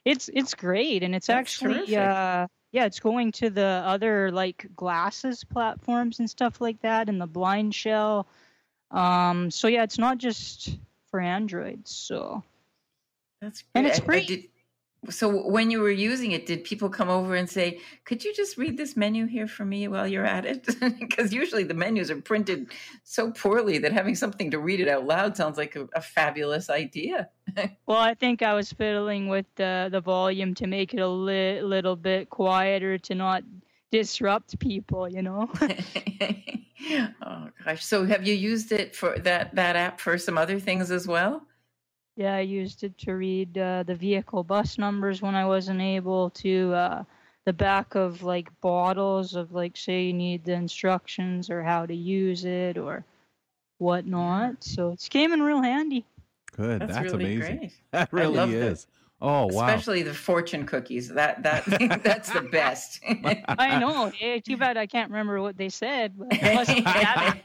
[0.06, 4.66] It's it's great, and it's That's actually uh yeah, it's going to the other like
[4.76, 8.26] glasses platforms and stuff like that, and the BlindShell.
[8.90, 10.80] Um, so yeah, it's not just
[11.12, 11.88] for Android.
[11.88, 12.44] So
[13.42, 13.72] That's great.
[13.76, 14.22] And great.
[14.24, 14.50] it's I- I did-
[15.10, 18.58] so when you were using it, did people come over and say, "Could you just
[18.58, 20.68] read this menu here for me while you're at it?"
[21.00, 22.74] Because usually the menus are printed
[23.06, 26.70] so poorly that having something to read it out loud sounds like a, a fabulous
[26.70, 27.30] idea.
[27.86, 31.62] Well, I think I was fiddling with the the volume to make it a li-
[31.62, 33.44] little bit quieter to not
[33.92, 35.50] disrupt people, you know.
[37.22, 37.86] oh gosh!
[37.86, 41.44] So have you used it for that that app for some other things as well?
[42.16, 46.30] yeah, I used it to read uh, the vehicle bus numbers when I wasn't able
[46.32, 46.74] to.
[46.74, 47.04] Uh,
[47.46, 51.96] the back of like bottles of like say you need the instructions or how to
[51.96, 53.04] use it or
[53.80, 54.64] whatnot.
[54.64, 56.06] So it's came in real handy.
[56.56, 56.82] Good.
[56.82, 57.58] That's That's, really amazing.
[57.58, 57.72] great.
[57.92, 58.86] That really love is.
[59.22, 59.66] Oh wow.
[59.68, 61.10] Especially the fortune cookies.
[61.10, 61.66] That that
[62.04, 63.02] that's the best.
[63.48, 64.10] I know.
[64.10, 66.14] Hey, too bad I can't remember what they said.
[66.18, 66.86] But I must have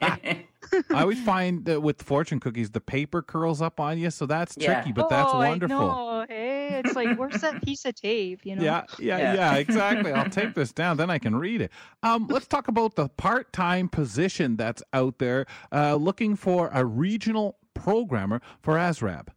[0.00, 0.46] had it.
[0.90, 4.56] I always find that with fortune cookies, the paper curls up on you, so that's
[4.58, 4.74] Yeah.
[4.74, 5.76] tricky, but that's oh, wonderful.
[5.76, 6.26] I know.
[6.28, 8.40] Hey, it's like where's that piece of tape?
[8.44, 8.62] You know.
[8.62, 9.34] Yeah, yeah, Yeah.
[9.34, 10.12] yeah, exactly.
[10.12, 11.70] I'll take this down, then I can read it.
[12.02, 17.58] Um, let's talk about the part-time position that's out there, uh, looking for a regional
[17.74, 19.28] programmer for ASRAB.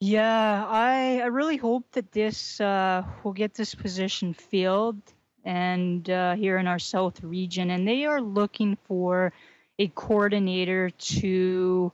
[0.00, 5.00] Yeah, I I really hope that this uh, will get this position filled
[5.44, 9.32] and uh, here in our south region, and they are looking for
[9.78, 11.92] a coordinator to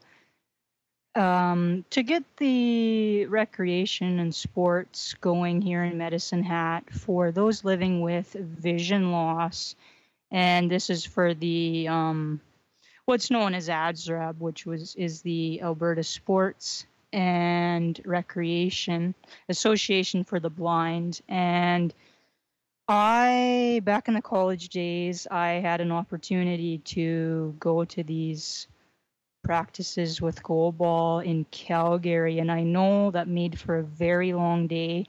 [1.15, 8.01] um, to get the recreation and sports going here in Medicine Hat for those living
[8.01, 9.75] with vision loss,
[10.29, 12.41] and this is for the um,
[13.05, 19.15] what's known as ADSRAB, which was is the Alberta Sports and Recreation
[19.47, 21.93] Association for the Blind, and
[22.87, 28.67] I back in the college days, I had an opportunity to go to these
[29.43, 35.05] practices with goalball in Calgary, and I know that made for a very long day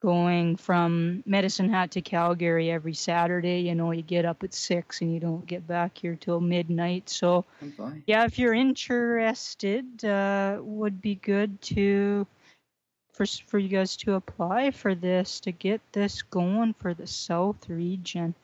[0.00, 3.60] going from Medicine Hat to Calgary every Saturday.
[3.60, 7.08] You know, you get up at six and you don't get back here till midnight.
[7.08, 7.44] So,
[7.78, 12.26] Oh, yeah, if you're interested, uh, would be good to
[13.12, 17.68] for for you guys to apply for this to get this going for the South
[17.68, 18.34] region.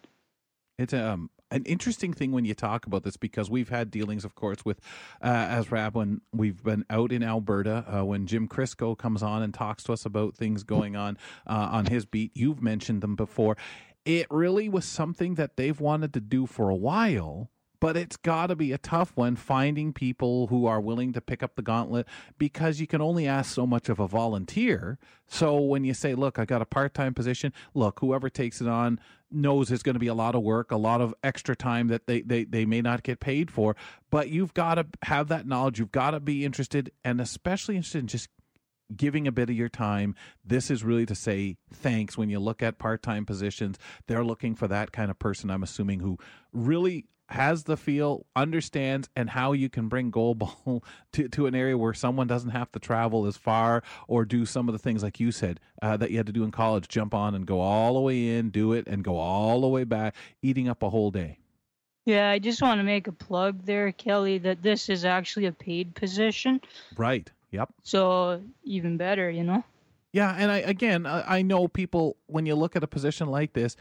[0.78, 4.34] It's um an interesting thing when you talk about this because we've had dealings, of
[4.34, 4.80] course, with
[5.22, 7.84] uh, ASRAB when we've been out in Alberta.
[7.86, 11.16] Uh, when Jim Crisco comes on and talks to us about things going on
[11.47, 13.57] uh, on his beat, you've mentioned them before.
[14.05, 17.51] It really was something that they've wanted to do for a while.
[17.78, 21.42] But it's got to be a tough one finding people who are willing to pick
[21.42, 22.07] up the gauntlet
[22.38, 24.99] because you can only ask so much of a volunteer.
[25.26, 28.68] So when you say, look, I got a part time position, look, whoever takes it
[28.68, 28.99] on
[29.30, 32.06] knows there's going to be a lot of work, a lot of extra time that
[32.06, 33.76] they, they, they may not get paid for.
[34.10, 35.78] But you've got to have that knowledge.
[35.78, 38.28] You've got to be interested and especially interested in just
[38.94, 40.14] giving a bit of your time.
[40.44, 42.16] This is really to say thanks.
[42.16, 45.62] When you look at part time positions, they're looking for that kind of person, I'm
[45.62, 46.18] assuming, who
[46.52, 51.76] really has the feel, understands, and how you can bring goalball to, to an area
[51.76, 55.18] where someone doesn't have to travel as far or do some of the things like
[55.18, 57.94] you said uh, that you had to do in college jump on and go all
[57.94, 61.10] the way in, do it, and go all the way back, eating up a whole
[61.10, 61.38] day.
[62.04, 65.52] Yeah, I just want to make a plug there, Kelly, that this is actually a
[65.52, 66.60] paid position.
[66.96, 67.30] Right.
[67.50, 67.70] Yep.
[67.82, 69.64] So even better, you know?
[70.12, 73.52] Yeah, and I again, I, I know people when you look at a position like
[73.52, 73.76] this,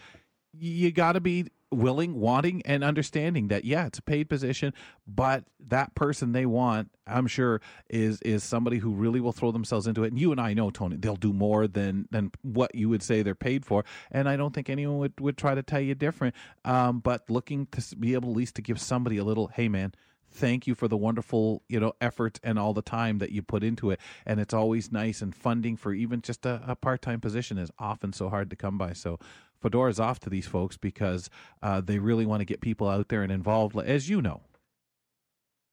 [0.58, 1.48] you got to be
[1.78, 4.74] willing, wanting, and understanding that yeah, it's a paid position,
[5.08, 9.88] but that person they want, I'm sure, is is somebody who really will throw themselves
[9.88, 10.08] into it.
[10.08, 13.22] And you and I know, Tony, they'll do more than than what you would say
[13.22, 13.86] they're paid for.
[14.12, 16.36] And I don't think anyone would would try to tell you different.
[16.64, 19.94] Um, but looking to be able at least to give somebody a little, hey man,
[20.36, 23.64] thank you for the wonderful you know effort and all the time that you put
[23.64, 27.58] into it and it's always nice and funding for even just a, a part-time position
[27.58, 29.18] is often so hard to come by so
[29.64, 31.30] fedora's off to these folks because
[31.64, 34.42] uh, they really want to get people out there and involved as you know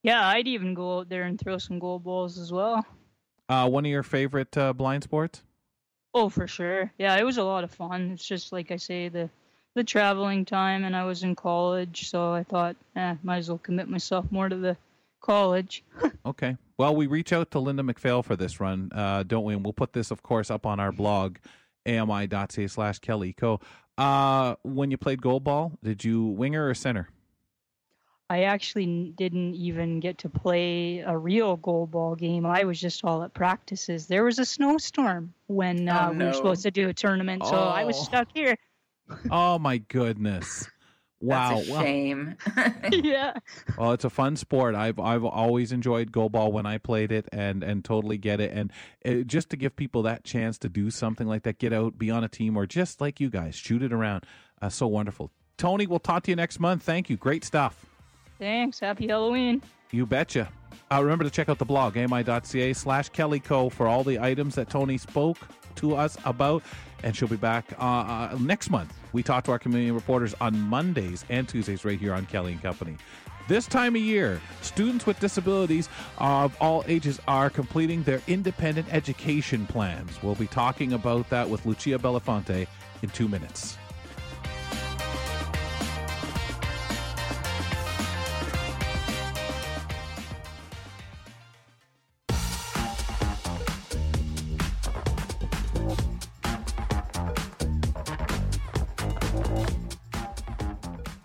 [0.03, 2.85] Yeah, I'd even go out there and throw some goal balls as well.
[3.49, 5.43] uh, one of your favorite uh, blind sports
[6.15, 6.93] Oh, for sure.
[6.99, 8.11] Yeah, it was a lot of fun.
[8.13, 9.31] It's just like I say, the
[9.75, 13.59] the traveling time, and I was in college, so I thought, eh, might as well
[13.59, 14.77] commit myself more to the
[15.21, 15.83] college.
[16.25, 16.57] Okay.
[16.79, 19.55] Well, we reach out to Linda McPhail for this run, uh, don't we?
[19.55, 21.39] And we'll put this, of course, up on our blog,
[21.85, 23.59] ami.ca slash Kelly Co.
[23.99, 27.09] Uh, when you played goalball, did you winger or center?
[28.31, 32.47] I actually didn't even get to play a real goal ball game.
[32.47, 34.07] I was just all at practices.
[34.07, 37.57] There was a snowstorm when uh, Oh, we were supposed to do a tournament, so
[37.57, 38.05] I was Oh.
[38.05, 38.57] stuck here.
[39.31, 40.69] Oh, my goodness.
[41.21, 41.55] Wow.
[41.57, 42.37] That's a shame.
[42.93, 43.35] yeah.
[43.79, 44.75] Well, it's a fun sport.
[44.75, 48.51] I've I've always enjoyed goalball when I played it, and and totally get it.
[48.53, 48.73] And
[49.07, 52.11] uh just to give people that chance to do something like that, get out, be
[52.11, 54.27] on a team, or just like you guys, shoot it around.
[54.61, 55.31] Uh, so wonderful.
[55.57, 56.83] Tony, we'll talk to you next month.
[56.83, 57.17] Thank you.
[57.17, 57.87] Great stuff.
[58.39, 58.81] Thanks.
[58.81, 59.63] Happy Halloween.
[59.93, 60.49] You betcha.
[60.91, 63.69] Uh, remember to check out the blog, ami.ca slash Kelly Co.
[63.69, 65.39] for all the items that Tony spoke
[65.77, 66.63] to us about.
[67.03, 68.93] And she'll be back uh, uh, next month.
[69.13, 72.63] We talk to our community reporters on Mondays and Tuesdays right here on Kelly and
[72.63, 72.97] Company.
[73.49, 79.67] This time of year, students with disabilities of all ages are completing their independent education
[79.67, 80.23] plans.
[80.23, 82.69] We'll be talking about that with Lucia Belafonte
[83.03, 83.77] in two minutes.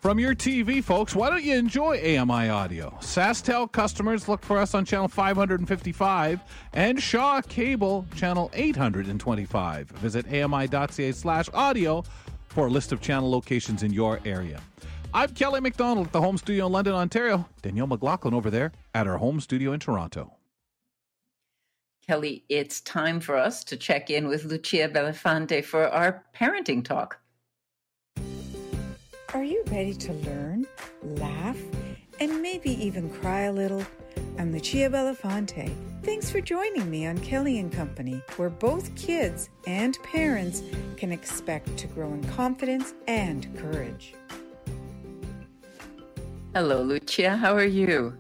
[0.07, 2.97] From your TV, folks, why don't you enjoy AMI audio?
[3.01, 6.39] SaskTel customers look for us on channel 555
[6.71, 9.89] and Shaw Cable channel 825.
[9.89, 12.05] Visit ami.ca slash audio
[12.47, 14.61] for a list of channel locations in your area.
[15.13, 17.45] I'm Kelly McDonald at the home studio in London, Ontario.
[17.61, 20.31] Danielle McLaughlin over there at our home studio in Toronto.
[22.07, 27.19] Kelly, it's time for us to check in with Lucia Belafonte for our parenting talk.
[29.33, 30.65] Are you ready to learn,
[31.03, 31.57] laugh,
[32.21, 33.83] and maybe even cry a little.
[34.39, 35.75] I'm Lucia Belafonte.
[36.01, 40.63] Thanks for joining me on Kelly and Company, where both kids and parents
[40.95, 44.13] can expect to grow in confidence and courage.
[46.53, 47.35] Hello, Lucia.
[47.35, 48.17] How are you?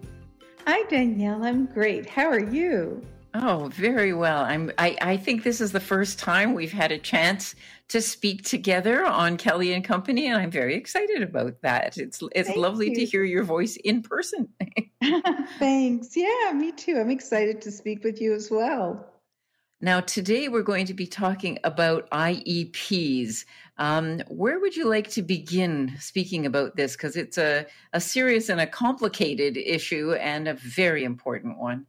[0.65, 1.41] Hi, Danielle.
[1.45, 2.09] I'm great.
[2.09, 3.01] How are you?
[3.33, 4.43] Oh, very well.
[4.43, 4.73] I'm.
[4.77, 7.55] I, I think this is the first time we've had a chance
[7.89, 11.97] to speak together on Kelly and Company, and I'm very excited about that.
[11.97, 12.95] It's it's Thank lovely you.
[12.95, 14.49] to hear your voice in person.
[15.59, 16.15] Thanks.
[16.15, 16.97] Yeah, me too.
[16.99, 19.05] I'm excited to speak with you as well.
[19.79, 23.45] Now, today we're going to be talking about IEPs.
[23.77, 26.93] Um, where would you like to begin speaking about this?
[26.93, 31.85] Because it's a, a serious and a complicated issue and a very important one.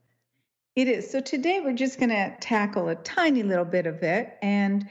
[0.77, 1.11] It is.
[1.11, 4.87] So today we're just going to tackle a tiny little bit of it and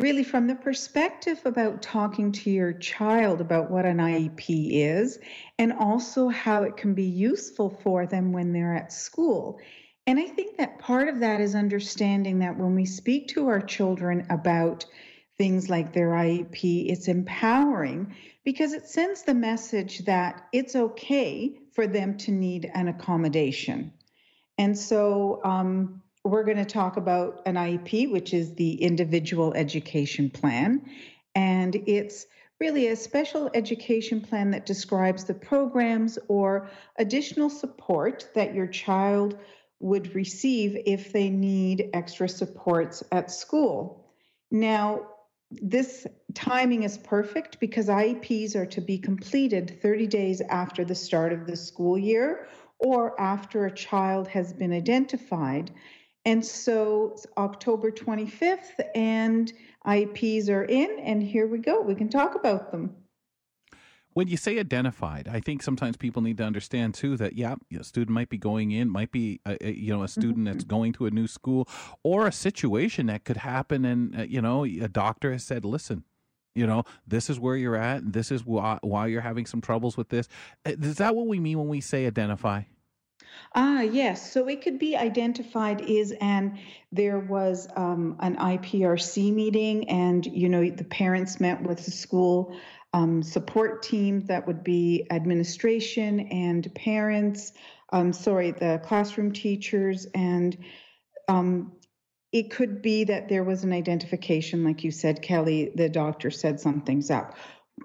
[0.00, 5.18] really from the perspective about talking to your child about what an IEP is
[5.58, 9.60] and also how it can be useful for them when they're at school.
[10.06, 13.60] And I think that part of that is understanding that when we speak to our
[13.60, 14.84] children about
[15.36, 21.86] things like their IEP, it's empowering because it sends the message that it's okay for
[21.86, 23.92] them to need an accommodation.
[24.58, 30.30] And so um, we're going to talk about an IEP, which is the Individual Education
[30.30, 30.82] Plan.
[31.34, 32.26] And it's
[32.60, 39.38] really a special education plan that describes the programs or additional support that your child
[39.80, 44.06] would receive if they need extra supports at school.
[44.50, 45.02] Now,
[45.50, 51.32] this timing is perfect because IEPs are to be completed 30 days after the start
[51.32, 52.48] of the school year
[52.78, 55.70] or after a child has been identified.
[56.26, 59.52] And so it's October 25th, and
[59.86, 61.80] IEPs are in, and here we go.
[61.80, 62.96] We can talk about them.
[64.14, 67.84] When you say identified, I think sometimes people need to understand too that yeah, a
[67.84, 70.94] student might be going in, might be a, a, you know a student that's going
[70.94, 71.68] to a new school,
[72.02, 76.02] or a situation that could happen, and uh, you know a doctor has said, listen,
[76.56, 79.60] you know this is where you're at, and this is why why you're having some
[79.60, 80.26] troubles with this.
[80.64, 82.62] Uh, Is that what we mean when we say identify?
[83.54, 84.32] Ah, yes.
[84.32, 86.58] So it could be identified is, and
[86.92, 92.54] there was um, an IPRC meeting, and you know the parents met with the school
[92.92, 97.52] um, support team that would be administration and parents.
[97.92, 100.56] Um, sorry, the classroom teachers, and
[101.28, 101.72] um,
[102.32, 105.72] it could be that there was an identification, like you said, Kelly.
[105.74, 107.36] The doctor said something's up,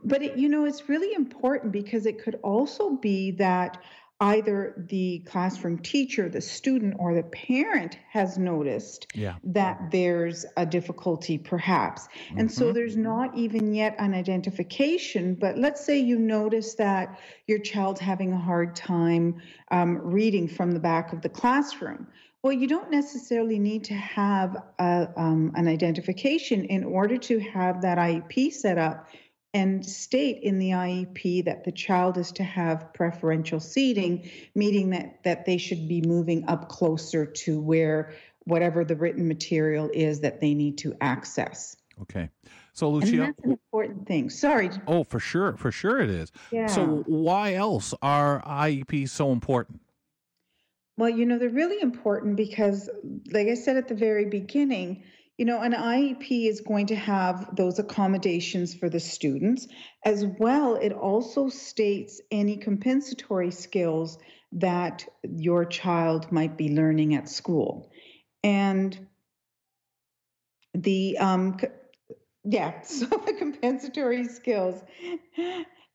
[0.03, 3.81] but it, you know it's really important because it could also be that
[4.21, 9.35] either the classroom teacher, the student, or the parent has noticed Yeah.
[9.43, 12.07] that there's a difficulty, perhaps.
[12.37, 12.73] And so Mhm.
[12.75, 18.31] there's not even yet an identification, but let's say you notice that your child's having
[18.31, 19.41] a hard time
[19.71, 22.07] um, reading from the back of the classroom.
[22.43, 27.81] Well, you don't necessarily need to have a, um, an identification in order to have
[27.81, 29.07] that IEP set up
[29.53, 35.23] and state in the IEP that the child is to have preferential seating, meaning that,
[35.23, 38.13] that they should be moving up closer to where
[38.45, 41.75] whatever the written material is that they need to access.
[42.01, 42.29] Okay,
[42.73, 43.17] so And Lucia.
[43.17, 44.29] that's an important thing.
[44.29, 44.69] Sorry.
[44.87, 46.31] Oh, for sure, for sure it is.
[46.51, 46.67] Yeah.
[46.67, 49.81] So why else are IEPs so important?
[50.97, 52.89] Well, you know, they're really important because,
[53.31, 55.03] like I said at the very beginning,
[55.41, 59.67] you know, an IEP is going to have those accommodations for the students.
[60.05, 64.19] As well, it also states any compensatory skills
[64.51, 67.89] that your child might be learning at school.
[68.43, 69.07] And
[70.75, 71.57] the, um,
[72.43, 74.79] yeah, so the compensatory skills.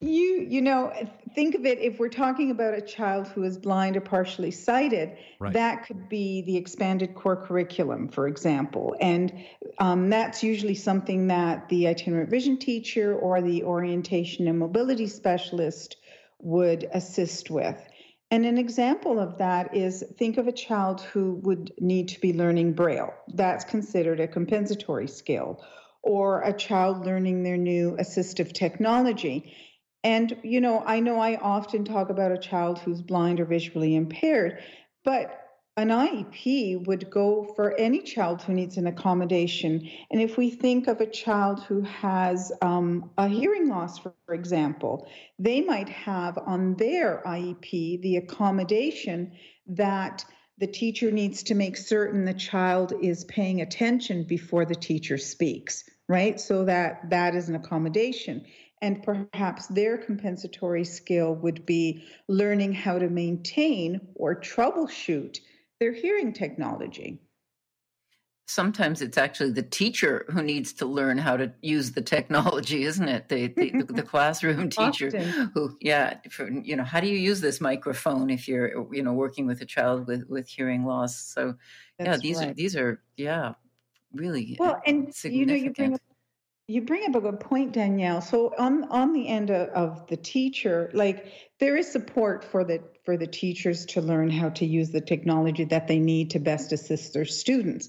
[0.01, 0.93] You, you know,
[1.35, 5.17] think of it if we're talking about a child who is blind or partially sighted,
[5.41, 5.55] Right.
[5.55, 8.95] that could be the expanded core curriculum, for example.
[9.01, 9.33] And
[9.79, 15.97] um, that's usually something that the itinerant vision teacher or the orientation and mobility specialist
[16.41, 17.83] would assist with.
[18.31, 22.35] And an example of that is think of a child who would need to be
[22.35, 23.15] learning Braille.
[23.29, 25.65] That's considered a compensatory skill.
[26.03, 29.53] Or a child learning their new assistive technology.
[30.05, 33.97] And, you know, I know I often talk about a child who's blind or visually
[33.97, 34.63] impaired,
[35.05, 35.43] but
[35.79, 39.89] an IEP would go for any child who needs an accommodation.
[40.11, 44.35] And if we think of a child who has um, a hearing loss, for, for
[44.35, 45.07] example,
[45.39, 49.33] they might have on their IEP the accommodation
[49.67, 50.25] that
[50.59, 55.85] the teacher needs to make certain the child is paying attention before the teacher speaks,
[56.09, 56.41] right?
[56.41, 58.47] So that that is an accommodation.
[58.83, 65.39] And perhaps their compensatory skill would be learning how to maintain or troubleshoot
[65.81, 67.21] their hearing technology
[68.49, 73.09] sometimes it's actually the teacher who needs to learn how to use the technology isn't
[73.09, 75.51] it the the, the classroom teacher Often.
[75.55, 79.13] who yeah for, you know how do you use this microphone if you're you know
[79.13, 81.55] working with a child with with hearing loss so
[81.99, 82.51] That's yeah these right.
[82.51, 83.55] are these are yeah
[84.13, 86.01] really well and you know you bring up
[86.69, 88.21] you bring up a good point, Danielle.
[88.21, 92.83] So on on the end of, of, the teacher, like there is support for the
[93.05, 96.73] for the teachers to learn how to use the technology that they need to best
[96.73, 97.89] assist their students.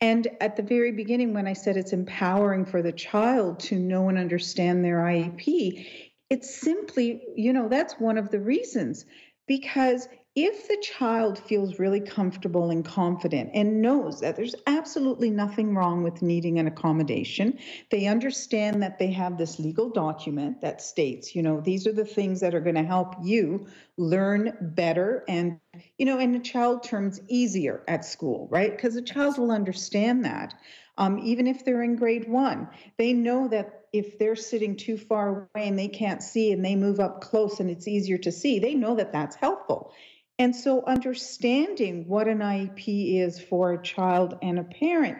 [0.00, 4.08] And at the very beginning, when I said it's empowering for the child to know
[4.08, 5.86] and understand their IEP,
[6.30, 9.04] it's simply, you know, that's one of the reasons.
[9.46, 15.76] Because if the child feels really comfortable and confident and knows that there's absolutely nothing
[15.76, 17.56] wrong with needing an accommodation,
[17.90, 22.04] they understand that they have this legal document that states, you know, these are the
[22.04, 25.60] things that are going to help you learn better and,
[25.98, 28.72] you know, and the child turns easier at school, right?
[28.72, 30.52] Because the child will understand that.
[30.96, 35.48] Um, even if they're in grade one, they know that if they're sitting too far
[35.54, 38.58] away and they can't see and they move up close and it's easier to see,
[38.58, 39.92] they know that that's helpful.
[40.38, 45.18] And so, understanding what an IEP is for a child and a parent,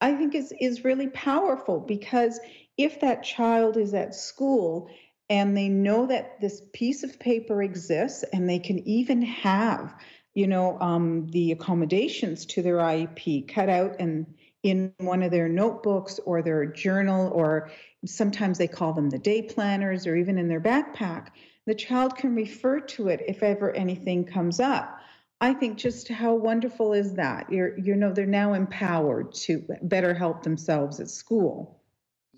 [0.00, 2.38] I think is, is really powerful because
[2.76, 4.88] if that child is at school
[5.28, 9.94] and they know that this piece of paper exists and they can even have,
[10.34, 14.26] you know, um, the accommodations to their IEP cut out and
[14.62, 17.70] in one of their notebooks or their journal, or
[18.04, 21.28] sometimes they call them the day planners, or even in their backpack
[21.66, 25.00] the child can refer to it if ever anything comes up.
[25.40, 27.52] I think just how wonderful is that?
[27.52, 31.82] You're, you know, they're now empowered to better help themselves at school.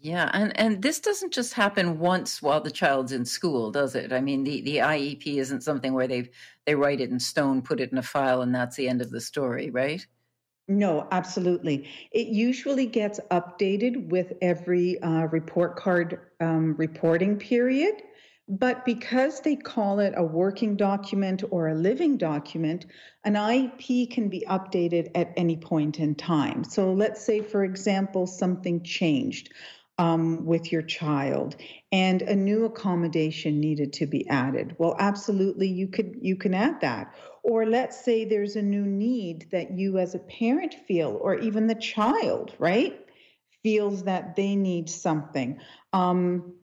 [0.01, 4.13] Yeah, and and this doesn't just happen once while the child's in school, does it?
[4.13, 6.31] I mean, the the IEP isn't something where they
[6.67, 9.11] they write it in stone, put it in a file, and that's the end of
[9.11, 10.07] the story, right?
[10.69, 11.89] No, absolutely.
[12.13, 18.03] It usually gets updated with every uh, report card um, reporting period.
[18.49, 22.87] But because they call it a working document or a living document,
[23.25, 26.65] an IEP can be updated at any point in time.
[26.65, 29.53] So let's say, for example, something changed
[29.99, 31.57] um, with your child
[31.93, 34.77] and a new accommodation needed to be added.
[34.79, 37.15] Well, absolutely, you could you can add that.
[37.43, 41.67] Or let's say there's a new need that you as a parent feel, or even
[41.67, 42.99] the child, right,
[43.63, 45.59] feels that they need something.
[45.93, 46.55] Um,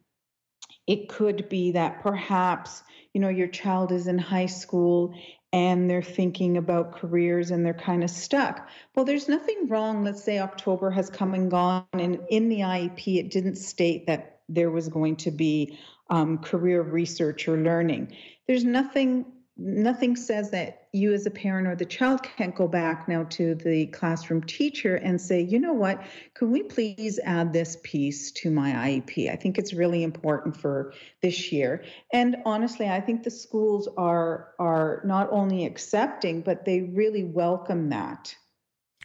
[0.88, 2.84] it could be that perhaps,
[3.14, 5.14] you know, your child is in high school
[5.52, 8.68] and they're thinking about careers and they're kind of stuck.
[8.94, 10.04] Well, there's nothing wrong.
[10.04, 14.42] Let's say October has come and gone, and in the IEP, it didn't state that
[14.50, 15.78] there was going to be
[16.10, 18.16] um, career research or learning.
[18.48, 19.26] There's nothing
[19.58, 23.56] nothing says that you as a parent or the child can't go back now to
[23.56, 26.02] the classroom teacher and say, you know what,
[26.34, 29.32] can we please add this piece to my IEP?
[29.32, 31.86] I think it's really important for this year.
[32.12, 37.90] And honestly, I think the schools are are not only accepting, but they really welcome
[37.90, 38.36] that.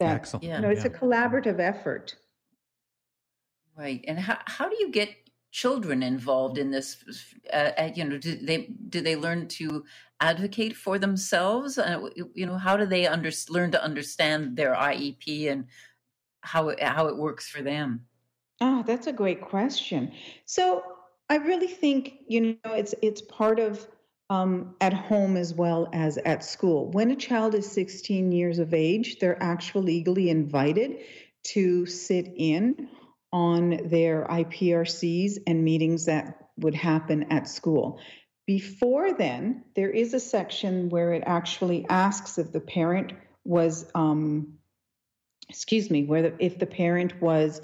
[0.01, 0.45] that Excellent.
[0.45, 0.91] You know, it's yeah.
[0.91, 2.17] a collaborative effort.
[3.77, 4.05] Right.
[4.07, 5.09] And how, how do you get
[5.51, 7.03] children involved in this
[7.53, 9.85] uh, uh, you know do they do they learn to
[10.21, 11.79] advocate for themselves?
[11.79, 15.67] Uh, you know how do they under, learn to understand their iep and
[16.43, 18.07] how it, how it works for them?
[18.61, 20.13] Oh that's a great question.
[20.47, 20.85] So
[21.29, 23.87] i really think you know it's it's part of
[24.31, 26.89] um, at home as well as at school.
[26.93, 30.99] When a child is 16 years of age they're actually legally invited
[31.43, 32.89] to sit in
[33.33, 38.01] on their IPRCs and meetings that would happen at school.
[38.47, 43.13] Before then, there is a section where it actually asks if the parent
[43.45, 44.55] was, um,
[45.49, 47.63] excuse me, where the, if the parent was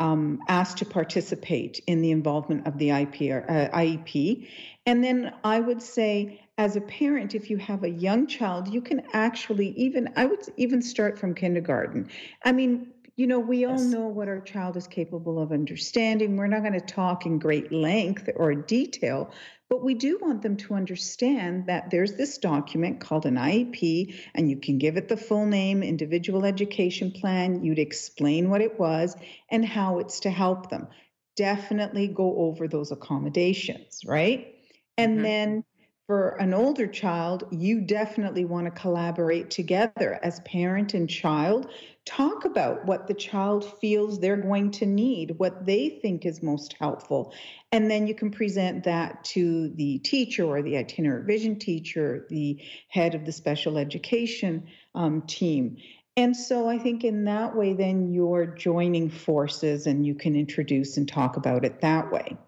[0.00, 4.48] um, asked to participate in the involvement of the IPR, uh, IEP.
[4.86, 8.80] And then I would say, as a parent, if you have a young child, you
[8.80, 12.10] can actually even, I would even start from kindergarten.
[12.44, 16.36] I mean, you know, we all know what our child is capable of understanding.
[16.36, 19.32] We're not going to talk in great length or detail,
[19.68, 24.48] but we do want them to understand that there's this document called an IEP, and
[24.48, 27.64] you can give it the full name, individual education plan.
[27.64, 29.16] You'd explain what it was
[29.50, 30.86] and how it's to help them.
[31.34, 34.54] Definitely go over those accommodations, right?
[34.96, 35.22] And mm-hmm.
[35.22, 35.64] then
[36.08, 41.68] for an older child, you definitely want to collaborate together as parent and child.
[42.08, 46.74] Talk about what the child feels they're going to need, what they think is most
[46.80, 47.34] helpful.
[47.70, 52.62] And then you can present that to the teacher or the itinerant vision teacher, the
[52.88, 55.76] head of the special education um, team.
[56.16, 60.96] And so I think in that way, then you're joining forces and you can introduce
[60.96, 62.38] and talk about it that way.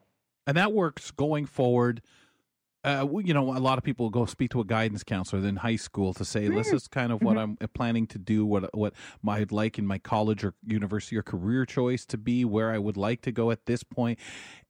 [0.46, 2.00] And that works going forward
[2.82, 5.76] uh, you know, a lot of people go speak to a guidance counselor in high
[5.76, 7.52] school to say, "This is kind of what mm-hmm.
[7.52, 8.94] I'm uh, planning to do, what what
[9.26, 12.96] I'd like in my college or university or career choice to be, where I would
[12.96, 14.18] like to go at this point."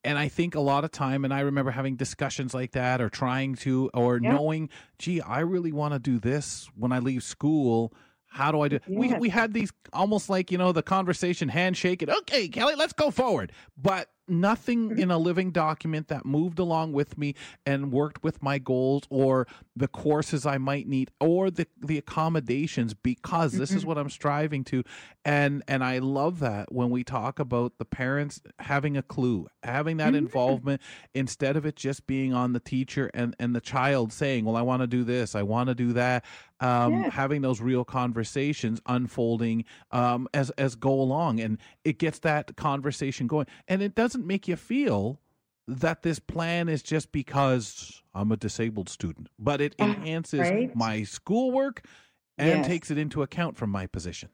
[0.03, 3.11] And I think a lot of time, and I remember having discussions like that, or
[3.11, 4.33] trying to, or yeah.
[4.33, 7.93] knowing, "Gee, I really want to do this when I leave school."
[8.33, 8.79] How do I do?
[8.87, 8.99] Yes.
[8.99, 12.93] We we had these almost like you know the conversation handshake and okay, Kelly, let's
[12.93, 13.53] go forward.
[13.77, 17.35] But nothing in a living document that moved along with me
[17.67, 19.47] and worked with my goals or
[19.77, 24.65] the courses I might need or the the accommodations because this is what I'm striving
[24.65, 24.85] to
[25.25, 29.99] and and I love that when we talk about the parents having a clue having
[29.99, 30.17] that mm-hmm.
[30.17, 30.83] involvement
[31.15, 34.63] instead of it just being on the teacher and and the child saying well I
[34.63, 36.25] want to do this I want to do that
[36.61, 37.11] um, yeah.
[37.11, 43.27] having those real conversations unfolding um, as as go along and it gets that conversation
[43.27, 45.19] going and it doesn't doesn't make you feel
[45.67, 50.75] that this plan is just because I'm a disabled student, but it ah, enhances right?
[50.77, 51.85] my schoolwork
[52.37, 52.67] and yes.
[52.67, 54.29] takes it into account from my position.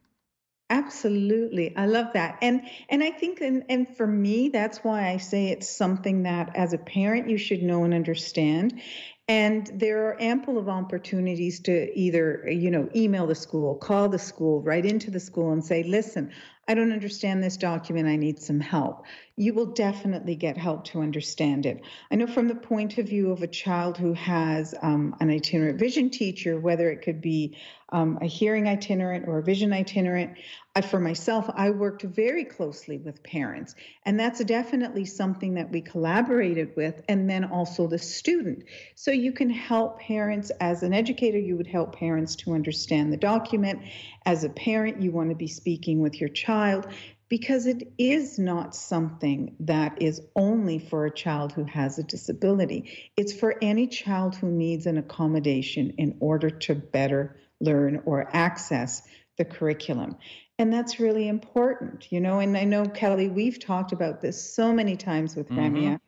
[0.71, 1.77] Absolutely.
[1.77, 2.39] I love that.
[2.43, 6.57] And and I think and and for me that's why I say it's something that
[6.57, 8.81] as a parent you should know and understand.
[9.29, 14.21] And there are ample of opportunities to either, you know, email the school, call the
[14.21, 16.31] school, write into the school and say, listen,
[16.69, 18.07] I don't understand this document.
[18.07, 19.05] I need some help.
[19.37, 21.83] You will definitely get help to understand it.
[22.11, 25.79] I know from the point of view of a child who has um, an itinerant
[25.79, 27.57] vision teacher, whether it could be
[27.91, 30.39] um, a hearing itinerant or a vision itinerant,
[30.85, 33.75] for myself, I worked very closely with parents.
[34.05, 38.65] And that's definitely something that we collaborated with, and then also the student.
[38.95, 43.17] So you can help parents, as an educator, you would help parents to understand the
[43.17, 43.83] document.
[44.25, 46.87] As a parent, you want to be speaking with your child
[47.29, 53.11] because it is not something that is only for a child who has a disability.
[53.17, 59.03] It's for any child who needs an accommodation in order to better learn or access
[59.39, 60.17] the curriculum.
[60.59, 62.39] And that's really important, you know.
[62.39, 65.77] And I know, Kelly, we've talked about this so many times with mm-hmm.
[65.77, 66.01] Ramya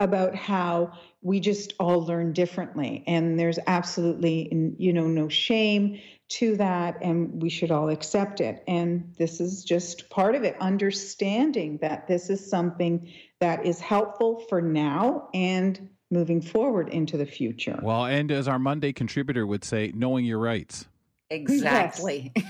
[0.00, 3.02] about how we just all learn differently.
[3.06, 6.00] And there's absolutely, you know, no shame
[6.30, 6.98] to that.
[7.00, 8.62] And we should all accept it.
[8.66, 13.10] And this is just part of it, understanding that this is something
[13.40, 17.78] that is helpful for now and moving forward into the future.
[17.82, 20.86] Well, and as our Monday contributor would say, knowing your rights.
[21.30, 22.32] Exactly.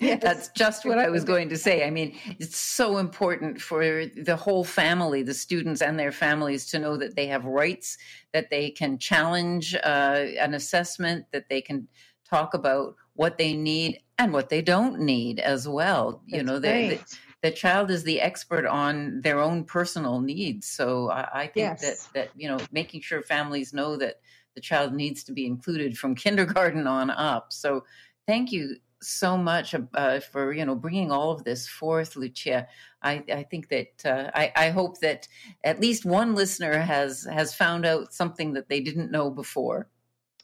[0.00, 0.22] Yes.
[0.22, 1.84] That's just what I was going to say.
[1.84, 6.78] I mean, it's so important for the whole family, the students and their families, to
[6.78, 7.98] know that they have rights,
[8.32, 11.88] that they can challenge uh, an assessment, that they can
[12.24, 16.22] talk about what they need and what they don't need as well.
[16.28, 20.68] That's you know, the, the, the, child is the expert on their own personal needs.
[20.68, 21.80] So I, I think yes.
[21.82, 24.20] that that you know, making sure families know that
[24.54, 27.52] the child needs to be included from kindergarten on up.
[27.52, 27.84] So
[28.28, 32.68] thank you so much uh, for you know bringing all of this forth, Lucia.
[33.02, 35.28] I, I think that uh, I, I, hope that
[35.62, 39.88] at least one listener has has found out something that they didn't know before.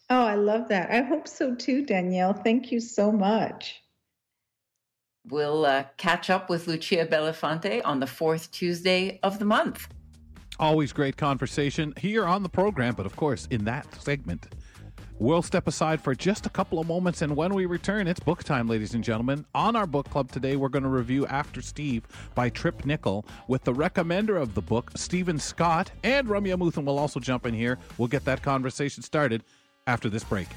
[0.09, 0.91] Oh, I love that.
[0.91, 2.33] I hope so too, Danielle.
[2.33, 3.83] Thank you so much.
[5.27, 9.89] We'll uh, catch up with Lucia Belafonte on the fourth Tuesday of the month.
[10.61, 14.47] Always great conversation here on the program, but of course in that segment
[15.21, 18.43] We'll step aside for just a couple of moments, and when we return, it's book
[18.43, 19.47] time, ladies and gentlemen.
[19.55, 22.03] On our book club today, we're going to review After Steve
[22.35, 26.99] by Tripp Mickle with the recommender of the book, Steven Scott, and Ramya Amuthan will
[26.99, 27.79] also jump in here.
[27.97, 29.45] We'll get that conversation started
[29.87, 30.49] after this break.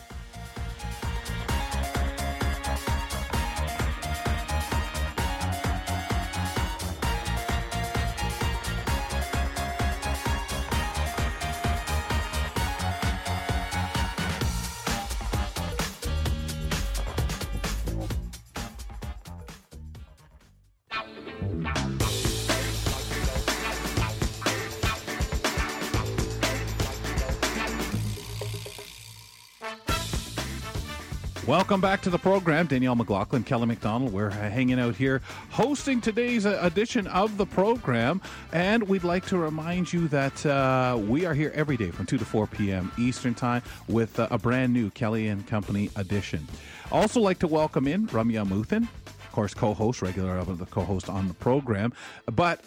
[31.47, 32.67] Welcome back to the program.
[32.67, 34.11] Danielle McLaughlin, Kelly McDonald.
[34.11, 38.21] We're hanging out here hosting today's uh, edition of the program.
[38.51, 42.17] And we'd like to remind you that uh, we are here every day from 2
[42.17, 42.91] to 4 p.m.
[42.97, 46.45] Eastern Time with uh, a brand new Kelly and Company edition.
[46.91, 50.81] Also, like to welcome in Ramya Muthan, of course, co host, regular of the co
[50.81, 51.93] host on the program.
[52.25, 52.65] But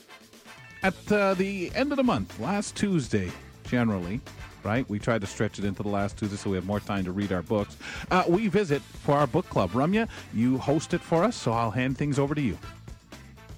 [0.82, 3.31] at uh, the end of the month, last Tuesday,
[3.65, 4.23] generally,
[4.65, 4.89] right?
[4.89, 7.12] We tried to stretch it into the last Tuesday so we have more time to
[7.12, 7.77] read our books.
[8.11, 9.70] Uh, we visit for our book club.
[9.70, 12.59] Ramya, you host it for us, so I'll hand things over to you.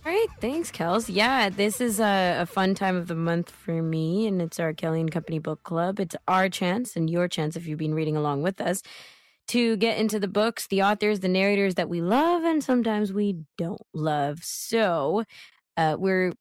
[0.04, 1.08] All right, thanks, Kels.
[1.08, 4.72] Yeah, this is a, a, fun time of the month for me, and it's our
[4.72, 6.00] Kelly and Company Book Club.
[6.00, 8.82] It's our chance and your chance if you've been reading along with us
[9.48, 13.44] to get into the books, the authors, the narrators that we love, and sometimes we
[13.56, 14.40] don't love.
[14.42, 15.22] So
[15.76, 16.32] uh, we're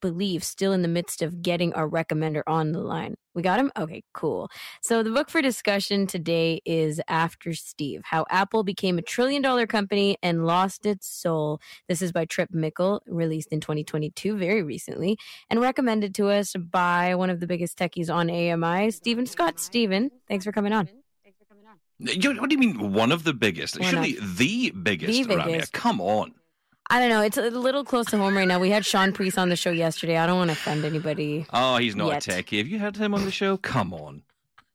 [0.00, 3.16] believe, still in the midst of getting our recommender on the line.
[3.34, 3.70] We got him?
[3.76, 4.48] Okay, cool.
[4.82, 9.66] So the book for discussion today is After Steve How Apple Became a Trillion Dollar
[9.66, 11.60] Company and Lost Its Soul.
[11.88, 15.18] This is by Tripp Mickle, released in 2022, very recently,
[15.50, 19.60] and recommended to us by one of the biggest techies on AMI, Steven Scott.
[19.60, 20.88] Steven, thanks for coming on.
[21.22, 22.38] Thanks for coming on.
[22.40, 23.78] What do you mean, one of the biggest?
[23.78, 25.72] One Surely of, the biggest, the biggest.
[25.74, 26.32] Come on.
[26.88, 27.22] I don't know.
[27.22, 28.60] It's a little close to home right now.
[28.60, 30.18] We had Shaun Preece on the show yesterday.
[30.18, 31.46] I don't want to offend anybody.
[31.52, 32.28] Oh, he's not yet.
[32.28, 32.58] a techie.
[32.58, 33.56] Have you had him on the show?
[33.56, 34.22] Come on.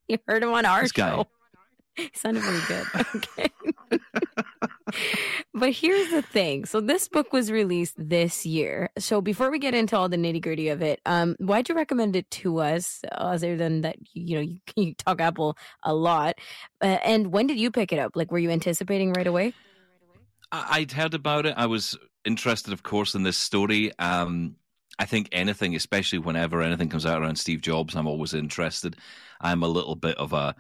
[0.08, 1.28] You heard him on our this show.
[1.96, 2.86] He sounded really good.
[3.16, 3.48] Okay.
[5.54, 6.66] but here's the thing.
[6.66, 8.90] So this book was released this year.
[8.98, 12.16] So before we get into all the nitty gritty of it, um, why'd you recommend
[12.16, 13.02] it to us?
[13.12, 16.36] Other than that, you know, you, you talk Apple a lot.
[16.82, 18.16] Uh, and when did you pick it up?
[18.16, 19.54] Like, were you anticipating right away?
[20.52, 21.54] I'd heard about it.
[21.58, 23.92] I was interested, of course, in this story.
[24.00, 24.56] Um,
[25.00, 28.98] I think anything, especially whenever anything comes out around Steve Jobs, I'm always interested.
[29.40, 30.56] I'm a little bit of a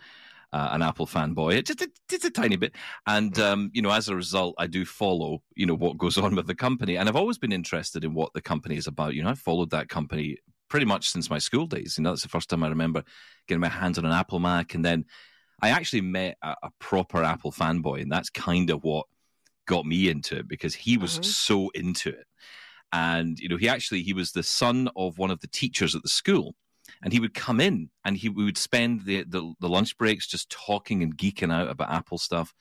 [0.54, 2.76] uh, an Apple fanboy, just a, just a tiny bit,
[3.08, 6.36] and um, you know, as a result, I do follow you know what goes on
[6.36, 9.14] with the company, and I've always been interested in what the company is about.
[9.14, 10.38] You know, I've followed that company
[10.68, 11.96] pretty much since my school days.
[11.98, 13.04] You know, that's the first time I remember
[13.48, 15.06] getting my hands on an Apple Mac, and then
[15.62, 19.06] I actually met a, a proper Apple fanboy, and that's kind of what
[19.68, 21.24] got me into it because he was mm-hmm.
[21.24, 22.26] so into it.
[22.94, 26.04] And, you know, he actually, he was the son of one of the teachers at
[26.04, 26.56] the school.
[27.04, 30.28] And he would come in and he we would spend the, the, the lunch breaks
[30.28, 32.54] just talking and geeking out about Apple stuff.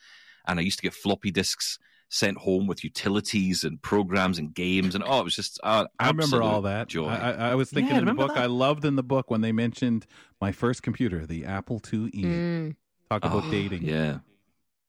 [0.47, 1.78] And I used to get floppy disks
[2.10, 6.09] sent home with utilities and programs and games and oh it was just uh, i
[6.09, 7.06] remember all that joy.
[7.06, 8.43] I, I was thinking yeah, in the book that?
[8.43, 10.06] i loved in the book when they mentioned
[10.40, 12.77] my first computer the apple IIe mm.
[13.09, 14.18] talk about oh, dating yeah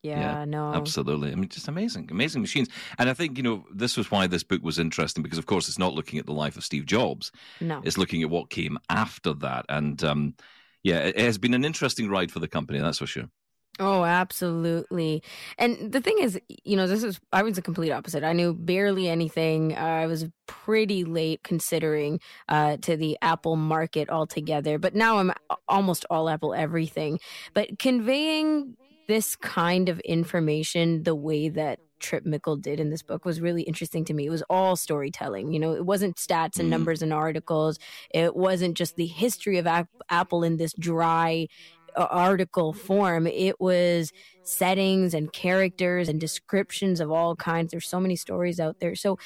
[0.02, 0.74] yeah, yeah, no.
[0.74, 1.32] Absolutely.
[1.32, 2.68] I mean, just amazing, amazing machines.
[2.98, 5.68] And I think, you know, this was why this book was interesting because, of course,
[5.68, 7.30] it's not looking at the life of Steve Jobs.
[7.60, 7.80] No.
[7.84, 9.64] It's looking at what came after that.
[9.68, 10.34] And um,
[10.82, 13.28] yeah, it has been an interesting ride for the company, that's for sure.
[13.78, 15.22] Oh, absolutely.
[15.56, 18.22] And the thing is, you know, this is, I was the complete opposite.
[18.22, 19.74] I knew barely anything.
[19.74, 22.20] I was pretty late considering
[22.50, 25.32] uh, to the Apple market altogether, but now I'm
[25.68, 27.18] almost all Apple everything.
[27.54, 28.76] But conveying
[29.08, 33.62] this kind of information, the way that Tripp Mickle did in this book was really
[33.62, 34.26] interesting to me.
[34.26, 35.52] It was all storytelling.
[35.52, 36.70] You know, it wasn't stats and mm.
[36.70, 37.78] numbers and articles.
[38.10, 39.68] It wasn't just the history of
[40.10, 41.46] Apple in this dry
[41.96, 43.26] uh, article form.
[43.26, 44.12] It was
[44.42, 47.70] settings and characters and descriptions of all kinds.
[47.70, 48.94] There's so many stories out there.
[48.94, 49.18] So,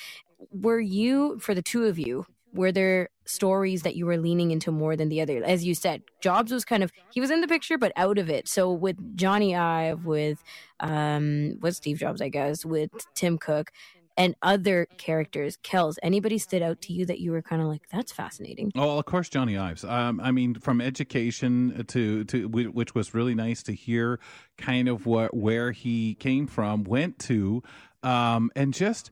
[0.51, 2.27] were you, for the two of you,
[2.57, 5.43] were there stories that you were leaning into more than the other?
[5.45, 8.31] As you said, Jobs was kind of he was in the picture but out of
[8.31, 8.49] it.
[8.49, 10.43] So with Jony Ive, with
[10.81, 13.73] um, with Steve Jobs, I guess, with Tim Cook,
[14.17, 17.83] and other characters, Kels, anybody stood out to you that you were kind of like,
[17.91, 18.73] that's fascinating?
[18.75, 19.85] Oh, of course, Jony Ives.
[19.85, 24.19] Um, I mean, from education to to which was really nice to hear,
[24.57, 27.63] kind of what where he came from, went to,
[28.03, 29.11] um, and just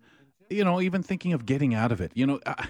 [0.50, 2.12] you know, even thinking of getting out of it.
[2.14, 2.40] You know.
[2.46, 2.66] I,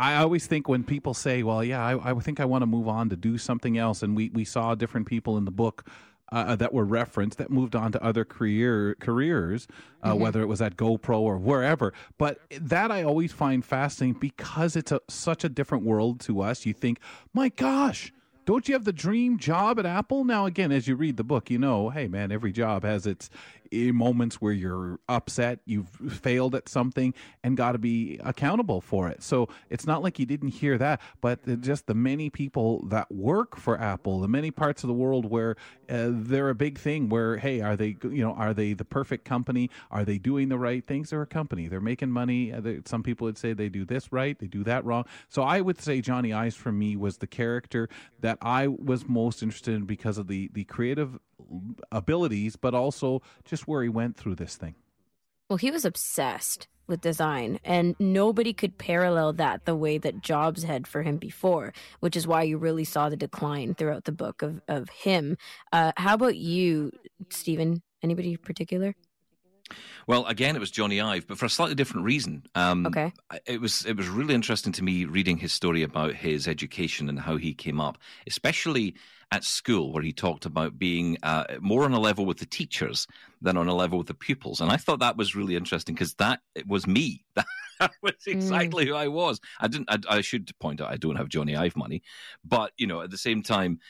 [0.00, 2.88] I always think when people say, "Well, yeah, I, I think I want to move
[2.88, 5.86] on to do something else," and we we saw different people in the book
[6.32, 9.68] uh, that were referenced that moved on to other career careers,
[10.02, 10.22] uh, mm-hmm.
[10.22, 11.92] whether it was at GoPro or wherever.
[12.18, 16.64] But that I always find fascinating because it's a, such a different world to us.
[16.64, 16.98] You think,
[17.34, 18.12] my gosh.
[18.46, 20.24] Don't you have the dream job at Apple?
[20.24, 23.30] Now, again, as you read the book, you know, hey, man, every job has its
[23.72, 29.22] moments where you're upset, you've failed at something, and got to be accountable for it.
[29.22, 33.56] So it's not like you didn't hear that, but just the many people that work
[33.56, 35.56] for Apple, the many parts of the world where
[35.88, 37.08] uh, they're a big thing.
[37.08, 39.70] Where hey, are they you know are they the perfect company?
[39.90, 41.10] Are they doing the right things?
[41.10, 41.68] They're a company.
[41.68, 42.52] They're making money.
[42.52, 45.04] Uh, some people would say they do this right, they do that wrong.
[45.28, 47.88] So I would say Jony Ive for me was the character
[48.20, 51.18] that I was most interested in because of the the creative
[51.92, 54.74] abilities, but also just where he went through this thing.
[55.48, 60.64] Well, he was obsessed with design, and nobody could parallel that the way that Jobs
[60.64, 64.42] had for him before, which is why you really saw the decline throughout the book
[64.42, 65.36] of, of him.
[65.72, 66.92] Uh, how about you,
[67.30, 67.82] Steven?
[68.02, 68.94] Anybody particular?
[70.06, 72.42] Well, again, it was Jony Ive, but for a slightly different reason.
[72.54, 73.12] Um, okay.
[73.46, 77.18] It was it was really interesting to me reading his story about his education and
[77.18, 78.94] how he came up, especially
[79.32, 83.06] at school, where he talked about being uh, more on a level with the teachers
[83.40, 84.60] than on a level with the pupils.
[84.60, 87.24] And I thought that was really interesting because that it was me.
[87.80, 88.32] That was Hmm.
[88.32, 88.88] exactly mm.
[88.88, 89.40] who I was.
[89.58, 89.88] I didn't.
[89.90, 92.02] I, I, should point out I don't have Jony Ive money,
[92.44, 93.80] but you know, at the same time,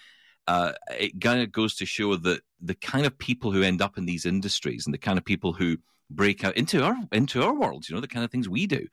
[0.46, 3.96] uh, it kind of goes to show that the kind of people who end up
[3.96, 5.76] in these industries and the kind of people who
[6.10, 8.86] break out into our into our world, you know, the kind of things we do,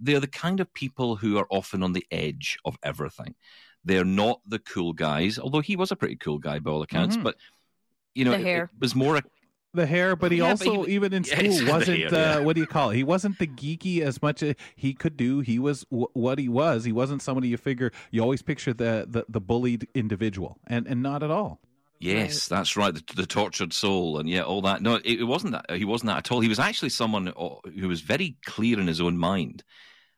[0.00, 3.34] they're the kind of people who are often on the edge of everything.
[3.84, 7.16] They're not the cool guys, although he was a pretty cool guy by all accounts.
[7.16, 7.24] Mm-hmm.
[7.24, 7.36] But
[8.14, 9.16] you know, it, it was more.
[9.16, 9.22] A,
[9.74, 11.98] the hair, but he Yeah, but also he- even in school he's got the wasn't
[11.98, 12.38] hair, uh, yeah.
[12.40, 12.96] what do you call it?
[12.96, 15.40] He wasn't the geeky as much as he could do.
[15.40, 16.84] He was w- what he was.
[16.84, 21.02] He wasn't somebody you figure you always picture the the, the bullied individual, and and
[21.02, 21.60] not at all.
[22.00, 22.92] Yes, that's right.
[22.94, 24.82] The, the tortured soul, and yeah, all that.
[24.82, 25.76] No, it, it wasn't that.
[25.76, 26.40] He wasn't that at all.
[26.40, 27.48] He was actually someone uh,
[27.80, 29.62] who was very clear in his own mind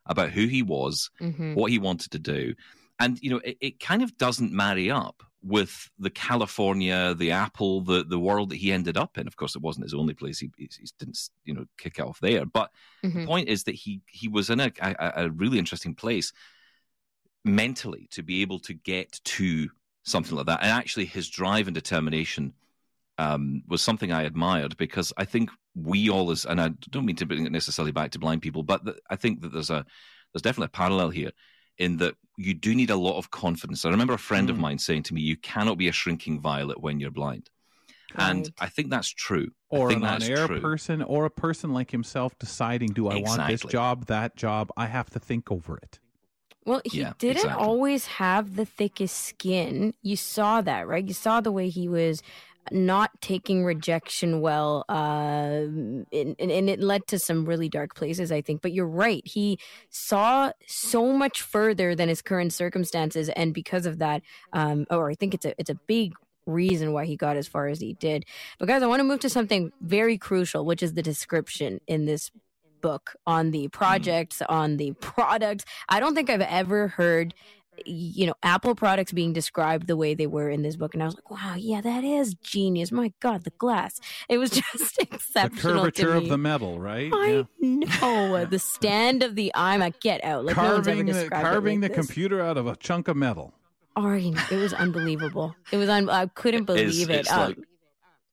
[0.07, 1.55] about who he was, Mhm.
[1.55, 2.55] what he wanted to do,
[2.99, 7.81] and you know, it, it kind of doesn't marry up with the California, the Apple,
[7.83, 9.27] the the world that he ended up in.
[9.27, 10.39] Of course, it wasn't his only place.
[10.39, 12.45] He, he, he didn't, you know, kick off there.
[12.45, 12.71] But
[13.05, 13.27] the Mhm.
[13.27, 16.33] point is that he he was in a, a, a really interesting place
[17.45, 19.69] mentally to be able to get to
[20.05, 20.63] something like that.
[20.63, 22.53] And actually, his drive and determination
[23.19, 27.17] um, was something I admired because I think we all, as and I don't mean
[27.17, 29.87] to bring it necessarily back to blind people, but th- I think that there's a
[30.33, 31.33] there's definitely a parallel here
[31.79, 33.85] in that you do need a lot of confidence.
[33.85, 34.61] I remember a friend of Mm.
[34.61, 37.51] mine saying to me, "You cannot be a shrinking violet when you're blind,"
[38.15, 39.53] and I think that's true.
[39.69, 43.63] Or think an on-air person, or a person like himself deciding, do I want this
[43.63, 44.71] job, that job?
[44.77, 45.99] I have to think over it.
[46.65, 47.67] Well, he Yeah, didn't exactly.
[47.67, 49.95] always have the thickest skin.
[50.03, 51.07] You saw that, right?
[51.07, 52.23] You saw the way he was
[52.71, 58.41] not taking rejection well, uh, and, and, it led to some really dark places, I
[58.41, 58.63] think.
[58.63, 59.27] But you're right.
[59.27, 59.59] He
[59.91, 64.23] saw so much further than his current circumstances, and because of that,
[64.53, 66.15] um, or I think it's a it's a big
[66.47, 68.25] reason why he got as far as he did.
[68.59, 72.05] But guys, I want to move to something very crucial, which is the description in
[72.05, 72.31] this
[72.81, 75.65] book on the projects, on the products.
[75.89, 77.35] I don't think I've ever heard
[77.85, 81.07] you know apple products being described the way they were in this book and i
[81.07, 85.05] was like wow yeah that is genius my god the glass it was just exceptional.
[85.09, 87.11] The exceptional curvature to of the metal, right?
[87.13, 90.01] I know the stand of the iMac.
[90.01, 90.45] Get out!
[90.45, 92.07] Like no carving the, it carving like the this.
[92.07, 93.53] computer out of a chunk of metal.
[93.97, 95.55] Ari, it was unbelievable.
[95.73, 95.89] It was.
[95.89, 97.21] Un- I couldn't believe It's- it.
[97.21, 97.59] it's Um, like-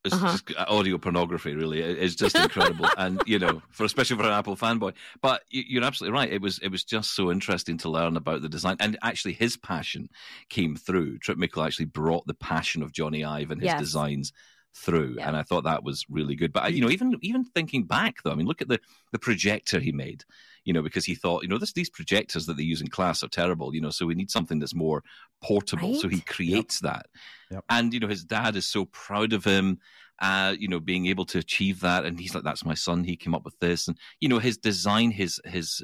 [0.06, 0.32] It's Uh-huh.
[0.34, 1.80] just audio pornography, really.
[1.82, 4.94] It- It's just incredible, and you know, for especially for an Apple fanboy.
[5.22, 6.32] But you- you're absolutely right.
[6.32, 9.56] It was it was just so interesting to learn about the design, and actually, his
[9.56, 10.10] passion
[10.50, 11.20] came through.
[11.20, 13.80] Tripp Mickle actually brought the passion of Jony Ive and his Yes.
[13.80, 14.34] designs
[14.76, 15.28] through, Yeah.
[15.28, 16.54] and I thought that was really good.
[16.54, 18.80] But you know, even even thinking back though, I mean, look at the
[19.12, 20.24] the projector he made.
[20.66, 23.22] You know, because he thought, you know, this, these projectors that they use in class
[23.22, 23.76] are terrible.
[23.76, 25.04] You know, so we need something that's more
[25.42, 25.94] portable.
[25.94, 26.26] So he Right?
[26.28, 27.08] creates that
[27.52, 27.66] Yep.
[27.70, 29.80] and you know his dad is so proud of him
[30.20, 33.16] uh you know being able to achieve that and he's like that's my son he
[33.16, 35.84] came up with this and you know his design his his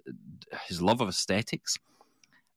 [0.68, 1.78] his love of aesthetics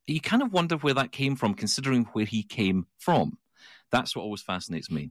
[0.06, 3.38] you kind of wonder where that came from considering where he came from
[3.90, 5.10] that's what always fascinates me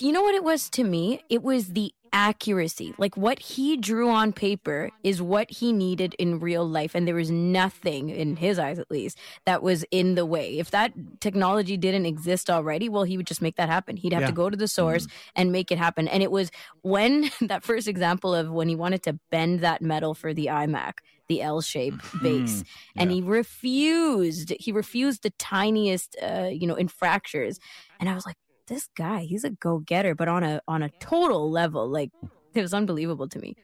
[0.00, 1.22] you know what it was to me?
[1.28, 2.94] It was the accuracy.
[2.98, 6.94] Like what he drew on paper is what he needed in real life.
[6.94, 10.58] And there was nothing, in his eyes at least, that was in the way.
[10.58, 13.96] If that technology didn't exist already, well, he would just make that happen.
[13.96, 14.26] He'd have Yeah.
[14.28, 16.06] to go to the source and make it happen.
[16.06, 16.50] And it was
[16.82, 20.94] when that first example of when he wanted to bend that metal for the iMac,
[21.28, 22.62] the L shape base,
[22.94, 23.14] and yeah.
[23.16, 24.52] he refused.
[24.60, 27.58] He refused the tiniest, uh, you know, infractures.
[27.98, 28.36] And I was like,
[28.66, 32.10] this guy, he's a go getter, but on a on a total level, like
[32.54, 33.56] it was unbelievable to me.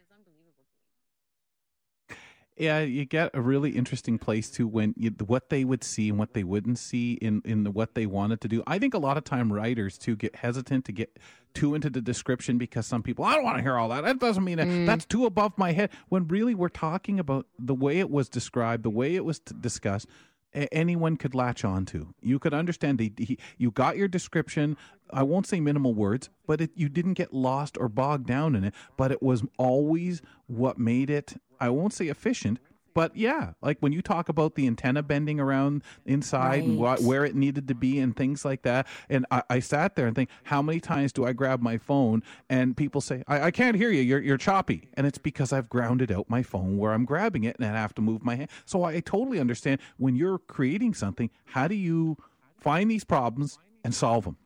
[2.57, 6.19] Yeah, you get a really interesting place to when you, what they would see and
[6.19, 8.61] what they wouldn't see in in the, what they wanted to do.
[8.67, 11.17] I think a lot of time writers too get hesitant to get
[11.53, 14.03] too into the description because some people I don't want to hear all that.
[14.03, 14.85] That doesn't mean that Mm.
[14.85, 15.89] that's too above my head.
[16.09, 19.55] When really we're talking about the way it was described, the way it was t-
[19.57, 20.07] discussed.
[20.53, 22.13] Anyone could latch on to.
[22.21, 22.99] You could understand.
[22.99, 24.77] He, you got your description.
[25.11, 28.63] I won't say minimal words, but it, you didn't get lost or bogged down in
[28.63, 28.73] it.
[28.97, 31.35] But it was always what made it.
[31.59, 32.59] I won't say efficient,
[32.93, 36.99] But yeah, like when you talk about the antenna bending around inside and Right.
[36.99, 40.07] wh- where it needed to be and things like that, and I, I sat there
[40.07, 43.51] and think, how many times do I grab my phone and people say, I, I
[43.51, 46.93] can't hear you, you're you're choppy, and it's because I've grounded out my phone where
[46.93, 48.49] I'm grabbing it and I have to move my hand.
[48.65, 52.17] So I totally understand when you're creating something, how do you
[52.57, 54.37] find these problems and solve them?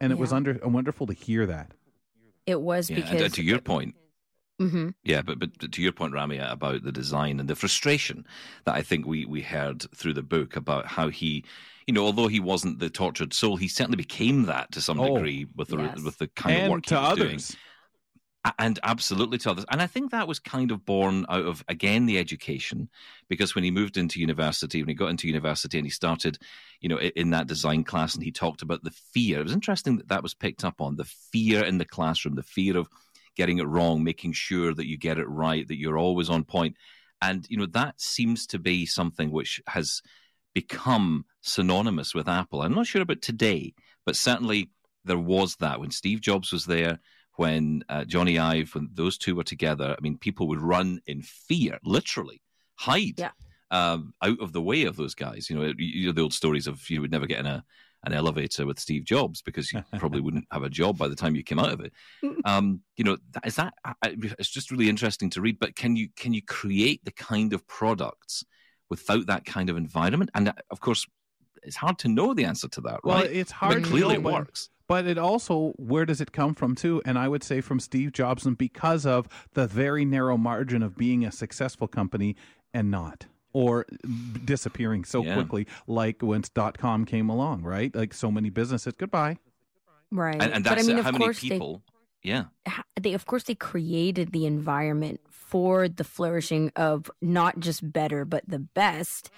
[0.00, 1.72] And it was under wonderful to hear that.
[2.44, 3.94] It was Yeah, because uh, to your point,
[4.62, 8.26] hmm Yeah, but but to your point, Ramya, about the design and the frustration
[8.64, 11.44] that I think we we heard through the book about how he,
[11.86, 15.14] you know, although he wasn't the tortured soul, he certainly became that to some Oh,
[15.16, 16.00] degree with the yes.
[16.04, 17.36] with the kind and of work to he was doing.
[17.38, 17.56] others.
[18.44, 19.64] A- and absolutely to others.
[19.70, 22.88] And I think that was kind of born out of again the education,
[23.28, 26.38] because when he moved into university, when he got into university and he started,
[26.80, 29.40] you know, in that design class, and he talked about the fear.
[29.40, 32.42] It was interesting that that was picked up on the fear in the classroom, the
[32.42, 32.88] fear of
[33.36, 36.76] getting it wrong, making sure that you get it right, that you're always on point,
[37.20, 40.02] and you know that seems to be something which has
[40.54, 42.62] become synonymous with Apple.
[42.62, 44.70] I'm not sure about today, but certainly
[45.04, 47.00] there was that when Steve Jobs was there,
[47.36, 49.96] when uh, Jony Ive, when those two were together.
[49.96, 52.42] I mean, people would run in fear, literally
[52.76, 53.30] hide Yeah.
[53.70, 55.48] um, out of the way of those guys.
[55.48, 57.64] You know, you you know the old stories of you would never get in a
[58.04, 61.36] an elevator with Steve Jobs because you probably wouldn't have a job by the time
[61.36, 61.92] you came out of it.
[62.44, 65.58] Um, you know, is that I- I- it's just really interesting to read.
[65.60, 68.42] But can you can you create the kind of products
[68.90, 70.30] without that kind of environment?
[70.34, 71.06] And uh, of course,
[71.62, 73.00] it's hard to know the answer to that.
[73.04, 73.30] Well, right?
[73.30, 74.70] it's hard But to clearly know, it works.
[74.88, 77.00] But it also, where does it come from too?
[77.04, 80.96] And I would say from Steve Jobs, and because of the very narrow margin of
[80.96, 82.34] being a successful company
[82.74, 83.86] and not, or
[84.44, 85.34] disappearing so Yeah.
[85.34, 87.94] quickly, like when dot com came along, right?
[87.94, 89.38] Like so many businesses, goodbye.
[90.10, 90.40] right.
[90.42, 91.60] And, and but that's I mean, uh, of how many course they.
[92.22, 92.44] Yeah.
[93.00, 98.44] they of course they created the environment for the flourishing of not just better but
[98.46, 99.30] the best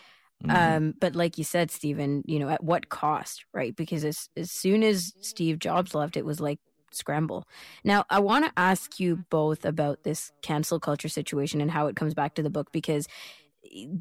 [0.45, 0.51] Mhm.
[0.77, 4.51] um but like you said Steven you know at what cost right because as as
[4.51, 6.59] soon as Steve Jobs left it was like
[6.91, 7.49] scramble
[7.83, 11.97] now i want to ask you both about this cancel culture situation and how it
[11.97, 13.09] comes back to the book because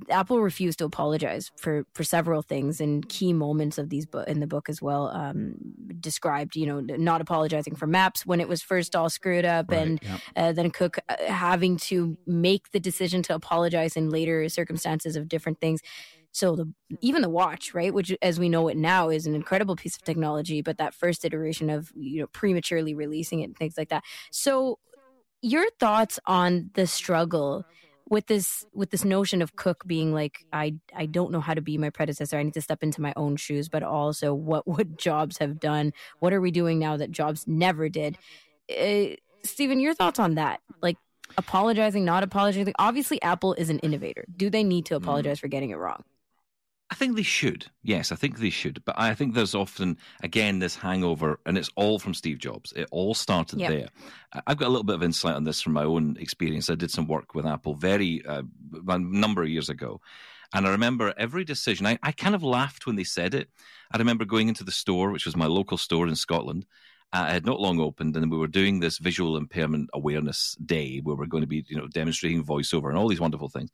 [0.09, 4.39] Apple refused to apologize for for several things and key moments of these book in
[4.39, 5.07] the book as well.
[5.07, 5.55] Um,
[5.99, 10.01] described, you know, not apologizing for maps when it was first all screwed up, and
[10.03, 15.15] Right, uh, then Cook uh, having to make the decision to apologize in later circumstances
[15.15, 15.81] of different things.
[16.31, 16.71] So the
[17.01, 20.03] even the watch, right, which as we know it now is an incredible piece of
[20.03, 24.03] technology, but that first iteration of you know prematurely releasing it and things like that.
[24.31, 24.79] So
[25.41, 27.65] your thoughts on the struggle
[28.13, 31.61] with this with this notion of cook being like i i don't know how to
[31.61, 32.37] be my predecessor.
[32.37, 35.91] I need to step into my own shoes but also what would jobs have done
[36.19, 38.17] what are we doing now that jobs never did?
[38.69, 40.61] Uh, Steven, your thoughts on that?
[40.81, 40.97] Like
[41.37, 42.73] apologizing not apologizing?
[42.77, 44.25] Obviously apple is an innovator.
[44.37, 46.03] Do they need to apologize for getting it wrong
[46.93, 47.65] I think they should.
[47.81, 48.85] Yes, I think they should.
[48.85, 52.71] But I think there's often, again, this hangover, and it's all from Steve Jobs.
[52.75, 53.69] It all started Yep.
[53.71, 53.89] there.
[54.45, 56.69] I've got a little bit of insight on this from my own experience.
[56.69, 58.43] I did some work with Apple very uh,
[58.87, 60.01] a number of years ago.
[60.53, 63.49] And I remember every decision, I, I kind of laughed when they said it.
[63.91, 66.67] I remember going into the store, which was my local store in Scotland.
[67.11, 70.99] Uh, I had not long opened, and we were doing this visual impairment awareness day
[70.99, 73.71] where we're going to be, you know, demonstrating voiceover and all these wonderful things.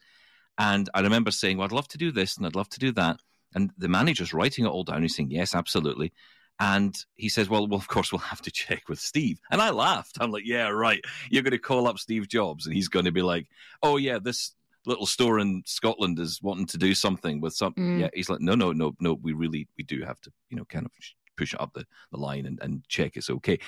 [0.59, 2.91] And I remember saying, well, I'd love to do this and I'd love to do
[2.91, 3.19] that.
[3.55, 5.01] And the manager's writing it all down.
[5.01, 6.11] He's saying, yes, absolutely.
[6.59, 9.39] And he says, well, well, of course, we'll have to check with Steve.
[9.49, 10.17] And I laughed.
[10.19, 11.01] I'm like, yeah, right.
[11.31, 13.47] You're going to call up Steve Jobs and he's going to be like,
[13.81, 14.53] oh, yeah, this
[14.85, 17.83] little store in Scotland is wanting to do something with something.
[17.83, 17.99] Mm.
[18.01, 18.09] Yeah.
[18.13, 19.13] He's like, no, no, no, no.
[19.13, 20.91] We really, we do have to, you know, kind of
[21.37, 23.59] push it up the, the line and, and check it's okay.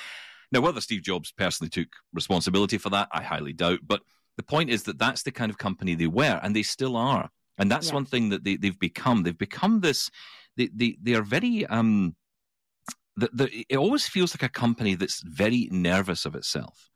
[0.52, 3.80] Now, whether Steve Jobs personally took responsibility for that, I highly doubt.
[3.88, 4.02] But
[4.42, 7.30] the point is that that's the kind of company they were, and they still are.
[7.60, 8.00] And that's Yeah.
[8.00, 9.18] one thing that they, they've become.
[9.24, 10.10] They've become this.
[10.58, 11.66] They they, they are very.
[11.78, 12.16] Um,
[13.22, 16.90] the, the, it always feels like a company that's very nervous of itself.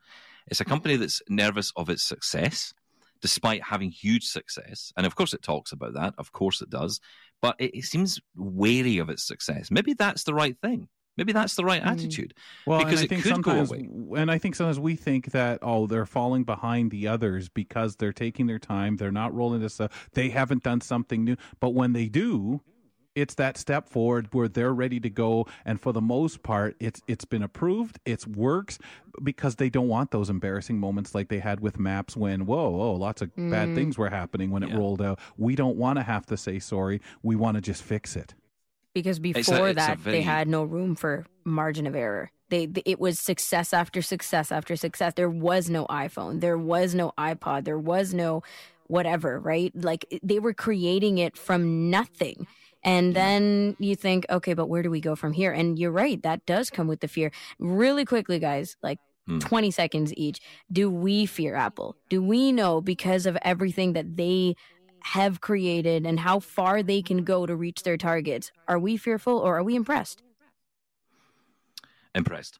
[0.48, 2.74] It's a company that's nervous of its success,
[3.22, 4.92] despite having huge success.
[4.96, 6.14] And of course, it talks about that.
[6.18, 7.00] Of course, it does.
[7.42, 9.70] But it, it seems wary of its success.
[9.70, 10.88] Maybe that's the right thing.
[11.18, 11.88] Maybe that's the right Mm.
[11.88, 12.34] attitude.
[12.66, 14.22] Well, because and I it think could go sometimes, away.
[14.22, 18.14] and I think sometimes we think that oh, they're falling behind the others because they're
[18.14, 18.98] taking their time.
[18.98, 19.80] They're not rolling this.
[19.80, 21.36] Up, they haven't done something new.
[21.60, 22.62] But when they do,
[23.16, 25.48] it's that step forward where they're ready to go.
[25.64, 27.98] And for the most part, it's it's been approved.
[28.06, 28.78] It works
[29.24, 32.92] because they don't want those embarrassing moments like they had with Maps when whoa, whoa,
[32.94, 33.76] lots of bad Mm.
[33.76, 34.76] things were happening when it Yeah.
[34.78, 35.20] rolled out.
[35.38, 37.00] We don't want to have to say sorry.
[37.24, 38.36] We want to just fix it.
[38.96, 43.00] Because before it's a that they had no room for margin of error they it
[43.00, 47.78] was success after success after success there was no iphone there was no ipod there
[47.78, 48.42] was no
[48.88, 49.72] whatever, right?
[49.76, 52.48] Like they were creating it from nothing.
[52.84, 55.52] And then you think, okay, but where do we go from here?
[55.52, 57.32] And you're right, that does come with the fear.
[57.58, 59.40] Really quickly, guys, like Hmm.
[59.40, 60.40] 20 seconds each.
[60.72, 61.96] Do we fear Apple?
[62.10, 64.56] Do we know because of everything that they
[65.06, 68.52] have created and how far they can go to reach their targets?
[68.68, 70.24] Are we fearful or are we impressed?
[72.16, 72.58] Impressed.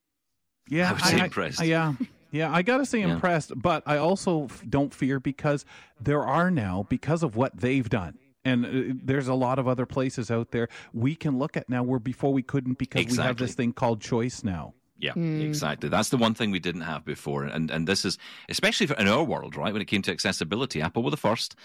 [0.70, 1.64] Yeah, I would say impressed.
[1.64, 1.94] yeah,
[2.32, 2.54] yeah.
[2.54, 3.14] I gotta say Yeah.
[3.14, 5.66] impressed, but I also don't fear because
[6.00, 8.20] there are now because of what they've done.
[8.44, 11.82] And uh, there's a lot of other places out there we can look at now
[11.82, 14.75] where before we couldn't because we have this thing called choice now.
[14.98, 15.42] Yeah, Hmm.
[15.42, 15.90] exactly.
[15.90, 18.18] That's the one thing we didn't have before, and and this is
[18.50, 19.74] especially for, in our world, right?
[19.74, 21.56] When it came to accessibility, Apple were the first.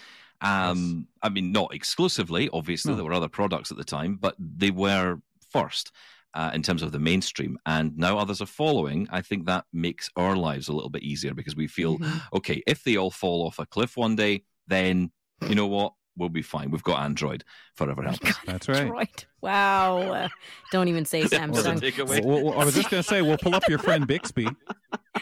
[0.41, 2.49] Um, I mean, not exclusively.
[2.51, 2.95] Obviously, No.
[2.97, 5.91] there were other products at the time, but they were first
[6.33, 7.57] uh, in terms of the mainstream.
[7.65, 9.07] And now others are following.
[9.11, 12.35] I think that makes our lives a little bit easier because we feel Mm-hmm.
[12.37, 12.63] okay.
[12.65, 15.11] If they all fall off a cliff one day, then
[15.47, 15.93] you know what?
[16.17, 16.71] We'll be fine.
[16.71, 17.43] We've got Android
[17.73, 18.35] forever help us.
[18.45, 18.89] That's right.
[18.89, 19.25] Right.
[19.41, 19.97] Wow.
[19.99, 20.27] Uh,
[20.71, 22.25] don't even say That Samsung.
[22.25, 24.47] Well, well, I was just gonna say, we'll pull up your friend Bixby.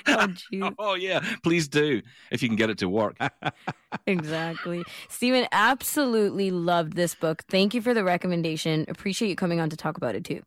[0.08, 0.28] Oh.
[0.80, 2.02] Oh yeah, please do
[2.32, 3.18] if you can get it to work.
[4.06, 4.84] Exactly.
[5.10, 7.44] Steven absolutely loved this book.
[7.50, 8.86] Thank you for the recommendation.
[8.88, 10.44] Appreciate you coming on to talk about it too.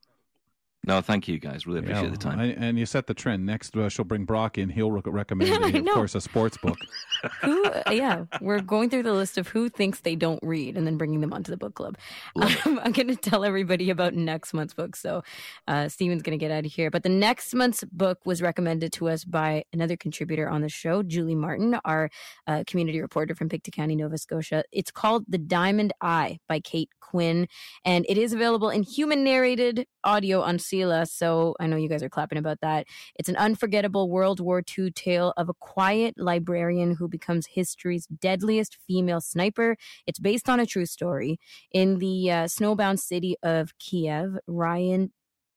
[0.84, 1.64] No, thank you guys.
[1.64, 2.40] Really appreciate Yeah, the time.
[2.40, 3.46] I- and you set the trend.
[3.46, 4.68] Next, uh, she'll bring Brock in.
[4.68, 5.94] He'll rec- recommend, I a, of know.
[5.94, 6.76] course, a sports book.
[7.42, 10.84] Who, uh, yeah, we're going through the list of who thinks they don't read and
[10.84, 11.96] then bringing them onto the book club.
[12.34, 14.96] Um, I'm going to tell everybody about next month's book.
[14.96, 15.22] So,
[15.68, 16.90] uh, Steven's going to get out of here.
[16.90, 21.04] But the next month's book was recommended to us by another contributor on the show,
[21.04, 22.10] Julie Martin, our
[22.48, 24.64] uh, community reporter from Pictou County, Nova Scotia.
[24.72, 27.46] It's called The Diamond Eye by Kate Quinn,
[27.84, 31.07] and it is available in human narrated audio on CELA.
[31.07, 32.86] So, I know you guys are clapping about that.
[33.16, 38.78] It's an unforgettable World War II tale of a quiet librarian who becomes history's deadliest
[38.86, 39.77] female sniper.
[40.07, 41.39] It's based on a true story.
[41.73, 45.12] In the uh, snowbound city of Kiev, Ryan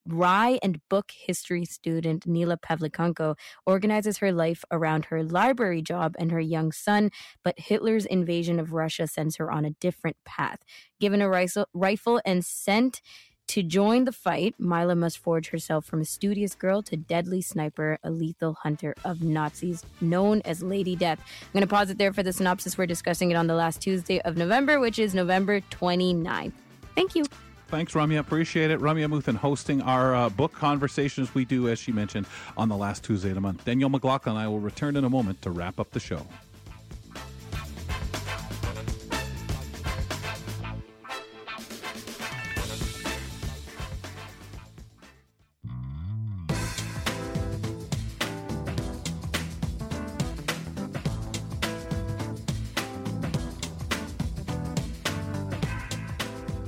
[0.08, 3.36] Rye and book history student Mila Pavlichenko
[3.66, 7.10] organizes her life around her library job and her young son,
[7.42, 10.60] but Hitler's invasion of Russia sends her on a different path.
[11.00, 13.02] Given a rifle and sent
[13.48, 17.98] to join the fight, Mila must forge herself from a studious girl to deadly sniper,
[18.02, 21.20] a lethal hunter of Nazis known as Lady Death.
[21.20, 22.76] I'm going to pause it there for the synopsis.
[22.76, 26.52] We're discussing it on the last Tuesday of November, which is November 29th.
[26.94, 27.24] Thank you.
[27.68, 28.20] Thanks, Ramya.
[28.20, 28.78] Appreciate it.
[28.80, 33.02] Ramya Amuthan hosting our uh, book conversations we do, as she mentioned, on the last
[33.02, 33.64] Tuesday of the month.
[33.64, 36.26] Danielle McLaughlin and I will return in a moment to wrap up the show.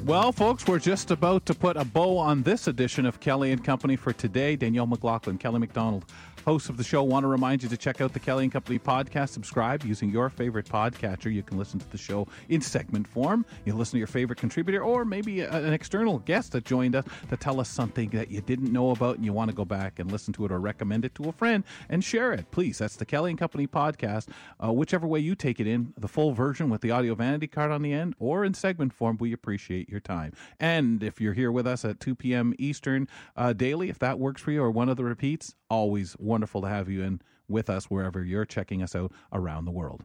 [0.09, 3.63] Well, folks, we're just about to put a bow on this edition of Kelly and
[3.63, 4.57] Company for today.
[4.57, 6.07] Danielle McLaughlin, Kelly McDonald,
[6.49, 8.79] host of the show, want to remind you to check out the Kelly and Company
[8.79, 9.29] podcast.
[9.29, 11.31] Subscribe using your favorite podcatcher.
[11.31, 13.45] You can listen to the show in segment form.
[13.67, 17.37] You listen to your favorite contributor or maybe an external guest that joined us to
[17.37, 20.11] tell us something that you didn't know about and you want to go back and
[20.11, 22.51] listen to it or recommend it to a friend and share it.
[22.51, 24.29] Please, that's the Kelly and Company podcast.
[24.59, 27.71] Uh, whichever way you take it in, the full version with the audio vanity card
[27.71, 30.33] on the end or in segment form, we appreciate your time.
[30.59, 32.55] And if you're here with us at 2 p.m.
[32.59, 33.07] Eastern
[33.37, 36.69] uh, daily, if that works for you or one of the repeats, always wonderful to
[36.69, 40.05] have you in with us wherever you're checking us out around the world.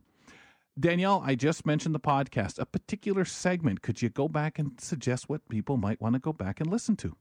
[0.80, 3.84] Danielle, I just mentioned the podcast, a particular segment.
[3.84, 6.96] Could you go back and suggest what people might want to go back and listen
[6.98, 7.16] to?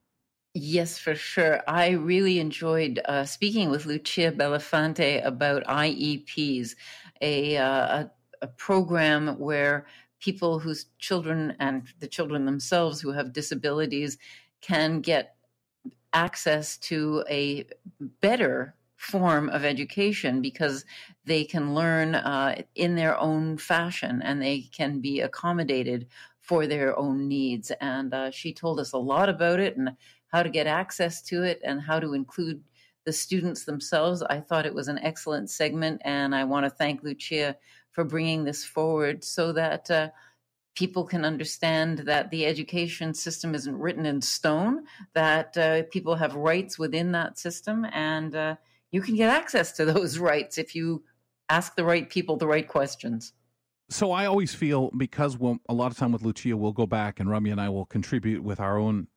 [0.54, 1.62] Yes, for sure.
[1.66, 6.74] I really enjoyed uh, speaking with Lucia Belafonte about IEPs,
[7.20, 8.10] a, uh, a,
[8.42, 9.86] a program where
[10.18, 14.18] people whose children and the children themselves who have disabilities
[14.60, 15.36] can get
[16.12, 17.66] access to a
[18.20, 20.84] better form of education because
[21.24, 26.06] they can learn uh, in their own fashion and they can be accommodated
[26.40, 27.72] for their own needs.
[27.80, 29.90] And uh, she told us a lot about it and
[30.28, 32.62] how to get access to it and how to include
[33.04, 34.22] the students themselves.
[34.22, 37.56] I thought it was an excellent segment, and I want to thank Lucia
[37.90, 39.90] for bringing this forward so that.
[39.90, 40.10] Uh,
[40.74, 46.34] people can understand that the education system isn't written in stone, that uh, people have
[46.34, 48.56] rights within that system, and uh,
[48.92, 51.02] you can get access to those rights if you
[51.48, 53.32] ask the right people the right questions.
[53.90, 57.20] So I always feel because we'll, a lot of time with Lucia, we'll go back
[57.20, 59.08] and Ramya and I will contribute with our own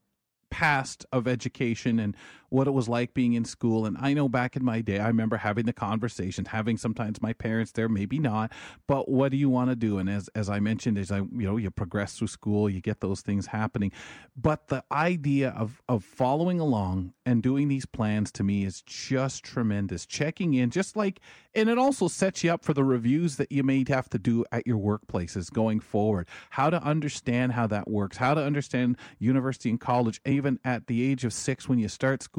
[0.49, 2.15] past of education and
[2.49, 3.85] what it was like being in school.
[3.85, 7.33] And I know back in my day, I remember having the conversations, having sometimes my
[7.33, 8.51] parents there, maybe not,
[8.87, 9.97] but what do you want to do?
[9.97, 13.01] And as, as I mentioned, as I, you know, you progress through school, you get
[13.01, 13.91] those things happening.
[14.35, 19.43] But the idea of, of following along and doing these plans to me is just
[19.43, 20.05] tremendous.
[20.05, 21.19] Checking in, just like,
[21.53, 24.43] and it also sets you up for the reviews that you may have to do
[24.51, 26.27] at your workplaces going forward.
[26.49, 31.09] How to understand how that works, how to understand university and college, even at the
[31.09, 32.34] age of six when you start school,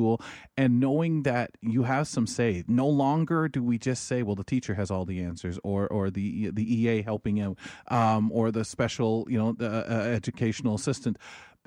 [0.56, 2.64] and knowing that you have some say.
[2.66, 6.10] No longer do we just say, well, the teacher has all the answers, or or
[6.10, 7.58] the the EA helping out,
[7.88, 11.18] um, or the special, you know, the uh, educational assistant.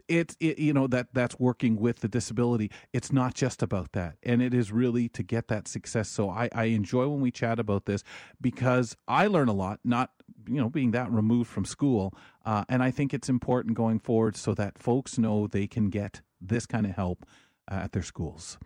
[0.08, 2.72] It's it, you know that that's working with the disability.
[2.94, 6.10] It's not just about that and it is really to get that success.
[6.10, 8.04] So i i enjoy when we chat about this
[8.42, 10.12] because i learn a lot not
[10.48, 12.14] you know being that removed from school
[12.46, 16.22] uh, and i think it's important going forward so that folks know they can get
[16.42, 17.26] this kind of help uh,
[17.70, 18.58] at their schools.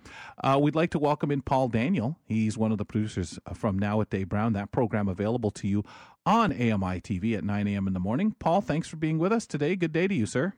[0.43, 2.17] Uh, we'd like to welcome in Paul Daniel.
[2.25, 5.67] He's one of the producers uh, from Now at Dave Brown, that program available to
[5.67, 5.83] you
[6.25, 7.87] on AMI TV at 9 a.m.
[7.87, 8.35] in the morning.
[8.39, 9.75] Paul, thanks for being with us today.
[9.75, 10.53] Good day to you, sir.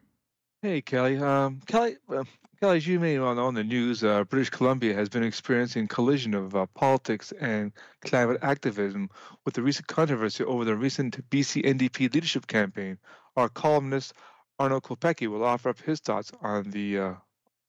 [0.62, 1.18] Hey, Kelly.
[1.18, 2.24] Um, Kelly, uh,
[2.60, 6.34] Kelly, as you may know on the news, uh, British Columbia has been experiencing collision
[6.34, 9.10] of uh, politics and climate activism
[9.44, 12.98] with the recent controversy over the recent BC NDP leadership campaign.
[13.36, 14.14] Our columnist
[14.58, 17.14] Arnold Kopecky will offer up his thoughts on the uh,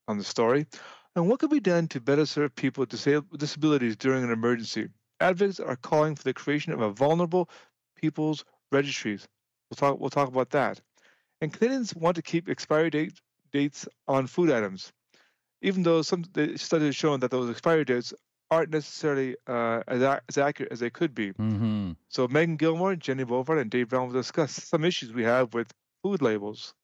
[0.08, 0.66] on the story
[1.16, 4.88] and what could be done to better serve people with disabilities during an emergency.
[5.18, 7.48] Advocates are calling for the creation of a vulnerable
[7.96, 9.26] people's registries.
[9.70, 9.98] We'll talk.
[9.98, 10.80] We'll talk about that.
[11.40, 13.14] And Canadians want to keep expiry date,
[13.50, 14.92] dates on food items,
[15.62, 18.12] even though some studies have shown that those expiry dates
[18.50, 21.32] aren't necessarily uh, as, as, accurate as they could be.
[21.32, 21.92] Mm-hmm.
[22.08, 25.72] So Megan Gilmore, Jenny Bovard, and Dave Brown will discuss some issues we have with
[26.02, 26.74] food labels.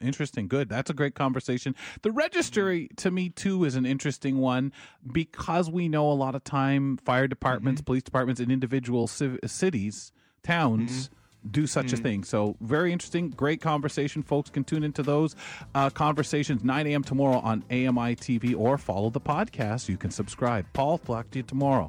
[0.00, 0.48] Interesting.
[0.48, 0.68] Good.
[0.68, 1.74] That's a great conversation.
[2.02, 4.72] The registry to me too is an interesting one
[5.10, 7.86] because we know a lot of time fire departments, mm-hmm.
[7.86, 10.12] police departments in individual civ- cities,
[10.42, 11.14] towns mm-hmm
[11.50, 11.92] do such mm.
[11.94, 12.24] a thing.
[12.24, 13.30] So, very interesting.
[13.30, 14.22] Great conversation.
[14.22, 15.36] Folks can tune into those
[15.74, 17.04] uh, conversations 9 a.m.
[17.04, 19.88] tomorrow on AMI TV or follow the podcast.
[19.88, 20.66] You can subscribe.
[20.72, 21.88] Paul, talk to you tomorrow.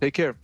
[0.00, 0.36] Take care.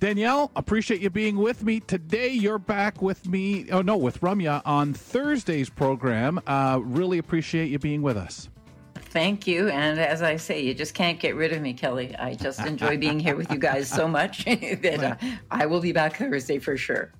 [0.00, 2.28] Danielle, appreciate you being with me today.
[2.28, 3.70] You're back with me.
[3.70, 6.40] Oh, no, with Ramya on Thursday's program.
[6.46, 8.48] Uh, really appreciate you being with us.
[8.94, 9.68] Thank you.
[9.68, 12.16] And as I say, you just can't get rid of me, Kelly.
[12.16, 15.16] I just enjoy being here with you guys so much that uh,
[15.50, 17.12] I will be back Thursday for sure.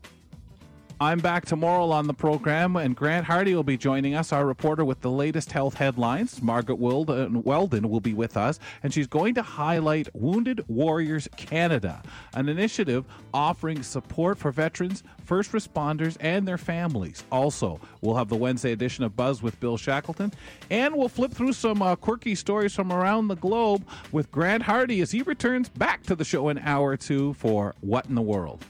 [1.03, 4.85] I'm back tomorrow on the program, and Grant Hardy will be joining us, our reporter
[4.85, 6.43] with the latest health headlines.
[6.43, 12.03] Margaret Weldon, Weldon will be with us, and she's going to highlight Wounded Warriors Canada,
[12.35, 17.25] an initiative offering support for veterans, first responders, and their families.
[17.33, 20.35] Also, we'll have the Wednesday edition of Buzz with Bill Shackleton,
[20.69, 25.01] and we'll flip through some uh, quirky stories from around the globe with Grant Hardy
[25.01, 28.63] as he returns back to the show in hour two for What in the World.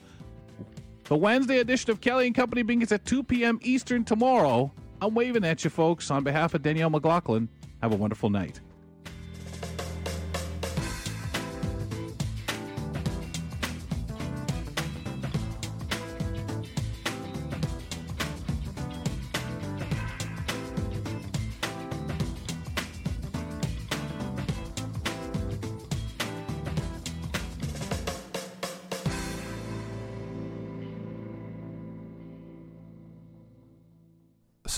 [1.10, 3.58] The Wednesday edition of Kelly and Company begins at 2 p.m.
[3.62, 4.72] Eastern tomorrow.
[5.02, 6.08] I'm waving at you, folks.
[6.08, 7.48] On behalf of Danielle McLaughlin,
[7.82, 8.60] have a wonderful night.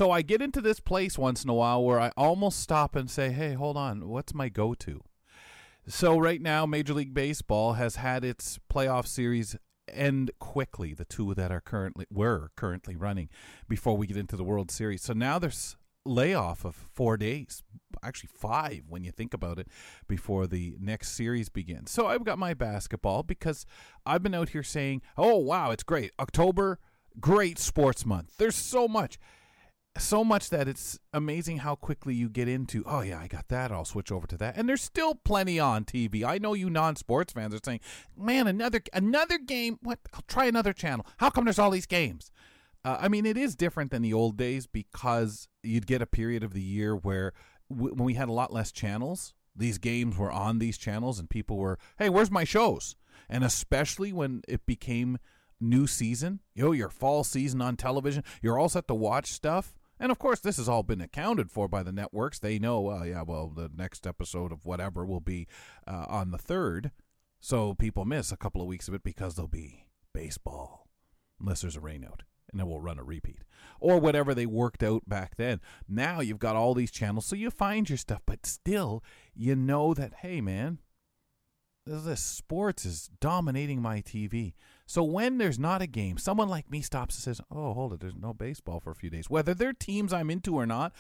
[0.03, 3.09] So I get into this place once in a while where I almost stop and
[3.09, 5.01] say, "Hey, hold on, what's my go-to?"
[5.87, 9.55] So right now, Major League Baseball has had its playoff series
[9.89, 10.93] end quickly.
[10.93, 13.29] The two that are currently were currently running
[13.69, 15.03] before we get into the World Series.
[15.03, 17.63] So now there's layoff of four days,
[18.03, 19.69] actually five when you think about it,
[20.09, 21.93] before the next series begins.
[21.93, 23.67] So I've got my basketball because
[24.05, 26.81] I've been out here saying, "Oh wow, it's great, October."
[27.21, 28.39] Great sports month.
[28.39, 29.19] There's so much
[29.99, 33.71] so much that it's amazing how quickly you get into oh yeah i got that
[33.71, 34.57] i'll switch over to that.
[34.57, 37.81] And there's still plenty on tv i know you non-sports fans are saying
[38.17, 39.99] man another another game what?
[40.15, 41.07] I'll try another channel.
[41.19, 42.31] How come there's all these games?
[42.85, 46.43] Uh, i mean it is different than the old days because you'd get a period
[46.43, 47.33] of the year where
[47.71, 51.29] w- when we had a lot less channels these games were on these channels and
[51.29, 52.97] people were hey where's my shows?
[53.29, 55.19] And especially when it became
[55.61, 59.75] new season, you know, your fall season on television, you're all set to watch stuff
[60.03, 62.41] and of course, this has all been accounted for by the networks.
[62.41, 65.47] They know, uh, yeah, well, the next episode of whatever will be
[65.87, 66.91] uh, on the third.
[67.39, 70.89] So people miss a couple of weeks of it because there'll be baseball,
[71.41, 72.23] unless there's a rainout.
[72.51, 73.45] and then we'll run a repeat
[73.79, 75.61] or whatever they worked out back then.
[75.89, 79.05] Now you've got all these channels, so you find your stuff, but still,
[79.37, 80.79] you know that, hey, man,
[81.87, 84.55] this sports is dominating my TV.
[84.93, 88.01] So when there's not a game, someone like me stops and says, oh, hold it,
[88.01, 89.31] there's no baseball for a few days.
[89.31, 90.93] Whether they're teams I'm into or not,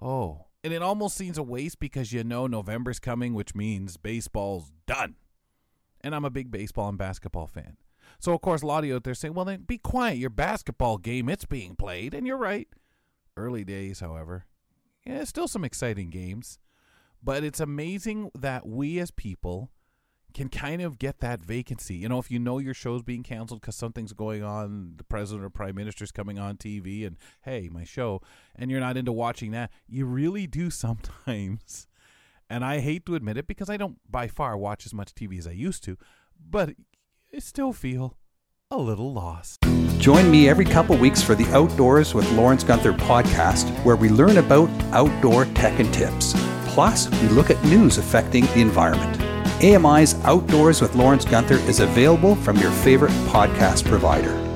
[0.00, 4.70] oh, and it almost seems a waste because you know November's coming, which means baseball's
[4.86, 5.16] done.
[6.02, 7.78] And I'm a big baseball and basketball fan.
[8.20, 10.18] So, of course, a lot of you out there saying, well, then be quiet.
[10.18, 12.14] Your basketball game, it's being played.
[12.14, 12.68] And you're right.
[13.36, 14.44] Early days, however.
[15.04, 16.60] Yeah, still some exciting games.
[17.20, 19.72] But it's amazing that we as people
[20.34, 21.96] can kind of get that vacancy.
[21.96, 25.44] You know, if you know your show's being canceled because something's going on, the president
[25.44, 28.20] or prime minister's coming on TV, and hey, my show,
[28.56, 31.86] and you're not into watching that, you really do sometimes.
[32.50, 35.38] And I hate to admit it because I don't by far watch as much TV
[35.38, 35.96] as I used to,
[36.38, 36.70] but
[37.34, 38.18] I still feel
[38.70, 39.60] a little lost.
[39.98, 44.38] Join me every couple weeks for the Outdoors with Lawrence Gunther podcast, where we learn
[44.38, 46.34] about outdoor tech and tips.
[46.66, 49.31] Plus, we look at news affecting the environment.
[49.62, 54.51] AMI's Outdoors with Lawrence Gunther is available from your favorite podcast provider.